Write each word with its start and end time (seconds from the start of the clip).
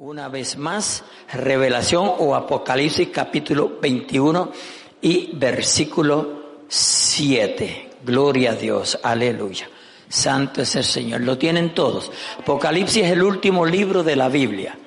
Una 0.00 0.28
vez 0.28 0.56
más, 0.56 1.02
Revelación 1.32 2.08
o 2.18 2.36
Apocalipsis 2.36 3.08
capítulo 3.08 3.78
21 3.82 4.52
y 5.00 5.30
versículo 5.34 6.60
7. 6.68 7.90
Gloria 8.04 8.52
a 8.52 8.54
Dios, 8.54 8.96
aleluya. 9.02 9.68
Santo 10.08 10.62
es 10.62 10.76
el 10.76 10.84
Señor. 10.84 11.22
Lo 11.22 11.36
tienen 11.36 11.74
todos. 11.74 12.12
Apocalipsis 12.38 13.06
es 13.06 13.10
el 13.10 13.24
último 13.24 13.66
libro 13.66 14.04
de 14.04 14.14
la 14.14 14.28
Biblia. 14.28 14.78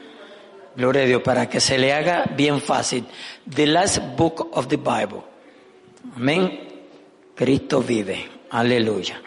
Gloria 0.78 1.04
a 1.04 1.06
Dios, 1.06 1.22
para 1.22 1.50
que 1.50 1.60
se 1.60 1.78
le 1.78 1.92
haga 1.92 2.24
bien 2.38 2.62
fácil. 2.62 3.04
The 3.54 3.68
last 3.68 4.00
book 4.16 4.52
of 4.54 4.70
the 4.70 4.78
Bible. 4.78 5.24
Amén. 6.16 6.70
Cristo 7.36 7.84
vive. 7.84 8.30
Aleluya. 8.52 9.22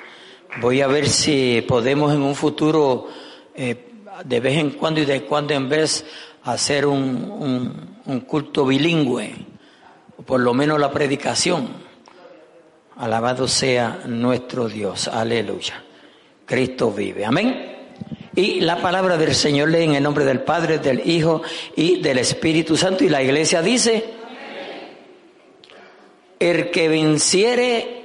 Voy 0.62 0.80
a 0.80 0.86
ver 0.86 1.06
si 1.06 1.62
podemos 1.68 2.14
en 2.14 2.22
un 2.22 2.34
futuro 2.34 3.06
eh, 3.54 3.90
de 4.22 4.40
vez 4.40 4.58
en 4.58 4.70
cuando 4.70 5.00
y 5.00 5.04
de 5.04 5.24
cuando 5.24 5.54
en 5.54 5.68
vez 5.68 6.04
hacer 6.44 6.86
un, 6.86 8.22
culto 8.26 8.66
bilingüe, 8.66 9.34
por 10.24 10.40
lo 10.40 10.54
menos 10.54 10.78
la 10.78 10.92
predicación. 10.92 11.68
Alabado 12.96 13.48
sea 13.48 14.02
nuestro 14.06 14.68
Dios, 14.68 15.08
aleluya. 15.08 15.82
Cristo 16.46 16.92
vive, 16.92 17.24
amén. 17.24 17.72
Y 18.36 18.60
la 18.60 18.80
palabra 18.80 19.16
del 19.16 19.34
Señor 19.34 19.70
lee 19.70 19.84
en 19.84 19.94
el 19.94 20.02
nombre 20.02 20.24
del 20.24 20.42
Padre, 20.42 20.78
del 20.78 21.08
Hijo 21.08 21.42
y 21.74 22.00
del 22.00 22.18
Espíritu 22.18 22.76
Santo. 22.76 23.04
Y 23.04 23.08
la 23.08 23.22
iglesia 23.22 23.62
dice, 23.62 24.04
el 26.38 26.70
que 26.70 26.88
venciere 26.88 28.04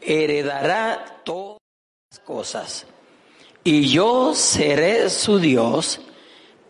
heredará 0.00 1.20
todas 1.24 1.58
las 2.10 2.20
cosas 2.20 2.86
y 3.66 3.88
yo 3.88 4.32
seré 4.32 5.10
su 5.10 5.40
Dios 5.40 6.00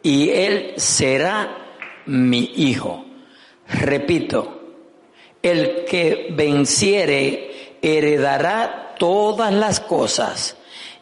y 0.02 0.30
él 0.30 0.73
será 0.78 1.59
mi 2.06 2.52
hijo. 2.56 3.04
Repito, 3.68 4.62
el 5.43 5.85
que 5.85 6.29
venciere 6.30 7.76
heredará 7.82 8.95
todas 8.98 9.52
las 9.52 9.79
cosas 9.79 10.57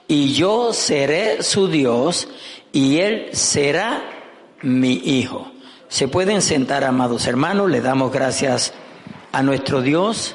y 0.08 0.32
yo 0.32 0.72
seré 0.72 1.44
su 1.44 1.68
Dios 1.68 2.26
y 2.72 2.98
él 2.98 3.28
será 3.30 4.02
mi 4.62 4.94
hijo. 4.94 5.52
Se 5.86 6.08
pueden 6.08 6.42
sentar, 6.42 6.82
amados 6.82 7.28
hermanos, 7.28 7.70
le 7.70 7.80
damos 7.80 8.10
gracias 8.10 8.74
a 9.30 9.44
nuestro 9.44 9.80
Dios 9.80 10.34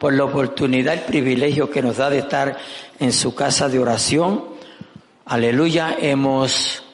por 0.00 0.12
la 0.14 0.24
oportunidad, 0.24 0.94
el 0.94 1.00
privilegio 1.02 1.70
que 1.70 1.80
nos 1.80 1.98
da 1.98 2.10
de 2.10 2.18
estar 2.18 2.56
en 2.98 3.12
su 3.12 3.36
casa 3.36 3.68
de 3.68 3.78
oración 3.78 4.55
Aleluya, 5.28 5.96
hemos 5.98 6.84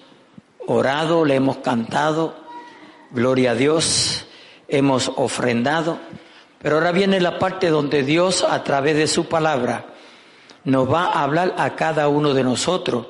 orado, 0.66 1.26
le 1.26 1.34
hemos 1.34 1.58
cantado, 1.58 2.34
gloria 3.10 3.50
a 3.50 3.54
Dios, 3.54 4.24
hemos 4.68 5.12
ofrendado, 5.16 5.98
pero 6.58 6.76
ahora 6.76 6.92
viene 6.92 7.20
la 7.20 7.38
parte 7.38 7.68
donde 7.68 8.02
Dios 8.02 8.42
a 8.42 8.64
través 8.64 8.96
de 8.96 9.06
su 9.06 9.26
palabra 9.26 9.84
nos 10.64 10.90
va 10.90 11.08
a 11.08 11.24
hablar 11.24 11.54
a 11.58 11.76
cada 11.76 12.08
uno 12.08 12.32
de 12.32 12.42
nosotros, 12.42 13.06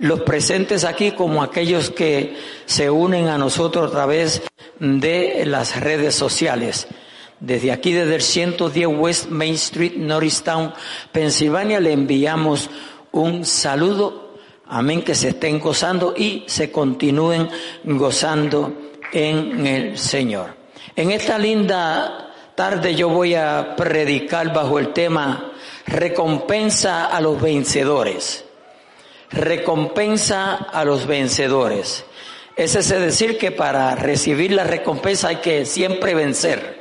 los 0.00 0.20
presentes 0.20 0.84
aquí 0.84 1.12
como 1.12 1.42
aquellos 1.42 1.90
que 1.90 2.36
se 2.66 2.90
unen 2.90 3.28
a 3.28 3.38
nosotros 3.38 3.88
a 3.88 3.90
través 3.90 4.42
de 4.78 5.46
las 5.46 5.80
redes 5.80 6.14
sociales. 6.14 6.88
Desde 7.40 7.72
aquí, 7.72 7.92
desde 7.92 8.16
el 8.16 8.22
110 8.22 8.86
West 8.98 9.30
Main 9.30 9.54
Street, 9.54 9.94
Norristown, 9.96 10.74
Pensilvania, 11.10 11.80
le 11.80 11.94
enviamos 11.94 12.68
un 13.12 13.46
saludo 13.46 14.27
Amén, 14.70 15.02
que 15.02 15.14
se 15.14 15.30
estén 15.30 15.58
gozando 15.58 16.12
y 16.14 16.44
se 16.46 16.70
continúen 16.70 17.48
gozando 17.84 18.72
en 19.12 19.66
el 19.66 19.96
Señor. 19.96 20.54
En 20.94 21.10
esta 21.10 21.38
linda 21.38 22.32
tarde 22.54 22.94
yo 22.94 23.08
voy 23.08 23.34
a 23.34 23.74
predicar 23.76 24.52
bajo 24.52 24.78
el 24.78 24.92
tema 24.92 25.52
recompensa 25.86 27.06
a 27.06 27.20
los 27.20 27.40
vencedores. 27.40 28.44
Recompensa 29.30 30.54
a 30.54 30.84
los 30.84 31.06
vencedores. 31.06 32.04
Es 32.54 32.74
ese 32.74 32.98
decir 32.98 33.38
que 33.38 33.52
para 33.52 33.94
recibir 33.94 34.52
la 34.52 34.64
recompensa 34.64 35.28
hay 35.28 35.36
que 35.36 35.64
siempre 35.64 36.14
vencer. 36.14 36.78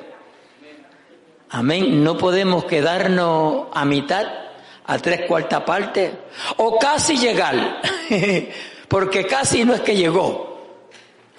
Amén. 1.49 2.03
No 2.03 2.17
podemos 2.17 2.65
quedarnos 2.65 3.67
a 3.73 3.85
mitad 3.85 4.46
a 4.87 4.97
tres 4.99 5.27
cuartas 5.27 5.61
partes, 5.63 6.11
o 6.57 6.79
casi 6.79 7.17
llegar, 7.17 7.81
porque 8.87 9.25
casi 9.25 9.63
no 9.65 9.73
es 9.73 9.81
que 9.81 9.95
llegó. 9.95 10.47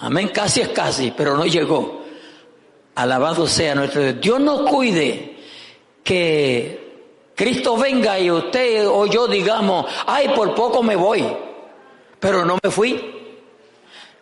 Amén, 0.01 0.29
casi 0.29 0.61
es 0.61 0.69
casi, 0.69 1.13
pero 1.17 1.37
no 1.37 1.45
llegó. 1.47 2.05
Alabado 2.95 3.47
sea 3.47 3.75
nuestro 3.75 4.03
Dios. 4.03 4.21
Dios 4.21 4.41
nos 4.41 4.69
cuide 4.71 5.37
que 6.05 6.89
Cristo 7.35 7.77
venga 7.77 8.19
y 8.19 8.31
usted 8.31 8.87
o 8.87 9.07
yo 9.07 9.27
digamos, 9.27 9.87
ay, 10.07 10.29
por 10.35 10.55
poco 10.55 10.83
me 10.83 10.95
voy, 10.95 11.25
pero 12.21 12.45
no 12.45 12.59
me 12.63 12.71
fui. 12.71 13.15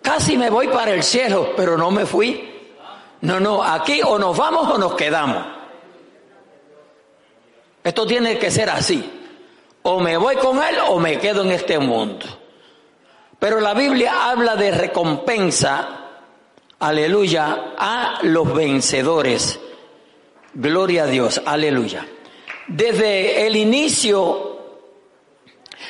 Casi 0.02 0.36
me 0.36 0.50
voy 0.50 0.68
para 0.68 0.92
el 0.92 1.02
cielo, 1.02 1.52
pero 1.56 1.76
no 1.76 1.90
me 1.90 2.06
fui. 2.06 2.52
No, 3.22 3.40
no, 3.40 3.62
aquí 3.62 4.00
o 4.04 4.18
nos 4.18 4.36
vamos 4.36 4.70
o 4.70 4.78
nos 4.78 4.94
quedamos. 4.94 5.44
Esto 7.82 8.06
tiene 8.06 8.38
que 8.38 8.50
ser 8.50 8.70
así. 8.70 9.15
O 9.88 10.00
me 10.00 10.16
voy 10.16 10.34
con 10.34 10.56
Él 10.58 10.74
o 10.88 10.98
me 10.98 11.16
quedo 11.20 11.42
en 11.42 11.52
este 11.52 11.78
mundo. 11.78 12.26
Pero 13.38 13.60
la 13.60 13.72
Biblia 13.72 14.28
habla 14.30 14.56
de 14.56 14.72
recompensa, 14.72 16.00
aleluya, 16.80 17.74
a 17.78 18.18
los 18.22 18.52
vencedores. 18.52 19.60
Gloria 20.54 21.04
a 21.04 21.06
Dios, 21.06 21.40
aleluya. 21.46 22.04
Desde 22.66 23.46
el 23.46 23.54
inicio 23.54 24.58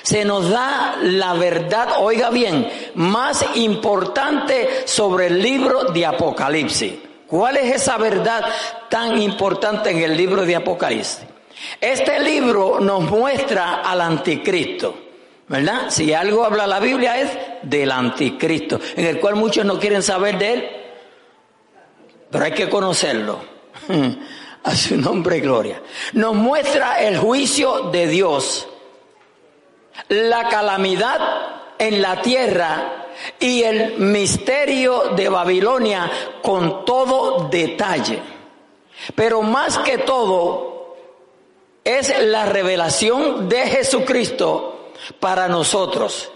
se 0.02 0.26
nos 0.26 0.50
da 0.50 0.98
la 1.00 1.32
verdad, 1.32 1.94
oiga 2.00 2.28
bien, 2.28 2.70
más 2.96 3.46
importante 3.54 4.82
sobre 4.84 5.28
el 5.28 5.40
libro 5.40 5.84
de 5.84 6.04
Apocalipsis. 6.04 6.92
¿Cuál 7.26 7.56
es 7.56 7.76
esa 7.76 7.96
verdad 7.96 8.44
tan 8.90 9.16
importante 9.22 9.88
en 9.88 10.02
el 10.02 10.14
libro 10.14 10.44
de 10.44 10.54
Apocalipsis? 10.54 11.35
Este 11.80 12.20
libro 12.20 12.80
nos 12.80 13.02
muestra 13.02 13.82
al 13.82 14.00
anticristo, 14.00 14.94
¿verdad? 15.48 15.90
Si 15.90 16.12
algo 16.12 16.44
habla 16.44 16.66
la 16.66 16.80
Biblia 16.80 17.20
es 17.20 17.30
del 17.62 17.90
anticristo, 17.90 18.80
en 18.96 19.06
el 19.06 19.20
cual 19.20 19.36
muchos 19.36 19.64
no 19.64 19.78
quieren 19.78 20.02
saber 20.02 20.38
de 20.38 20.52
él, 20.52 20.70
pero 22.30 22.44
hay 22.44 22.52
que 22.52 22.68
conocerlo. 22.68 23.40
A 24.64 24.74
su 24.74 24.96
nombre 24.96 25.38
gloria. 25.38 25.80
Nos 26.14 26.34
muestra 26.34 27.00
el 27.00 27.18
juicio 27.18 27.82
de 27.92 28.08
Dios, 28.08 28.66
la 30.08 30.48
calamidad 30.48 31.20
en 31.78 32.02
la 32.02 32.20
tierra 32.20 33.06
y 33.38 33.62
el 33.62 33.98
misterio 33.98 35.10
de 35.14 35.28
Babilonia 35.28 36.10
con 36.42 36.84
todo 36.84 37.48
detalle. 37.48 38.20
Pero 39.14 39.42
más 39.42 39.78
que 39.78 39.98
todo, 39.98 40.75
es 41.86 42.12
la 42.20 42.46
revelación 42.46 43.48
de 43.48 43.64
Jesucristo 43.64 44.90
para 45.20 45.46
nosotros. 45.46 46.32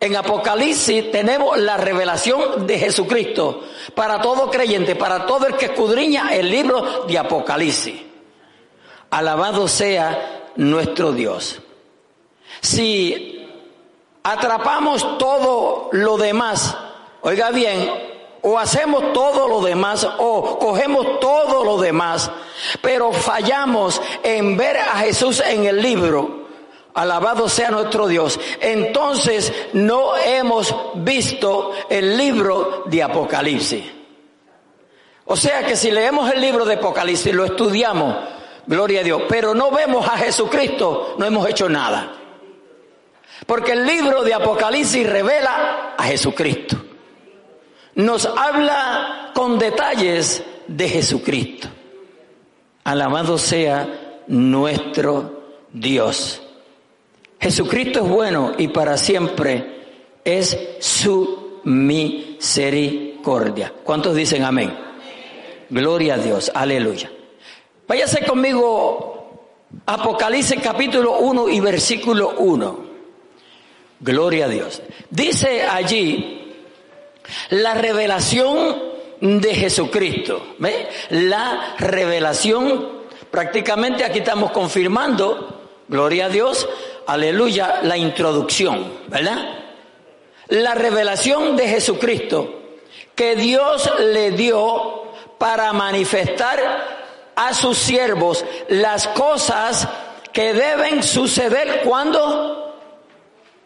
En 0.00 0.16
Apocalipsis 0.16 1.12
tenemos 1.12 1.56
la 1.58 1.76
revelación 1.76 2.66
de 2.66 2.76
Jesucristo 2.76 3.62
para 3.94 4.20
todo 4.20 4.50
creyente, 4.50 4.96
para 4.96 5.26
todo 5.26 5.46
el 5.46 5.54
que 5.54 5.66
escudriña 5.66 6.34
el 6.34 6.50
libro 6.50 7.04
de 7.06 7.16
Apocalipsis. 7.16 8.00
Alabado 9.10 9.68
sea 9.68 10.48
nuestro 10.56 11.12
Dios. 11.12 11.60
Si 12.60 13.48
atrapamos 14.24 15.18
todo 15.18 15.88
lo 15.92 16.16
demás, 16.16 16.76
oiga 17.20 17.50
bien, 17.52 17.92
o 18.42 18.58
hacemos 18.58 19.12
todo 19.12 19.46
lo 19.46 19.60
demás 19.60 20.04
o 20.18 20.58
cogemos 20.58 21.20
todo 21.20 21.62
lo 21.62 21.78
demás, 21.78 22.28
pero 22.80 23.12
fallamos 23.12 24.00
en 24.22 24.56
ver 24.56 24.78
a 24.78 24.98
Jesús 24.98 25.42
en 25.44 25.64
el 25.66 25.80
libro. 25.80 26.48
Alabado 26.94 27.48
sea 27.48 27.70
nuestro 27.70 28.06
Dios. 28.06 28.38
Entonces 28.60 29.52
no 29.72 30.16
hemos 30.16 30.74
visto 30.96 31.72
el 31.88 32.16
libro 32.16 32.84
de 32.86 33.02
Apocalipsis. 33.02 33.84
O 35.24 35.36
sea 35.36 35.64
que 35.64 35.76
si 35.76 35.90
leemos 35.90 36.32
el 36.32 36.40
libro 36.40 36.64
de 36.64 36.74
Apocalipsis, 36.74 37.32
lo 37.32 37.44
estudiamos, 37.44 38.16
gloria 38.66 39.00
a 39.00 39.04
Dios, 39.04 39.22
pero 39.28 39.54
no 39.54 39.70
vemos 39.70 40.06
a 40.08 40.16
Jesucristo, 40.16 41.14
no 41.18 41.24
hemos 41.24 41.48
hecho 41.48 41.68
nada. 41.68 42.12
Porque 43.46 43.72
el 43.72 43.86
libro 43.86 44.22
de 44.22 44.34
Apocalipsis 44.34 45.08
revela 45.08 45.94
a 45.96 46.02
Jesucristo 46.02 46.76
nos 47.94 48.26
habla 48.26 49.30
con 49.34 49.58
detalles 49.58 50.42
de 50.66 50.88
Jesucristo. 50.88 51.68
Alabado 52.84 53.38
sea 53.38 54.22
nuestro 54.26 55.42
Dios. 55.72 56.42
Jesucristo 57.40 58.00
es 58.00 58.08
bueno 58.08 58.52
y 58.58 58.68
para 58.68 58.96
siempre 58.96 59.80
es 60.24 60.58
su 60.80 61.60
misericordia. 61.64 63.72
¿Cuántos 63.84 64.14
dicen 64.14 64.44
amén? 64.44 64.76
Gloria 65.70 66.14
a 66.14 66.18
Dios, 66.18 66.50
aleluya. 66.54 67.10
Váyase 67.86 68.24
conmigo 68.24 69.10
Apocalipsis 69.86 70.60
capítulo 70.62 71.18
1 71.18 71.48
y 71.48 71.60
versículo 71.60 72.34
1. 72.38 72.90
Gloria 74.00 74.46
a 74.46 74.48
Dios. 74.48 74.82
Dice 75.10 75.62
allí 75.62 76.54
la 77.50 77.74
revelación 77.74 78.89
de 79.20 79.54
Jesucristo. 79.54 80.54
¿Ve? 80.58 80.88
La 81.10 81.74
revelación, 81.78 83.00
prácticamente 83.30 84.04
aquí 84.04 84.20
estamos 84.20 84.50
confirmando, 84.50 85.60
gloria 85.88 86.26
a 86.26 86.28
Dios, 86.28 86.68
aleluya, 87.06 87.80
la 87.82 87.96
introducción, 87.96 88.92
¿verdad? 89.08 89.58
La 90.48 90.74
revelación 90.74 91.56
de 91.56 91.68
Jesucristo 91.68 92.60
que 93.14 93.36
Dios 93.36 93.92
le 93.98 94.30
dio 94.30 95.04
para 95.36 95.72
manifestar 95.72 96.58
a 97.36 97.54
sus 97.54 97.76
siervos 97.76 98.44
las 98.68 99.08
cosas 99.08 99.86
que 100.32 100.54
deben 100.54 101.02
suceder 101.02 101.82
cuando, 101.84 102.76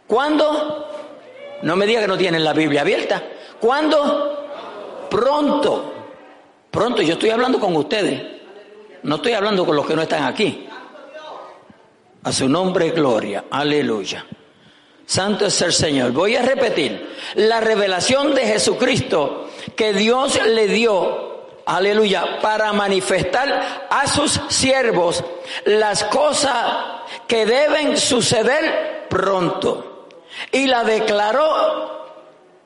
cuando, 0.07 0.89
no 1.63 1.77
me 1.77 1.87
diga 1.87 2.01
que 2.01 2.09
no 2.09 2.19
tienen 2.19 2.43
la 2.43 2.53
Biblia 2.53 2.81
abierta, 2.81 3.23
cuando 3.61 4.44
pronto, 5.15 5.93
pronto, 6.73 7.01
yo 7.01 7.13
estoy 7.13 7.31
hablando 7.31 7.61
con 7.61 7.77
ustedes, 7.77 8.21
no 9.05 9.17
estoy 9.17 9.33
hablando 9.33 9.65
con 9.65 9.77
los 9.77 9.87
que 9.87 9.95
no 9.95 10.03
están 10.03 10.25
aquí. 10.25 10.69
A 12.25 12.33
su 12.33 12.49
nombre, 12.49 12.91
gloria, 12.91 13.45
aleluya. 13.49 14.27
Santo 15.07 15.47
es 15.47 15.63
el 15.63 15.73
Señor. 15.73 16.11
Voy 16.11 16.35
a 16.35 16.43
repetir, 16.43 17.15
la 17.37 17.61
revelación 17.61 18.35
de 18.35 18.45
Jesucristo 18.45 19.51
que 19.77 19.93
Dios 19.93 20.41
le 20.47 20.67
dio, 20.67 21.63
aleluya, 21.65 22.41
para 22.41 22.73
manifestar 22.73 23.87
a 23.89 24.09
sus 24.09 24.41
siervos 24.49 25.23
las 25.65 26.03
cosas 26.05 27.03
que 27.29 27.47
deben 27.47 27.97
suceder 27.99 29.07
pronto. 29.09 30.09
Y 30.51 30.67
la 30.67 30.83
declaró 30.83 32.04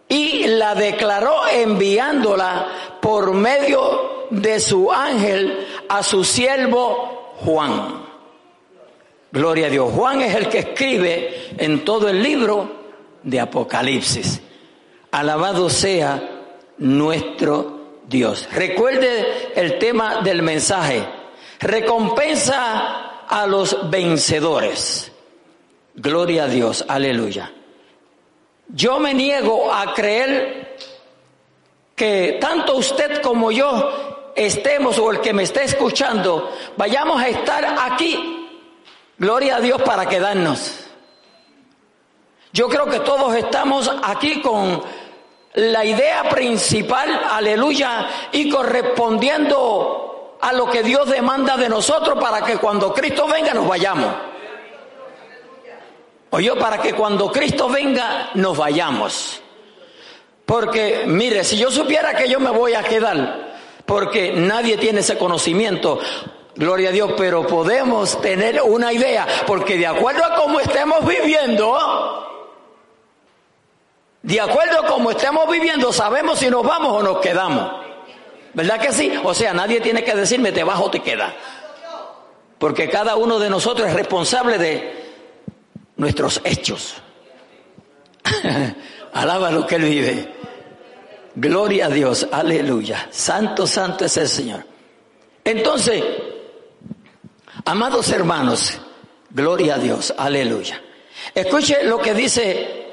y 0.08 0.46
la 0.46 0.74
declaró 0.74 1.46
enviándola 1.46 2.98
por 3.00 3.32
medio 3.34 4.26
de 4.30 4.60
su 4.60 4.90
ángel 4.90 5.66
a 5.88 6.02
su 6.02 6.24
siervo 6.24 7.34
Juan. 7.44 8.06
Gloria 9.30 9.66
a 9.66 9.70
Dios. 9.70 9.92
Juan 9.92 10.22
es 10.22 10.34
el 10.34 10.48
que 10.48 10.60
escribe 10.60 11.50
en 11.58 11.84
todo 11.84 12.08
el 12.08 12.22
libro 12.22 12.70
de 13.22 13.40
Apocalipsis. 13.40 14.40
Alabado 15.10 15.68
sea 15.68 16.46
nuestro 16.78 18.00
Dios. 18.08 18.48
Recuerde 18.52 19.52
el 19.54 19.78
tema 19.78 20.22
del 20.22 20.42
mensaje. 20.42 21.06
Recompensa 21.60 23.24
a 23.28 23.46
los 23.46 23.90
vencedores. 23.90 25.12
Gloria 25.94 26.44
a 26.44 26.48
Dios. 26.48 26.84
Aleluya. 26.88 27.52
Yo 28.68 28.98
me 28.98 29.14
niego 29.14 29.72
a 29.72 29.94
creer 29.94 30.76
que 31.96 32.38
tanto 32.40 32.76
usted 32.76 33.22
como 33.22 33.50
yo 33.50 34.30
estemos 34.36 34.98
o 34.98 35.10
el 35.10 35.20
que 35.20 35.32
me 35.32 35.42
esté 35.42 35.64
escuchando, 35.64 36.54
vayamos 36.76 37.20
a 37.20 37.28
estar 37.28 37.64
aquí, 37.64 38.48
gloria 39.18 39.56
a 39.56 39.60
Dios, 39.60 39.82
para 39.82 40.06
quedarnos. 40.06 40.84
Yo 42.52 42.68
creo 42.68 42.86
que 42.86 43.00
todos 43.00 43.34
estamos 43.34 43.90
aquí 44.02 44.40
con 44.40 44.82
la 45.54 45.84
idea 45.84 46.28
principal, 46.28 47.22
aleluya, 47.30 48.06
y 48.32 48.50
correspondiendo 48.50 50.36
a 50.40 50.52
lo 50.52 50.70
que 50.70 50.82
Dios 50.82 51.08
demanda 51.08 51.56
de 51.56 51.68
nosotros 51.68 52.18
para 52.20 52.42
que 52.42 52.58
cuando 52.58 52.92
Cristo 52.92 53.26
venga 53.26 53.54
nos 53.54 53.66
vayamos. 53.66 54.14
O 56.30 56.40
yo 56.40 56.58
para 56.58 56.80
que 56.80 56.92
cuando 56.92 57.32
Cristo 57.32 57.68
venga 57.68 58.30
nos 58.34 58.56
vayamos. 58.56 59.40
Porque, 60.44 61.04
mire, 61.06 61.44
si 61.44 61.56
yo 61.56 61.70
supiera 61.70 62.14
que 62.14 62.28
yo 62.28 62.40
me 62.40 62.50
voy 62.50 62.74
a 62.74 62.82
quedar, 62.82 63.58
porque 63.84 64.32
nadie 64.32 64.78
tiene 64.78 65.00
ese 65.00 65.18
conocimiento, 65.18 66.00
gloria 66.54 66.88
a 66.88 66.92
Dios, 66.92 67.12
pero 67.16 67.46
podemos 67.46 68.20
tener 68.20 68.60
una 68.62 68.92
idea, 68.92 69.26
porque 69.46 69.76
de 69.76 69.86
acuerdo 69.86 70.24
a 70.24 70.34
cómo 70.36 70.60
estemos 70.60 71.06
viviendo, 71.06 72.26
de 74.22 74.40
acuerdo 74.40 74.80
a 74.80 74.86
cómo 74.86 75.10
estemos 75.10 75.50
viviendo, 75.50 75.92
sabemos 75.92 76.38
si 76.38 76.50
nos 76.50 76.62
vamos 76.62 76.92
o 76.92 77.02
nos 77.02 77.18
quedamos. 77.18 77.86
¿Verdad 78.54 78.80
que 78.80 78.92
sí? 78.92 79.12
O 79.22 79.34
sea, 79.34 79.52
nadie 79.52 79.80
tiene 79.80 80.02
que 80.02 80.14
decirme 80.14 80.52
te 80.52 80.64
vas 80.64 80.80
o 80.80 80.90
te 80.90 81.00
quedas. 81.00 81.32
Porque 82.58 82.88
cada 82.88 83.16
uno 83.16 83.38
de 83.38 83.48
nosotros 83.48 83.88
es 83.88 83.94
responsable 83.94 84.58
de 84.58 85.07
nuestros 85.98 86.40
hechos. 86.44 86.94
Alaba 89.12 89.50
lo 89.50 89.66
que 89.66 89.74
Él 89.76 89.84
vive. 89.84 90.34
Gloria 91.34 91.86
a 91.86 91.90
Dios, 91.90 92.26
aleluya. 92.32 93.08
Santo, 93.10 93.66
santo 93.66 94.06
es 94.06 94.16
el 94.16 94.28
Señor. 94.28 94.64
Entonces, 95.44 96.02
amados 97.64 98.10
hermanos, 98.10 98.80
gloria 99.30 99.76
a 99.76 99.78
Dios, 99.78 100.12
aleluya. 100.16 100.82
Escuche 101.34 101.84
lo 101.84 101.98
que 101.98 102.14
dice 102.14 102.86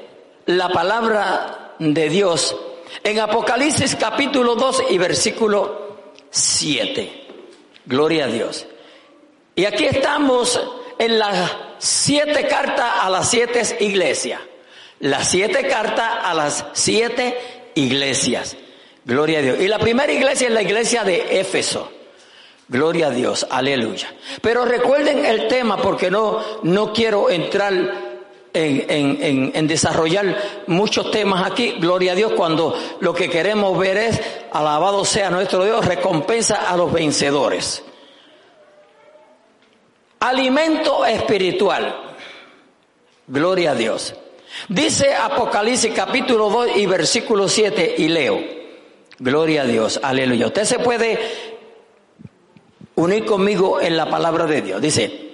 la 0.46 0.68
palabra 0.68 1.74
de 1.78 2.08
Dios 2.08 2.56
en 3.02 3.20
Apocalipsis 3.20 3.96
capítulo 3.96 4.54
2 4.54 4.84
y 4.90 4.98
versículo 4.98 6.12
7. 6.30 7.26
Gloria 7.84 8.24
a 8.24 8.28
Dios. 8.28 8.66
Y 9.54 9.64
aquí 9.64 9.86
estamos 9.86 10.60
en 10.98 11.18
la 11.18 11.74
siete 11.78 12.46
cartas 12.46 12.86
a 13.02 13.10
las 13.10 13.30
siete 13.30 13.62
iglesias. 13.80 14.40
Las 15.00 15.28
siete 15.28 15.66
cartas 15.68 16.10
a 16.22 16.34
las 16.34 16.64
siete 16.72 17.70
iglesias. 17.74 18.56
Gloria 19.04 19.38
a 19.38 19.42
Dios. 19.42 19.60
Y 19.60 19.68
la 19.68 19.78
primera 19.78 20.12
iglesia 20.12 20.48
es 20.48 20.54
la 20.54 20.62
iglesia 20.62 21.04
de 21.04 21.40
Éfeso. 21.40 21.92
Gloria 22.68 23.08
a 23.08 23.10
Dios, 23.10 23.46
aleluya. 23.48 24.12
Pero 24.40 24.64
recuerden 24.64 25.24
el 25.24 25.46
tema 25.46 25.76
porque 25.76 26.10
no, 26.10 26.42
no 26.64 26.92
quiero 26.92 27.30
entrar 27.30 27.72
en, 28.52 28.86
en, 28.88 29.52
en, 29.54 29.66
desarrollar 29.68 30.64
muchos 30.66 31.10
temas 31.10 31.48
aquí, 31.48 31.76
gloria 31.78 32.12
a 32.12 32.14
Dios, 32.14 32.32
cuando 32.32 32.74
lo 33.00 33.14
que 33.14 33.28
queremos 33.28 33.78
ver 33.78 33.98
es, 33.98 34.20
alabado 34.50 35.04
sea 35.04 35.30
nuestro 35.30 35.64
Dios, 35.64 35.84
recompensa 35.84 36.68
a 36.68 36.76
los 36.76 36.92
vencedores. 36.92 37.84
Alimento 40.20 41.04
espiritual. 41.04 42.14
Gloria 43.26 43.72
a 43.72 43.74
Dios. 43.74 44.14
Dice 44.68 45.14
Apocalipsis 45.14 45.92
capítulo 45.94 46.48
2 46.48 46.76
y 46.76 46.86
versículo 46.86 47.48
7 47.48 47.96
y 47.98 48.08
leo. 48.08 48.40
Gloria 49.18 49.62
a 49.62 49.66
Dios. 49.66 50.00
Aleluya. 50.02 50.46
Usted 50.46 50.64
se 50.64 50.78
puede 50.78 51.18
unir 52.94 53.24
conmigo 53.24 53.80
en 53.80 53.96
la 53.96 54.08
palabra 54.08 54.46
de 54.46 54.62
Dios. 54.62 54.80
Dice, 54.80 55.26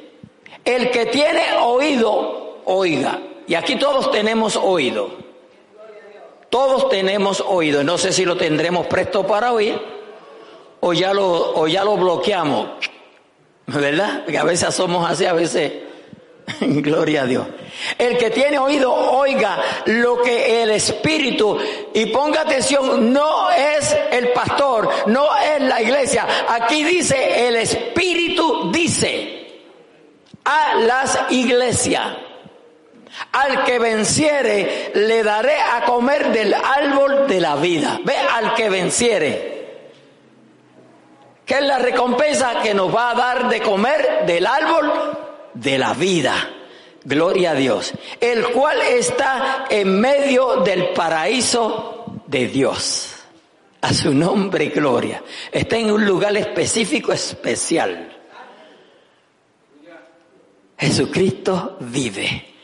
el 0.64 0.90
que 0.90 1.06
tiene 1.06 1.54
oído, 1.60 2.62
oiga. 2.64 3.20
Y 3.46 3.54
aquí 3.54 3.76
todos 3.76 4.10
tenemos 4.10 4.56
oído. 4.56 5.10
Todos 6.50 6.88
tenemos 6.88 7.42
oído. 7.46 7.82
No 7.82 7.98
sé 7.98 8.12
si 8.12 8.24
lo 8.24 8.36
tendremos 8.36 8.86
presto 8.86 9.26
para 9.26 9.52
oír 9.52 9.80
o 10.80 10.92
ya 10.92 11.14
lo, 11.14 11.54
o 11.54 11.66
ya 11.66 11.84
lo 11.84 11.96
bloqueamos. 11.96 12.68
¿Verdad? 13.66 14.24
Que 14.24 14.38
a 14.38 14.44
veces 14.44 14.74
somos 14.74 15.08
así, 15.08 15.24
a 15.24 15.32
veces, 15.32 15.72
gloria 16.60 17.22
a 17.22 17.26
Dios. 17.26 17.46
El 17.98 18.18
que 18.18 18.30
tiene 18.30 18.58
oído, 18.58 18.92
oiga 18.92 19.58
lo 19.86 20.20
que 20.22 20.62
el 20.62 20.70
Espíritu, 20.70 21.58
y 21.94 22.06
ponga 22.06 22.42
atención, 22.42 23.12
no 23.12 23.50
es 23.50 23.96
el 24.10 24.28
pastor, 24.32 24.88
no 25.06 25.26
es 25.38 25.62
la 25.62 25.80
iglesia. 25.80 26.26
Aquí 26.48 26.84
dice, 26.84 27.48
el 27.48 27.56
Espíritu 27.56 28.70
dice 28.72 29.42
a 30.44 30.74
las 30.76 31.18
iglesias. 31.30 32.16
Al 33.32 33.64
que 33.64 33.78
venciere 33.78 34.90
le 34.94 35.22
daré 35.22 35.56
a 35.60 35.84
comer 35.84 36.32
del 36.32 36.54
árbol 36.54 37.26
de 37.28 37.40
la 37.40 37.56
vida. 37.56 38.00
Ve 38.04 38.16
al 38.16 38.54
que 38.54 38.70
venciere. 38.70 39.51
¿Qué 41.44 41.54
es 41.54 41.62
la 41.62 41.78
recompensa 41.78 42.60
que 42.62 42.72
nos 42.72 42.94
va 42.94 43.10
a 43.10 43.14
dar 43.14 43.48
de 43.48 43.60
comer 43.60 44.24
del 44.26 44.46
árbol 44.46 44.92
de 45.54 45.78
la 45.78 45.92
vida? 45.94 46.34
Gloria 47.04 47.50
a 47.50 47.54
Dios. 47.54 47.92
El 48.20 48.44
cual 48.48 48.80
está 48.80 49.66
en 49.68 50.00
medio 50.00 50.58
del 50.58 50.90
paraíso 50.90 52.22
de 52.26 52.46
Dios. 52.46 53.14
A 53.80 53.92
su 53.92 54.14
nombre, 54.14 54.66
gloria. 54.66 55.22
Está 55.50 55.76
en 55.76 55.90
un 55.90 56.06
lugar 56.06 56.36
específico, 56.36 57.12
especial. 57.12 58.16
Jesucristo 60.78 61.76
vive. 61.80 62.54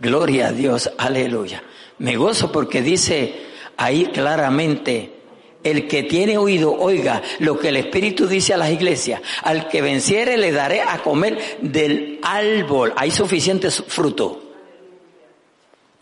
Gloria 0.00 0.48
a 0.48 0.52
Dios, 0.52 0.90
aleluya. 0.96 1.62
Me 1.98 2.16
gozo 2.16 2.50
porque 2.50 2.82
dice 2.82 3.46
ahí 3.76 4.06
claramente 4.06 5.21
el 5.64 5.86
que 5.86 6.02
tiene 6.02 6.38
oído, 6.38 6.74
oiga 6.74 7.22
lo 7.38 7.58
que 7.58 7.68
el 7.68 7.76
Espíritu 7.76 8.26
dice 8.26 8.54
a 8.54 8.56
las 8.56 8.70
iglesias. 8.70 9.20
Al 9.42 9.68
que 9.68 9.82
venciere 9.82 10.36
le 10.36 10.52
daré 10.52 10.82
a 10.82 10.98
comer 10.98 11.58
del 11.60 12.18
árbol. 12.22 12.92
Hay 12.96 13.10
suficiente 13.10 13.70
fruto. 13.70 14.42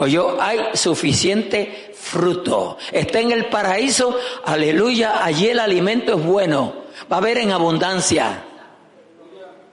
yo 0.07 0.41
hay 0.41 0.59
suficiente 0.75 1.93
fruto. 1.95 2.79
Está 2.93 3.21
en 3.21 3.33
el 3.33 3.47
paraíso, 3.47 4.17
aleluya, 4.45 5.25
allí 5.25 5.49
el 5.49 5.59
alimento 5.59 6.15
es 6.15 6.25
bueno. 6.25 6.75
Va 7.11 7.17
a 7.17 7.21
haber 7.21 7.39
en 7.39 7.53
abundancia. 7.53 8.45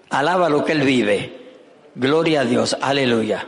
Alaba 0.09 0.49
lo 0.49 0.63
que 0.63 0.73
él 0.73 0.81
vive. 0.81 1.37
Gloria 1.95 2.41
a 2.41 2.45
Dios, 2.45 2.77
aleluya. 2.79 3.47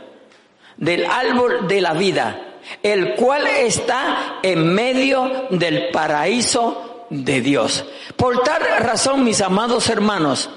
Del 0.76 1.04
árbol 1.04 1.68
de 1.68 1.80
la 1.80 1.92
vida 1.92 2.49
el 2.82 3.14
cual 3.14 3.46
está 3.46 4.38
en 4.42 4.74
medio 4.74 5.46
del 5.50 5.88
paraíso 5.90 7.06
de 7.10 7.40
Dios. 7.40 7.84
Por 8.16 8.42
tal 8.42 8.62
razón, 8.78 9.24
mis 9.24 9.40
amados 9.40 9.88
hermanos, 9.88 10.50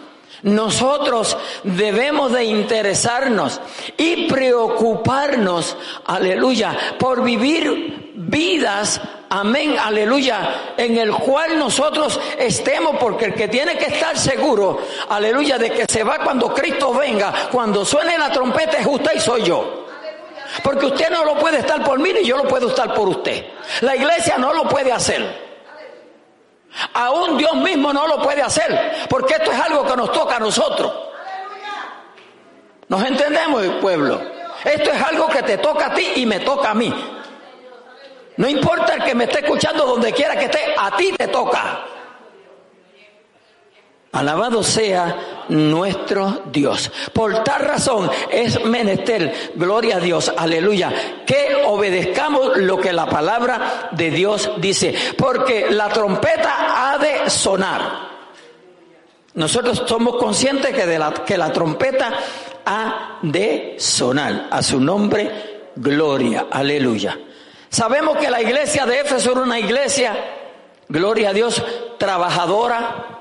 nosotros 0.44 1.38
debemos 1.64 2.34
de 2.34 2.44
interesarnos 2.44 3.62
y 3.98 4.28
preocuparnos, 4.28 5.78
aleluya, 6.06 6.78
por 7.00 7.24
vivir 7.24 8.12
vidas, 8.16 9.00
amén, 9.30 9.78
aleluya, 9.80 10.74
en 10.78 10.98
el 10.98 11.12
cual 11.12 11.58
nosotros 11.58 12.20
estemos, 12.38 12.98
porque 13.00 13.26
el 13.26 13.34
que 13.34 13.48
tiene 13.48 13.78
que 13.78 13.86
estar 13.86 14.18
seguro, 14.18 14.82
aleluya, 15.10 15.58
de 15.58 15.72
que 15.72 15.86
se 15.86 16.04
va 16.04 16.20
cuando 16.20 16.54
Cristo 16.54 16.94
venga, 16.94 17.34
cuando 17.52 17.86
suene 17.86 18.18
la 18.18 18.30
trompeta 18.30 18.78
es 18.78 18.86
usted 18.86 19.12
y 19.16 19.20
soy 19.22 19.44
yo. 19.44 19.83
Porque 20.62 20.86
usted 20.86 21.10
no 21.10 21.24
lo 21.26 21.36
puede 21.40 21.60
estar 21.60 21.84
por 21.84 22.00
mí 22.00 22.12
ni 22.14 22.24
yo 22.24 22.38
lo 22.38 22.44
puedo 22.44 22.68
estar 22.70 22.94
por 22.94 23.08
usted. 23.10 23.46
La 23.82 23.96
iglesia 23.96 24.38
no 24.38 24.54
lo 24.54 24.68
puede 24.68 24.92
hacer. 24.92 25.54
Aún 26.94 27.38
Dios 27.38 27.56
mismo 27.56 27.94
no 27.94 28.08
lo 28.08 28.22
puede 28.22 28.42
hacer. 28.42 29.08
Porque 29.10 29.36
esto 29.36 29.52
es 29.52 29.60
algo 29.60 29.86
que 29.86 29.96
nos 29.96 30.12
toca 30.12 30.36
a 30.36 30.40
nosotros. 30.40 30.92
¿Nos 32.88 33.04
entendemos, 33.04 33.66
pueblo? 33.82 34.22
Esto 34.64 34.92
es 34.92 35.02
algo 35.02 35.28
que 35.28 35.42
te 35.44 35.58
toca 35.58 35.88
a 35.88 35.94
ti 35.94 36.14
y 36.18 36.26
me 36.26 36.40
toca 36.42 36.72
a 36.72 36.74
mí. 36.74 36.94
No 38.38 38.48
importa 38.48 38.96
el 38.96 39.04
que 39.04 39.16
me 39.16 39.26
esté 39.26 39.40
escuchando 39.40 39.86
donde 39.86 40.12
quiera 40.12 40.38
que 40.38 40.46
esté, 40.46 40.76
a 40.78 40.96
ti 40.96 41.12
te 41.18 41.28
toca. 41.28 41.86
Alabado 44.14 44.62
sea 44.62 45.48
nuestro 45.50 46.44
Dios. 46.52 46.92
Por 47.14 47.44
tal 47.44 47.64
razón 47.64 48.12
es 48.32 48.64
menester, 48.64 49.52
gloria 49.56 49.98
a 49.98 50.00
Dios, 50.00 50.32
aleluya, 50.38 50.94
que 51.26 51.64
obedezcamos 51.66 52.58
lo 52.58 52.78
que 52.78 52.94
la 52.94 53.08
palabra 53.08 53.90
de 53.92 54.12
Dios 54.12 54.52
dice. 54.58 54.94
Porque 55.18 55.72
la 55.72 55.90
trompeta 55.90 56.92
ha 56.94 57.00
de 57.00 57.28
sonar. 57.28 58.14
Nosotros 59.34 59.82
somos 59.88 60.18
conscientes 60.18 60.76
que, 60.76 60.86
de 60.86 61.00
la, 61.00 61.12
que 61.12 61.36
la 61.36 61.52
trompeta 61.52 62.14
ha 62.68 63.18
de 63.24 63.78
sonar. 63.80 64.48
A 64.52 64.62
su 64.62 64.80
nombre, 64.80 65.72
gloria, 65.76 66.46
aleluya. 66.52 67.18
Sabemos 67.68 68.18
que 68.18 68.30
la 68.30 68.44
iglesia 68.44 68.86
de 68.86 69.00
Éfeso 69.00 69.32
era 69.32 69.42
una 69.42 69.58
iglesia, 69.58 70.16
gloria 70.88 71.32
a 71.32 71.34
Dios, 71.34 71.64
trabajadora, 71.98 73.13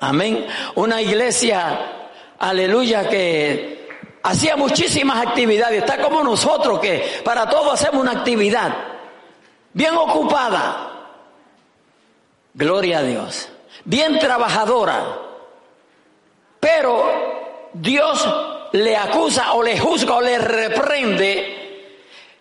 Amén. 0.00 0.46
Una 0.74 1.00
iglesia, 1.00 2.10
aleluya, 2.38 3.08
que 3.08 3.88
hacía 4.22 4.56
muchísimas 4.56 5.26
actividades. 5.26 5.82
Está 5.82 5.98
como 5.98 6.22
nosotros 6.22 6.80
que 6.80 7.22
para 7.24 7.48
todo 7.48 7.72
hacemos 7.72 8.02
una 8.02 8.12
actividad. 8.12 8.74
Bien 9.72 9.94
ocupada. 9.94 10.90
Gloria 12.54 12.98
a 12.98 13.02
Dios. 13.02 13.48
Bien 13.84 14.18
trabajadora. 14.18 15.18
Pero 16.60 17.70
Dios 17.72 18.26
le 18.72 18.96
acusa 18.96 19.52
o 19.52 19.62
le 19.62 19.78
juzga 19.78 20.14
o 20.14 20.20
le 20.20 20.38
reprende 20.38 21.64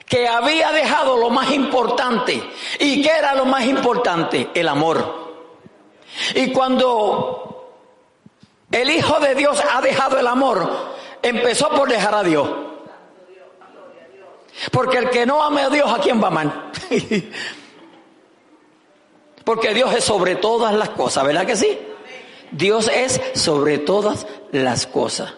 que 0.06 0.28
había 0.28 0.72
dejado 0.72 1.18
lo 1.18 1.30
más 1.30 1.52
importante. 1.52 2.42
¿Y 2.80 3.02
qué 3.02 3.10
era 3.10 3.34
lo 3.36 3.46
más 3.46 3.66
importante? 3.66 4.50
El 4.54 4.68
amor. 4.68 5.23
Y 6.36 6.52
cuando 6.52 7.54
el 8.74 8.90
Hijo 8.90 9.20
de 9.20 9.36
Dios 9.36 9.62
ha 9.72 9.82
dejado 9.82 10.20
el 10.20 10.26
amor. 10.26 10.68
Empezó 11.22 11.70
por 11.70 11.88
dejar 11.88 12.16
a 12.16 12.24
Dios. 12.24 12.50
Porque 14.72 14.98
el 14.98 15.10
que 15.12 15.28
no 15.28 15.44
ame 15.44 15.62
a 15.62 15.70
Dios, 15.70 15.92
¿a 15.92 16.00
quién 16.00 16.20
va 16.20 16.26
a 16.26 16.32
amar? 16.32 16.72
Porque 19.46 19.74
Dios 19.76 19.94
es 19.94 20.04
sobre 20.04 20.36
todas 20.36 20.74
las 20.74 20.90
cosas, 20.90 21.24
¿verdad 21.24 21.46
que 21.46 21.56
sí? 21.56 21.78
Dios 22.52 22.90
es 22.94 23.22
sobre 23.36 23.78
todas 23.78 24.26
las 24.52 24.88
cosas. 24.88 25.34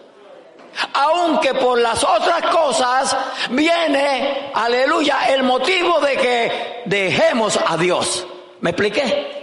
Aunque 0.94 1.54
por 1.54 1.78
las 1.78 2.04
otras 2.04 2.42
cosas 2.50 3.16
viene, 3.50 4.50
aleluya, 4.54 5.26
el 5.28 5.42
motivo 5.42 6.00
de 6.00 6.16
que 6.16 6.82
dejemos 6.86 7.58
a 7.66 7.76
Dios. 7.76 8.26
¿Me 8.60 8.70
expliqué? 8.70 9.35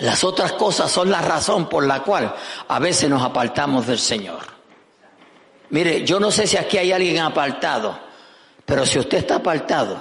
Las 0.00 0.24
otras 0.24 0.52
cosas 0.52 0.90
son 0.90 1.10
la 1.10 1.20
razón 1.20 1.68
por 1.68 1.86
la 1.86 2.02
cual 2.02 2.34
a 2.68 2.78
veces 2.78 3.08
nos 3.08 3.22
apartamos 3.22 3.86
del 3.86 3.98
Señor. 3.98 4.40
Mire, 5.70 6.04
yo 6.04 6.18
no 6.18 6.30
sé 6.30 6.46
si 6.46 6.56
aquí 6.56 6.78
hay 6.78 6.90
alguien 6.90 7.18
apartado, 7.18 7.98
pero 8.64 8.86
si 8.86 8.98
usted 8.98 9.18
está 9.18 9.36
apartado, 9.36 9.98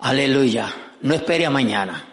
aleluya, 0.00 0.72
no 1.02 1.14
espere 1.14 1.46
a 1.46 1.50
mañana. 1.50 2.04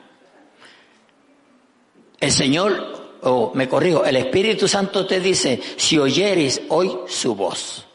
El 2.20 2.32
Señor, 2.32 3.18
o 3.24 3.52
me 3.56 3.68
corrijo, 3.68 4.06
el 4.06 4.18
Espíritu 4.18 4.68
Santo 4.68 5.06
te 5.08 5.20
dice, 5.20 5.60
si 5.78 5.98
oyeres 5.98 6.62
hoy 6.70 6.96
su 7.08 7.36
voz, 7.36 7.88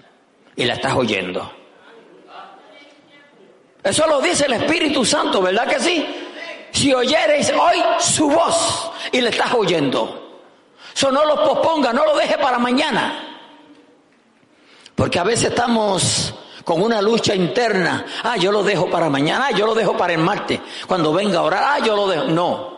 y 0.57 0.65
la 0.65 0.75
estás 0.75 0.95
oyendo. 0.95 1.53
Eso 3.85 4.07
lo 4.09 4.21
dice 4.21 4.47
el 4.47 4.55
Espíritu 4.55 5.05
Santo, 5.05 5.41
¿verdad 5.41 5.69
que 5.69 5.79
sí? 5.79 6.26
Si 6.77 6.93
oyereis 6.93 7.51
hoy 7.51 7.83
su 7.99 8.29
voz 8.29 8.91
y 9.11 9.21
le 9.21 9.31
estás 9.31 9.53
oyendo. 9.55 10.45
Eso 10.95 11.11
no 11.11 11.25
lo 11.25 11.37
posponga, 11.43 11.93
no 11.93 12.05
lo 12.05 12.17
deje 12.17 12.37
para 12.37 12.59
mañana. 12.59 13.39
Porque 14.95 15.19
a 15.19 15.25
veces 15.25 15.51
estamos 15.51 16.35
con 16.65 16.83
una 16.83 17.01
lucha 17.01 17.35
interna. 17.35 18.05
Ah, 18.23 18.37
yo 18.37 18.53
lo 18.53 18.63
dejo 18.63 18.91
para 18.91 19.09
mañana, 19.09 19.47
ah, 19.49 19.51
yo 19.53 19.67
lo 19.67 19.75
dejo 19.75 19.97
para 19.97 20.13
el 20.13 20.19
martes. 20.19 20.61
Cuando 20.87 21.13
venga 21.13 21.39
a 21.39 21.43
orar, 21.43 21.65
ah, 21.67 21.79
yo 21.85 21.97
lo 21.97 22.09
dejo. 22.09 22.25
No. 22.25 22.77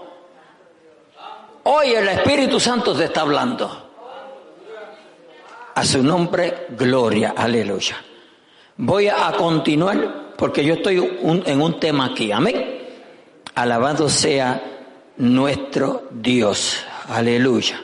Hoy 1.64 1.94
el 1.94 2.08
Espíritu 2.08 2.60
Santo 2.60 2.94
te 2.94 3.04
está 3.04 3.22
hablando. 3.22 3.90
A 5.74 5.84
su 5.84 6.02
nombre, 6.02 6.66
gloria, 6.70 7.34
aleluya. 7.36 7.96
Voy 8.76 9.08
a 9.08 9.32
continuar 9.36 10.34
porque 10.36 10.64
yo 10.64 10.74
estoy 10.74 11.18
en 11.46 11.60
un 11.60 11.80
tema 11.80 12.06
aquí. 12.06 12.30
Amén. 12.30 12.77
Alabado 13.58 14.08
sea 14.08 14.62
nuestro 15.16 16.06
Dios. 16.12 16.86
Aleluya. 17.08 17.82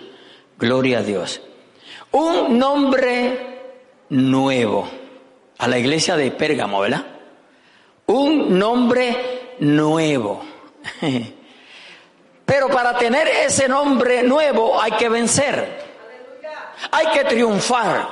Gloria 0.56 1.00
a 1.00 1.02
Dios. 1.02 1.40
Un 2.12 2.56
nombre 2.56 3.60
nuevo 4.10 4.88
a 5.58 5.66
la 5.66 5.76
iglesia 5.76 6.14
de 6.14 6.30
Pérgamo, 6.30 6.78
¿verdad? 6.78 7.04
Un 8.06 8.56
nombre 8.56 9.56
nuevo. 9.58 10.44
Pero 12.46 12.68
para 12.68 12.96
tener 12.96 13.26
ese 13.26 13.68
nombre 13.68 14.22
nuevo 14.22 14.80
hay 14.80 14.92
que 14.92 15.08
vencer. 15.08 15.76
Hay 16.92 17.06
que 17.08 17.24
triunfar. 17.24 18.06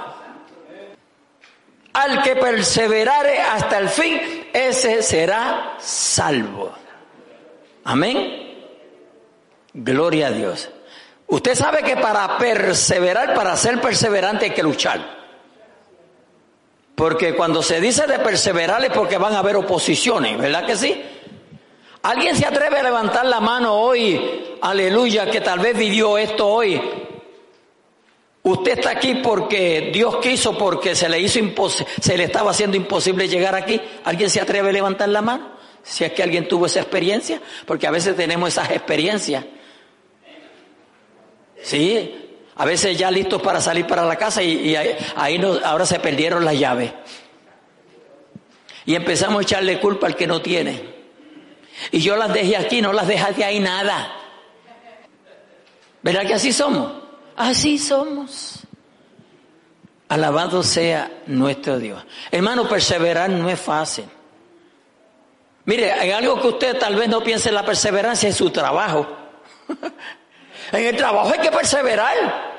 Al 1.92 2.24
que 2.24 2.34
perseverare 2.34 3.40
hasta 3.40 3.78
el 3.78 3.88
fin, 3.88 4.48
ese 4.52 5.00
será 5.00 5.76
salvo. 5.78 6.81
Amén. 7.84 8.42
Gloria 9.74 10.28
a 10.28 10.30
Dios. 10.30 10.70
Usted 11.26 11.54
sabe 11.54 11.82
que 11.82 11.96
para 11.96 12.36
perseverar, 12.38 13.34
para 13.34 13.56
ser 13.56 13.80
perseverante 13.80 14.46
hay 14.46 14.50
que 14.50 14.62
luchar. 14.62 15.22
Porque 16.94 17.34
cuando 17.34 17.62
se 17.62 17.80
dice 17.80 18.06
de 18.06 18.18
perseverar 18.18 18.84
es 18.84 18.90
porque 18.90 19.16
van 19.16 19.34
a 19.34 19.38
haber 19.38 19.56
oposiciones, 19.56 20.36
¿verdad 20.38 20.66
que 20.66 20.76
sí? 20.76 21.02
¿Alguien 22.02 22.36
se 22.36 22.46
atreve 22.46 22.78
a 22.78 22.82
levantar 22.82 23.24
la 23.24 23.40
mano 23.40 23.74
hoy, 23.74 24.56
aleluya, 24.60 25.30
que 25.30 25.40
tal 25.40 25.60
vez 25.60 25.76
vivió 25.76 26.18
esto 26.18 26.46
hoy? 26.46 26.80
Usted 28.42 28.78
está 28.78 28.90
aquí 28.90 29.14
porque 29.16 29.90
Dios 29.92 30.16
quiso, 30.16 30.58
porque 30.58 30.96
se 30.96 31.08
le 31.08 31.20
hizo 31.20 31.38
se 32.00 32.16
le 32.16 32.24
estaba 32.24 32.50
haciendo 32.50 32.76
imposible 32.76 33.28
llegar 33.28 33.54
aquí. 33.54 33.80
¿Alguien 34.04 34.28
se 34.28 34.40
atreve 34.40 34.70
a 34.70 34.72
levantar 34.72 35.08
la 35.08 35.22
mano? 35.22 35.51
Si 35.82 36.04
es 36.04 36.12
que 36.12 36.22
alguien 36.22 36.48
tuvo 36.48 36.66
esa 36.66 36.80
experiencia, 36.80 37.40
porque 37.66 37.86
a 37.86 37.90
veces 37.90 38.16
tenemos 38.16 38.48
esas 38.50 38.70
experiencias. 38.70 39.44
Sí, 41.62 42.22
a 42.56 42.64
veces 42.64 42.96
ya 42.98 43.10
listos 43.10 43.40
para 43.40 43.60
salir 43.60 43.86
para 43.86 44.04
la 44.04 44.16
casa 44.16 44.42
y, 44.42 44.74
ahí, 44.76 45.40
ahora 45.64 45.86
se 45.86 45.98
perdieron 45.98 46.44
las 46.44 46.58
llaves. 46.58 46.92
Y 48.84 48.94
empezamos 48.94 49.40
a 49.40 49.42
echarle 49.42 49.80
culpa 49.80 50.06
al 50.06 50.16
que 50.16 50.26
no 50.26 50.42
tiene. 50.42 50.92
Y 51.90 52.00
yo 52.00 52.16
las 52.16 52.32
dejé 52.32 52.56
aquí, 52.56 52.82
no 52.82 52.92
las 52.92 53.06
dejaste 53.06 53.44
ahí 53.44 53.60
nada. 53.60 54.12
¿Verdad 56.02 56.26
que 56.26 56.34
así 56.34 56.52
somos? 56.52 56.92
Así 57.36 57.78
somos. 57.78 58.60
Alabado 60.08 60.62
sea 60.62 61.10
nuestro 61.26 61.78
Dios. 61.78 62.04
Hermano, 62.30 62.68
perseverar 62.68 63.30
no 63.30 63.48
es 63.48 63.58
fácil. 63.58 64.04
Mire, 65.64 65.92
hay 65.92 66.10
algo 66.10 66.40
que 66.40 66.48
usted 66.48 66.78
tal 66.78 66.96
vez 66.96 67.08
no 67.08 67.22
piense 67.22 67.48
en 67.50 67.54
la 67.54 67.64
perseverancia 67.64 68.28
en 68.28 68.34
su 68.34 68.50
trabajo. 68.50 69.06
en 70.72 70.84
el 70.84 70.96
trabajo 70.96 71.30
hay 71.32 71.38
que 71.38 71.50
perseverar. 71.50 72.52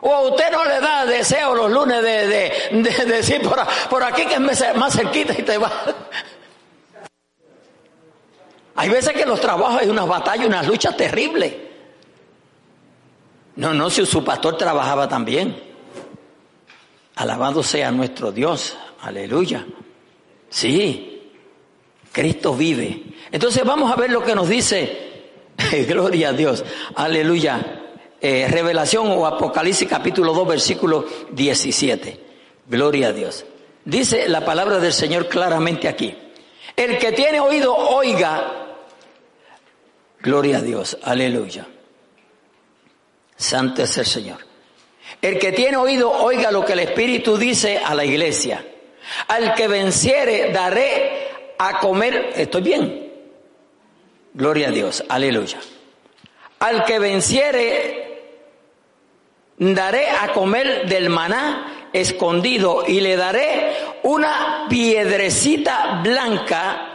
O 0.00 0.12
a 0.12 0.20
usted 0.22 0.50
no 0.50 0.64
le 0.64 0.80
da 0.80 1.06
deseo 1.06 1.54
los 1.54 1.70
lunes 1.70 2.02
de, 2.02 3.04
decir 3.06 3.40
por, 3.88 4.02
aquí 4.02 4.26
que 4.26 4.34
es 4.34 4.76
más 4.76 4.92
cerquita 4.92 5.32
y 5.38 5.42
te 5.42 5.58
va. 5.58 5.70
Hay 8.74 8.88
veces 8.88 9.12
que 9.12 9.26
los 9.26 9.38
trabajos 9.38 9.82
hay 9.82 9.90
unas 9.90 10.08
batallas, 10.08 10.46
unas 10.46 10.66
luchas 10.66 10.96
terribles. 10.96 11.54
No, 13.56 13.74
no, 13.74 13.90
si 13.90 14.06
su 14.06 14.24
pastor 14.24 14.56
trabajaba 14.56 15.06
también. 15.06 15.62
Alabado 17.16 17.62
sea 17.62 17.90
nuestro 17.90 18.32
Dios. 18.32 18.74
Aleluya. 19.02 19.66
Sí, 20.48 21.11
Cristo 22.12 22.54
vive. 22.54 23.02
Entonces 23.30 23.64
vamos 23.64 23.90
a 23.90 23.96
ver 23.96 24.10
lo 24.10 24.22
que 24.22 24.34
nos 24.34 24.48
dice. 24.48 25.12
Gloria 25.88 26.28
a 26.28 26.32
Dios. 26.32 26.64
Aleluya. 26.94 27.80
Eh, 28.20 28.46
Revelación 28.48 29.10
o 29.10 29.26
Apocalipsis 29.26 29.88
capítulo 29.88 30.32
2 30.32 30.46
versículo 30.48 31.04
17. 31.32 32.20
Gloria 32.68 33.08
a 33.08 33.12
Dios. 33.12 33.44
Dice 33.84 34.28
la 34.28 34.44
palabra 34.44 34.78
del 34.78 34.92
Señor 34.92 35.28
claramente 35.28 35.88
aquí. 35.88 36.16
El 36.76 36.98
que 36.98 37.12
tiene 37.12 37.40
oído, 37.40 37.74
oiga. 37.74 38.76
Gloria 40.20 40.58
a 40.58 40.60
Dios. 40.60 40.96
Aleluya. 41.02 41.66
Santo 43.36 43.82
es 43.82 43.98
el 43.98 44.06
Señor. 44.06 44.38
El 45.20 45.38
que 45.38 45.52
tiene 45.52 45.76
oído, 45.76 46.10
oiga 46.10 46.52
lo 46.52 46.64
que 46.64 46.74
el 46.74 46.80
Espíritu 46.80 47.36
dice 47.36 47.78
a 47.78 47.94
la 47.94 48.04
iglesia. 48.04 48.64
Al 49.28 49.54
que 49.54 49.66
venciere, 49.66 50.52
daré 50.52 51.21
a 51.68 51.78
comer. 51.80 52.32
¿Estoy 52.36 52.62
bien? 52.62 53.12
Gloria 54.34 54.68
a 54.68 54.70
Dios. 54.70 55.04
Aleluya. 55.08 55.58
Al 56.60 56.84
que 56.84 56.98
venciere, 56.98 58.22
daré 59.58 60.08
a 60.10 60.32
comer 60.32 60.86
del 60.88 61.10
maná 61.10 61.88
escondido 61.92 62.84
y 62.86 63.00
le 63.00 63.16
daré 63.16 63.76
una 64.04 64.66
piedrecita 64.68 66.00
blanca 66.02 66.88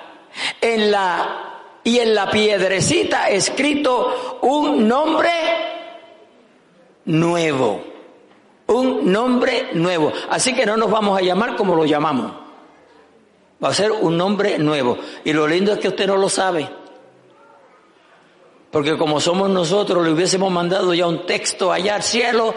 en 0.62 0.92
la 0.92 1.44
y 1.84 2.00
en 2.00 2.14
la 2.16 2.30
piedrecita 2.30 3.30
escrito 3.30 4.40
un 4.42 4.88
nombre 4.88 5.30
nuevo. 7.06 7.82
Un 8.68 9.10
nombre 9.10 9.70
nuevo. 9.74 10.12
Así 10.30 10.54
que 10.54 10.66
no 10.66 10.76
nos 10.76 10.92
vamos 10.92 11.18
a 11.18 11.22
llamar 11.22 11.56
como 11.56 11.76
lo 11.76 11.86
llamamos. 11.86 12.47
Va 13.64 13.70
a 13.70 13.74
ser 13.74 13.92
un 13.92 14.18
nombre 14.18 14.58
nuevo. 14.60 14.98
Y 15.24 15.34
lo 15.34 15.48
lindo 15.48 15.74
es 15.74 15.80
que 15.80 15.88
usted 15.88 16.08
no 16.08 16.18
lo 16.18 16.30
sabe. 16.30 16.70
Porque 18.72 18.98
como 18.98 19.20
somos 19.20 19.50
nosotros, 19.50 20.06
le 20.06 20.12
hubiésemos 20.12 20.52
mandado 20.52 20.94
ya 20.94 21.08
un 21.08 21.26
texto 21.26 21.72
allá 21.72 21.96
al 21.96 22.04
cielo, 22.04 22.54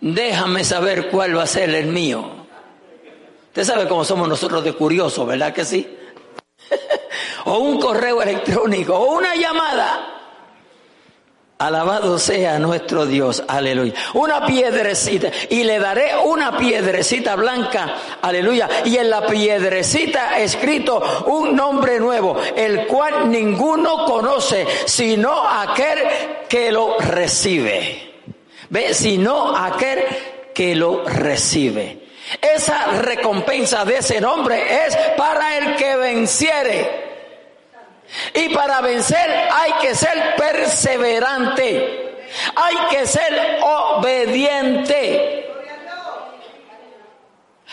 déjame 0.00 0.64
saber 0.64 1.10
cuál 1.10 1.36
va 1.36 1.42
a 1.42 1.46
ser 1.46 1.70
el 1.70 1.86
mío. 1.86 2.42
Usted 3.48 3.64
sabe 3.64 3.88
cómo 3.88 4.04
somos 4.04 4.28
nosotros 4.28 4.64
de 4.64 4.72
curiosos, 4.72 5.26
¿verdad 5.26 5.52
que 5.52 5.64
sí? 5.64 5.98
o 7.44 7.58
un 7.58 7.78
correo 7.78 8.22
electrónico, 8.22 8.94
o 8.94 9.18
una 9.18 9.34
llamada. 9.34 10.21
Alabado 11.62 12.18
sea 12.18 12.58
nuestro 12.58 13.06
Dios, 13.06 13.44
aleluya. 13.46 13.94
Una 14.14 14.44
piedrecita, 14.44 15.30
y 15.48 15.62
le 15.62 15.78
daré 15.78 16.10
una 16.24 16.58
piedrecita 16.58 17.36
blanca, 17.36 17.94
aleluya. 18.20 18.68
Y 18.84 18.96
en 18.96 19.08
la 19.08 19.24
piedrecita 19.28 20.40
escrito 20.40 21.22
un 21.26 21.54
nombre 21.54 22.00
nuevo, 22.00 22.36
el 22.56 22.88
cual 22.88 23.30
ninguno 23.30 24.06
conoce, 24.06 24.66
sino 24.86 25.48
aquel 25.48 26.00
que 26.48 26.72
lo 26.72 26.98
recibe. 26.98 28.10
¿Ve? 28.68 28.92
Sino 28.92 29.56
aquel 29.56 30.00
que 30.52 30.74
lo 30.74 31.04
recibe. 31.04 32.08
Esa 32.40 32.86
recompensa 32.86 33.84
de 33.84 33.98
ese 33.98 34.20
nombre 34.20 34.84
es 34.84 34.96
para 35.16 35.58
el 35.58 35.76
que 35.76 35.94
venciere. 35.94 37.01
Y 38.34 38.48
para 38.50 38.80
vencer 38.80 39.48
hay 39.50 39.72
que 39.80 39.94
ser 39.94 40.36
perseverante. 40.36 42.12
Hay 42.54 42.76
que 42.90 43.06
ser 43.06 43.60
obediente. 43.62 45.42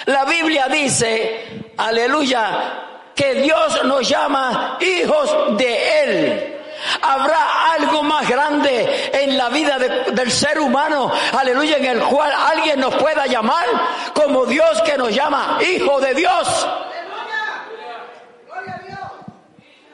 La 0.06 0.26
Biblia 0.26 0.68
dice, 0.68 1.72
aleluya, 1.78 2.88
que 3.16 3.34
Dios 3.36 3.84
nos 3.84 4.08
llama 4.08 4.78
hijos 4.80 5.58
de 5.58 6.04
Él. 6.04 6.56
Habrá 7.02 7.74
algo 7.74 8.04
más 8.04 8.28
grande 8.28 9.12
en 9.12 9.38
la 9.38 9.50
vida 9.50 9.78
del 9.78 10.32
ser 10.32 10.60
humano, 10.60 11.12
aleluya, 11.38 11.78
en 11.78 11.86
el 11.86 12.00
cual 12.00 12.32
alguien 12.32 12.80
nos 12.80 12.96
pueda 12.96 13.26
llamar 13.26 13.66
como 14.14 14.46
Dios 14.46 14.82
que 14.84 14.98
nos 14.98 15.14
llama 15.14 15.60
hijo 15.62 16.00
de 16.00 16.14
Dios. 16.14 16.68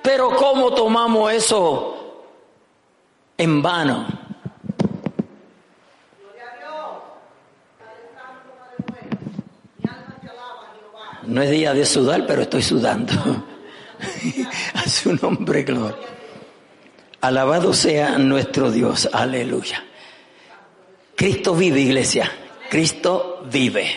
Pero 0.05 0.29
¿cómo 0.35 0.71
tomamos 0.71 1.33
eso 1.33 2.23
en 3.35 3.61
vano? 3.63 4.05
No 11.23 11.41
es 11.41 11.49
día 11.49 11.73
de 11.73 11.87
sudar, 11.87 12.27
pero 12.27 12.43
estoy 12.43 12.61
sudando. 12.61 13.13
A 14.75 14.87
su 14.87 15.15
nombre, 15.15 15.63
gloria. 15.63 15.97
Alabado 17.21 17.73
sea 17.73 18.19
nuestro 18.19 18.69
Dios. 18.69 19.09
Aleluya. 19.11 19.83
Cristo 21.15 21.55
vive, 21.55 21.79
iglesia. 21.79 22.31
Cristo 22.69 23.43
vive. 23.51 23.87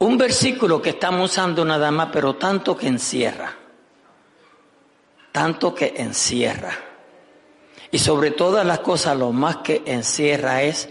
Un 0.00 0.18
versículo 0.18 0.82
que 0.82 0.90
estamos 0.90 1.30
usando 1.30 1.64
nada 1.64 1.90
más, 1.90 2.10
pero 2.12 2.36
tanto 2.36 2.76
que 2.76 2.86
encierra 2.86 3.59
tanto 5.32 5.74
que 5.74 5.94
encierra. 5.96 6.72
Y 7.90 7.98
sobre 7.98 8.30
todas 8.30 8.64
las 8.64 8.80
cosas 8.80 9.16
lo 9.16 9.32
más 9.32 9.58
que 9.58 9.82
encierra 9.86 10.62
es 10.62 10.88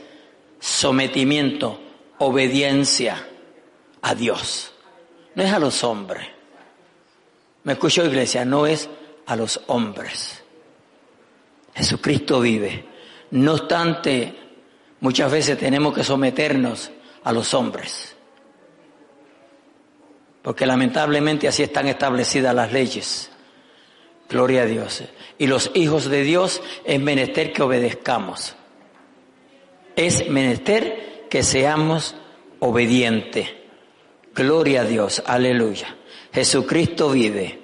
sometimiento, 0.60 1.80
obediencia 2.18 3.28
a 4.02 4.16
Dios. 4.16 4.74
No 5.36 5.44
es 5.44 5.54
a 5.54 5.60
los 5.60 5.84
hombres. 5.84 6.28
Me 7.64 7.74
escucho 7.74 8.06
iglesia, 8.06 8.44
no 8.46 8.66
es 8.66 8.90
a 9.26 9.36
los 9.36 9.62
hombres. 9.68 10.44
Jesucristo 11.74 12.42
vive. 12.42 12.86
No 13.32 13.54
obstante, 13.54 14.36
muchas 15.00 15.32
veces 15.32 15.58
tenemos 15.58 15.94
que 15.94 16.04
someternos 16.04 16.92
a 17.24 17.32
los 17.32 17.54
hombres. 17.54 18.16
Porque 20.42 20.66
lamentablemente 20.66 21.48
así 21.48 21.64
están 21.64 21.88
establecidas 21.88 22.56
las 22.56 22.72
leyes. 22.72 23.30
Gloria 24.30 24.62
a 24.62 24.66
Dios. 24.66 25.04
Y 25.40 25.48
los 25.48 25.72
hijos 25.74 26.06
de 26.06 26.24
Dios 26.24 26.62
es 26.86 27.00
menester 27.00 27.52
que 27.52 27.64
obedezcamos. 27.64 28.56
Es 29.96 30.30
menester 30.30 31.26
que 31.30 31.42
seamos 31.42 32.16
obedientes. 32.60 33.50
Gloria 34.36 34.82
a 34.82 34.86
Dios. 34.86 35.24
Aleluya. 35.26 35.96
Jesucristo 36.32 37.10
vive. 37.10 37.60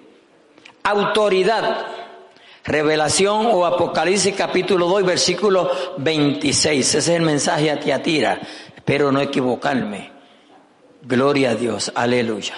Autoridad. 0.84 1.86
Revelación 2.63 3.45
o 3.45 3.63
Apocalipsis 3.63 4.34
capítulo 4.36 4.88
2 4.88 5.06
versículo 5.06 5.69
26. 5.99 6.88
Ese 6.88 6.97
es 6.97 7.08
el 7.10 7.21
mensaje 7.21 7.69
a 7.69 7.80
Tiatira. 7.80 8.41
Espero 8.75 9.12
no 9.12 9.21
equivocarme. 9.21 10.12
Gloria 11.04 11.51
a 11.51 11.56
Dios. 11.56 11.91
Aleluya. 11.93 12.56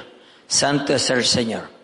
Santo 0.48 0.94
es 0.94 1.10
el 1.10 1.26
Señor. 1.26 1.77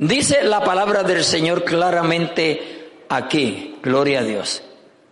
Dice 0.00 0.42
la 0.44 0.64
palabra 0.64 1.02
del 1.02 1.22
Señor 1.22 1.62
claramente 1.62 3.04
aquí, 3.10 3.76
gloria 3.82 4.20
a 4.20 4.22
Dios. 4.22 4.62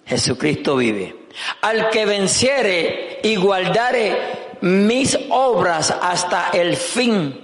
Jesucristo 0.07 0.77
vive. 0.77 1.15
Al 1.61 1.91
que 1.91 2.07
venciere 2.07 3.21
y 3.23 3.37
guardare 3.37 4.57
mis 4.63 5.19
obras 5.29 5.91
hasta 5.91 6.49
el 6.55 6.75
fin. 6.79 7.39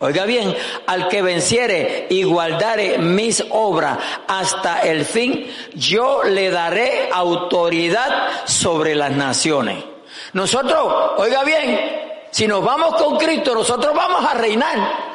Oiga 0.00 0.24
bien, 0.24 0.56
al 0.88 1.06
que 1.06 1.22
venciere 1.22 2.08
y 2.10 2.24
guardare 2.24 2.98
mis 2.98 3.44
obras 3.50 3.98
hasta 4.26 4.80
el 4.80 5.04
fin, 5.04 5.46
yo 5.76 6.24
le 6.24 6.50
daré 6.50 7.10
autoridad 7.12 8.44
sobre 8.44 8.96
las 8.96 9.12
naciones. 9.12 9.84
Nosotros, 10.32 11.12
oiga 11.18 11.44
bien, 11.44 12.02
Si 12.32 12.48
nos 12.48 12.62
vamos 12.62 13.00
con 13.00 13.16
Cristo, 13.18 13.54
nosotros 13.54 13.94
vamos 13.94 14.24
a 14.24 14.34
reinar. 14.34 15.06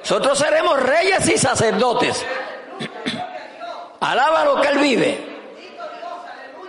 Nosotros 0.00 0.38
seremos 0.38 0.80
reyes 0.80 1.28
y 1.28 1.38
sacerdotes. 1.38 2.24
Alaba 4.00 4.44
lo 4.44 4.60
que 4.60 4.68
Él 4.68 4.78
vive. 4.78 5.30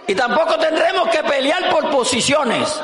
Y 0.07 0.15
tampoco 0.15 0.57
tendremos 0.57 1.09
que 1.09 1.23
pelear 1.23 1.69
por 1.69 1.89
posiciones. 1.89 2.81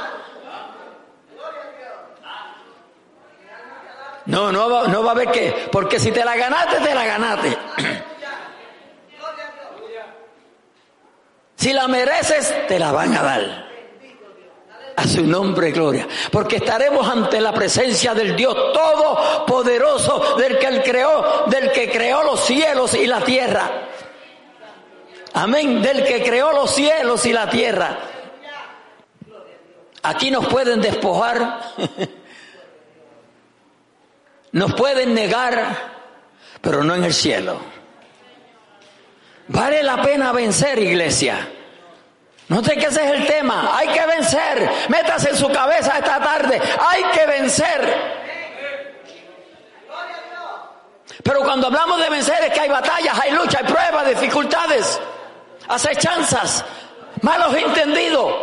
No, 4.25 4.51
no 4.51 4.69
va, 4.69 4.88
no 4.88 5.03
va 5.03 5.10
a 5.10 5.13
haber 5.13 5.31
que, 5.31 5.69
porque 5.71 5.99
si 5.99 6.12
te 6.12 6.23
la 6.23 6.36
ganaste, 6.36 6.77
te 6.81 6.93
la 6.93 7.05
ganaste. 7.05 7.57
Si 11.55 11.73
la 11.73 11.88
mereces, 11.88 12.67
te 12.67 12.77
la 12.77 12.91
van 12.91 13.15
a 13.15 13.23
dar. 13.23 13.66
A 14.97 15.07
su 15.07 15.21
nombre, 15.27 15.71
gloria. 15.71 16.07
Porque 16.31 16.55
estaremos 16.55 17.07
ante 17.07 17.39
la 17.39 17.53
presencia 17.53 18.15
del 18.15 18.36
Dios 18.36 18.55
Todopoderoso, 18.73 20.36
del 20.38 20.57
que 20.57 20.65
Él 20.65 20.81
creó, 20.83 21.45
del 21.45 21.71
que 21.71 21.88
creó 21.91 22.23
los 22.23 22.43
cielos 22.43 22.95
y 22.95 23.05
la 23.05 23.21
tierra. 23.23 23.89
Amén. 25.33 25.83
Del 25.83 26.03
que 26.03 26.23
creó 26.23 26.51
los 26.51 26.71
cielos 26.71 27.23
y 27.27 27.31
la 27.31 27.47
tierra. 27.47 27.95
Aquí 30.01 30.31
nos 30.31 30.47
pueden 30.47 30.81
despojar. 30.81 31.62
Nos 34.49 34.73
pueden 34.73 35.13
negar, 35.13 35.75
pero 36.62 36.83
no 36.83 36.95
en 36.95 37.03
el 37.03 37.13
cielo. 37.13 37.60
Vale 39.49 39.83
la 39.83 40.01
pena 40.01 40.31
vencer, 40.31 40.79
iglesia. 40.79 41.47
No 42.49 42.63
sé 42.63 42.75
que 42.77 42.86
ese 42.86 43.03
es 43.03 43.12
el 43.19 43.27
tema. 43.27 43.77
Hay 43.77 43.89
que 43.89 44.05
vencer. 44.05 44.69
Métase 44.88 45.29
en 45.31 45.38
su 45.38 45.49
cabeza 45.49 45.97
esta 45.97 46.19
tarde. 46.19 46.62
Hay 46.79 47.03
que 47.13 47.25
vencer. 47.25 48.17
Pero 51.23 51.41
cuando 51.41 51.67
hablamos 51.67 51.99
de 51.99 52.10
vencer 52.10 52.41
es 52.43 52.53
que 52.53 52.62
hay 52.62 52.69
batallas, 52.69 53.19
hay 53.19 53.31
lucha, 53.31 53.60
hay 53.60 53.65
pruebas, 53.65 54.07
dificultades, 54.07 54.99
acechanzas, 55.67 56.63
malos 57.21 57.53
entendidos. 57.53 58.33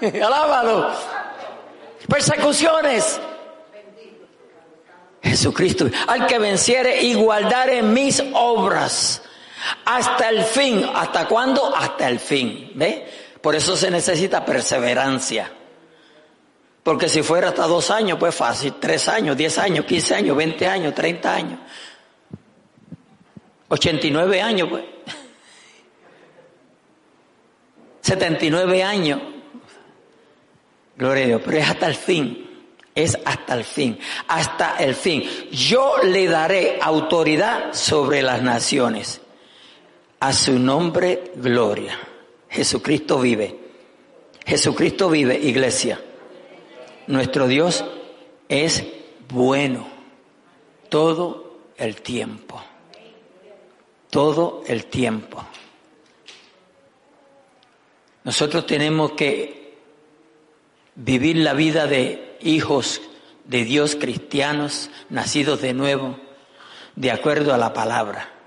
Alábalo. 0.02 0.90
Persecuciones. 2.06 3.18
Jesucristo, 5.22 5.86
al 6.06 6.26
que 6.26 6.38
venciere 6.38 7.02
igualdad 7.02 7.68
en 7.70 7.92
mis 7.92 8.22
obras 8.34 9.22
hasta 9.84 10.28
el 10.28 10.44
fin. 10.44 10.88
¿Hasta 10.94 11.26
cuándo? 11.26 11.74
Hasta 11.74 12.08
el 12.08 12.20
fin. 12.20 12.72
¿Ve? 12.74 13.27
Por 13.48 13.56
eso 13.56 13.78
se 13.78 13.90
necesita 13.90 14.44
perseverancia. 14.44 15.50
Porque 16.82 17.08
si 17.08 17.22
fuera 17.22 17.48
hasta 17.48 17.66
dos 17.66 17.90
años, 17.90 18.18
pues 18.20 18.34
fácil, 18.34 18.74
tres 18.78 19.08
años, 19.08 19.38
diez 19.38 19.56
años, 19.56 19.86
quince 19.86 20.14
años, 20.14 20.36
veinte 20.36 20.66
años, 20.66 20.94
treinta 20.94 21.34
años, 21.34 21.58
ochenta 23.68 24.06
y 24.06 24.10
nueve 24.10 24.42
años, 24.42 24.68
pues. 24.68 24.84
Setenta 28.02 28.44
y 28.44 28.50
nueve 28.50 28.82
años. 28.82 29.18
Gloria 30.98 31.24
a 31.24 31.26
Dios, 31.28 31.42
pero 31.42 31.56
es 31.56 31.70
hasta 31.70 31.86
el 31.86 31.94
fin 31.94 32.44
es 32.94 33.18
hasta 33.24 33.54
el 33.54 33.64
fin, 33.64 33.98
hasta 34.26 34.76
el 34.76 34.94
fin. 34.94 35.22
Yo 35.50 36.02
le 36.04 36.26
daré 36.26 36.78
autoridad 36.82 37.72
sobre 37.72 38.20
las 38.20 38.42
naciones. 38.42 39.22
A 40.20 40.34
su 40.34 40.58
nombre, 40.58 41.32
gloria. 41.36 41.98
Jesucristo 42.50 43.18
vive. 43.20 43.56
Jesucristo 44.44 45.10
vive, 45.10 45.38
iglesia. 45.38 46.00
Nuestro 47.06 47.46
Dios 47.46 47.84
es 48.48 48.84
bueno 49.28 49.86
todo 50.88 51.58
el 51.76 52.00
tiempo. 52.02 52.62
Todo 54.10 54.62
el 54.66 54.86
tiempo. 54.86 55.44
Nosotros 58.24 58.66
tenemos 58.66 59.12
que 59.12 59.76
vivir 60.94 61.36
la 61.36 61.54
vida 61.54 61.86
de 61.86 62.36
hijos 62.40 63.00
de 63.44 63.64
Dios 63.64 63.96
cristianos, 63.96 64.90
nacidos 65.08 65.62
de 65.62 65.72
nuevo, 65.72 66.18
de 66.96 67.10
acuerdo 67.10 67.54
a 67.54 67.58
la 67.58 67.72
palabra. 67.72 68.37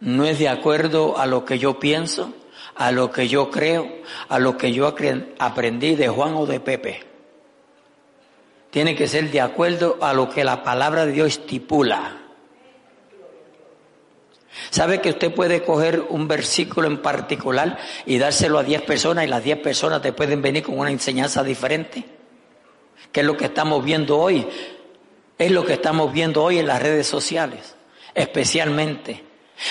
No 0.00 0.24
es 0.24 0.38
de 0.38 0.48
acuerdo 0.48 1.18
a 1.18 1.26
lo 1.26 1.44
que 1.44 1.58
yo 1.58 1.78
pienso, 1.78 2.34
a 2.74 2.92
lo 2.92 3.10
que 3.10 3.28
yo 3.28 3.50
creo, 3.50 3.88
a 4.28 4.38
lo 4.38 4.56
que 4.58 4.72
yo 4.72 4.94
aprendí 5.38 5.94
de 5.94 6.08
Juan 6.08 6.34
o 6.34 6.46
de 6.46 6.60
Pepe. 6.60 7.04
Tiene 8.70 8.94
que 8.94 9.08
ser 9.08 9.30
de 9.30 9.40
acuerdo 9.40 9.96
a 10.02 10.12
lo 10.12 10.28
que 10.28 10.44
la 10.44 10.62
palabra 10.62 11.06
de 11.06 11.12
Dios 11.12 11.28
estipula. 11.28 12.18
¿Sabe 14.70 15.00
que 15.00 15.10
usted 15.10 15.34
puede 15.34 15.62
coger 15.62 16.04
un 16.08 16.28
versículo 16.28 16.86
en 16.86 17.00
particular 17.00 17.78
y 18.04 18.18
dárselo 18.18 18.58
a 18.58 18.64
10 18.64 18.82
personas 18.82 19.24
y 19.24 19.28
las 19.28 19.44
10 19.44 19.58
personas 19.58 20.02
te 20.02 20.12
pueden 20.12 20.42
venir 20.42 20.62
con 20.62 20.78
una 20.78 20.90
enseñanza 20.90 21.42
diferente? 21.42 22.04
¿Qué 23.12 23.20
es 23.20 23.26
lo 23.26 23.36
que 23.36 23.46
estamos 23.46 23.84
viendo 23.84 24.18
hoy? 24.18 24.46
Es 25.38 25.50
lo 25.50 25.64
que 25.64 25.74
estamos 25.74 26.12
viendo 26.12 26.42
hoy 26.42 26.58
en 26.58 26.66
las 26.66 26.82
redes 26.82 27.06
sociales, 27.06 27.76
especialmente. 28.14 29.24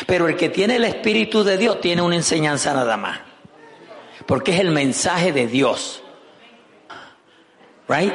Pero 0.07 0.27
el 0.27 0.35
que 0.35 0.49
tiene 0.49 0.77
el 0.77 0.85
Espíritu 0.85 1.43
de 1.43 1.57
Dios 1.57 1.79
tiene 1.79 2.01
una 2.01 2.15
enseñanza 2.15 2.73
nada 2.73 2.97
más. 2.97 3.19
Porque 4.25 4.53
es 4.53 4.59
el 4.59 4.71
mensaje 4.71 5.31
de 5.31 5.47
Dios. 5.47 6.03
¿Right? 7.87 8.13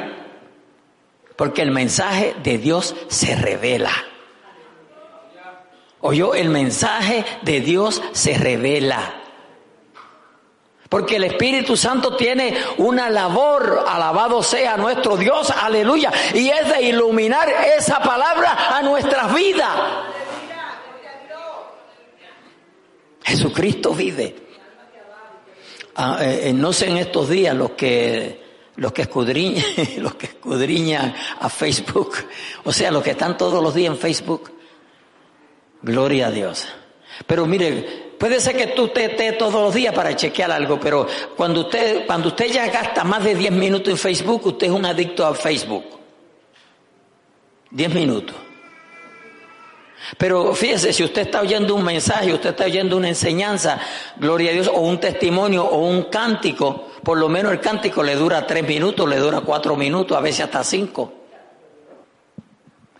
Porque 1.35 1.61
el 1.61 1.71
mensaje 1.71 2.35
de 2.43 2.57
Dios 2.57 2.95
se 3.07 3.35
revela. 3.35 3.93
Oyó, 6.01 6.33
el 6.33 6.49
mensaje 6.49 7.25
de 7.43 7.61
Dios 7.61 8.01
se 8.11 8.37
revela. 8.37 9.21
Porque 10.89 11.15
el 11.15 11.23
Espíritu 11.23 11.77
Santo 11.77 12.17
tiene 12.17 12.57
una 12.77 13.09
labor, 13.09 13.85
alabado 13.87 14.43
sea 14.43 14.75
nuestro 14.75 15.15
Dios, 15.15 15.49
aleluya, 15.49 16.11
y 16.33 16.49
es 16.49 16.67
de 16.67 16.81
iluminar 16.81 17.47
esa 17.77 17.99
palabra 17.99 18.75
a 18.77 18.81
nuestras 18.81 19.33
vidas. 19.33 19.71
Jesucristo 23.23 23.93
vive. 23.93 24.35
Ah, 25.95 26.19
eh, 26.21 26.49
eh, 26.49 26.53
no 26.53 26.71
sé 26.71 26.87
en 26.87 26.97
estos 26.97 27.29
días 27.29 27.55
los 27.55 27.71
que 27.71 28.41
los 28.77 28.93
que 28.93 29.03
escudriñan, 29.03 29.63
los 29.97 30.15
que 30.15 30.27
escudriñan 30.27 31.13
a 31.39 31.49
Facebook, 31.49 32.15
o 32.63 32.71
sea, 32.71 32.89
los 32.91 33.03
que 33.03 33.11
están 33.11 33.37
todos 33.37 33.61
los 33.61 33.73
días 33.73 33.93
en 33.93 33.99
Facebook, 33.99 34.51
Gloria 35.81 36.27
a 36.27 36.31
Dios. 36.31 36.67
Pero 37.25 37.45
mire, 37.45 38.13
puede 38.17 38.39
ser 38.39 38.55
que 38.55 38.67
tú 38.67 38.91
estés 38.93 39.37
todos 39.37 39.53
los 39.53 39.73
días 39.73 39.93
para 39.93 40.15
chequear 40.15 40.51
algo, 40.51 40.79
pero 40.79 41.07
cuando 41.35 41.61
usted, 41.61 42.05
cuando 42.05 42.29
usted 42.29 42.51
ya 42.51 42.67
gasta 42.67 43.03
más 43.03 43.23
de 43.23 43.35
10 43.35 43.51
minutos 43.51 43.89
en 43.89 43.97
Facebook, 43.97 44.45
usted 44.45 44.67
es 44.67 44.73
un 44.73 44.85
adicto 44.85 45.25
a 45.25 45.33
Facebook. 45.33 45.85
10 47.71 47.93
minutos. 47.93 48.35
Pero 50.17 50.53
fíjese, 50.53 50.93
si 50.93 51.03
usted 51.03 51.23
está 51.23 51.41
oyendo 51.41 51.75
un 51.75 51.83
mensaje, 51.83 52.33
usted 52.33 52.51
está 52.51 52.65
oyendo 52.65 52.97
una 52.97 53.07
enseñanza, 53.07 53.79
gloria 54.17 54.51
a 54.51 54.53
Dios, 54.53 54.67
o 54.67 54.81
un 54.81 54.99
testimonio, 54.99 55.63
o 55.65 55.87
un 55.87 56.03
cántico, 56.03 56.89
por 57.03 57.17
lo 57.17 57.29
menos 57.29 57.51
el 57.51 57.59
cántico 57.59 58.03
le 58.03 58.15
dura 58.15 58.45
3 58.45 58.67
minutos, 58.67 59.07
le 59.09 59.17
dura 59.17 59.41
4 59.41 59.75
minutos, 59.75 60.17
a 60.17 60.21
veces 60.21 60.41
hasta 60.41 60.63
5. 60.63 61.13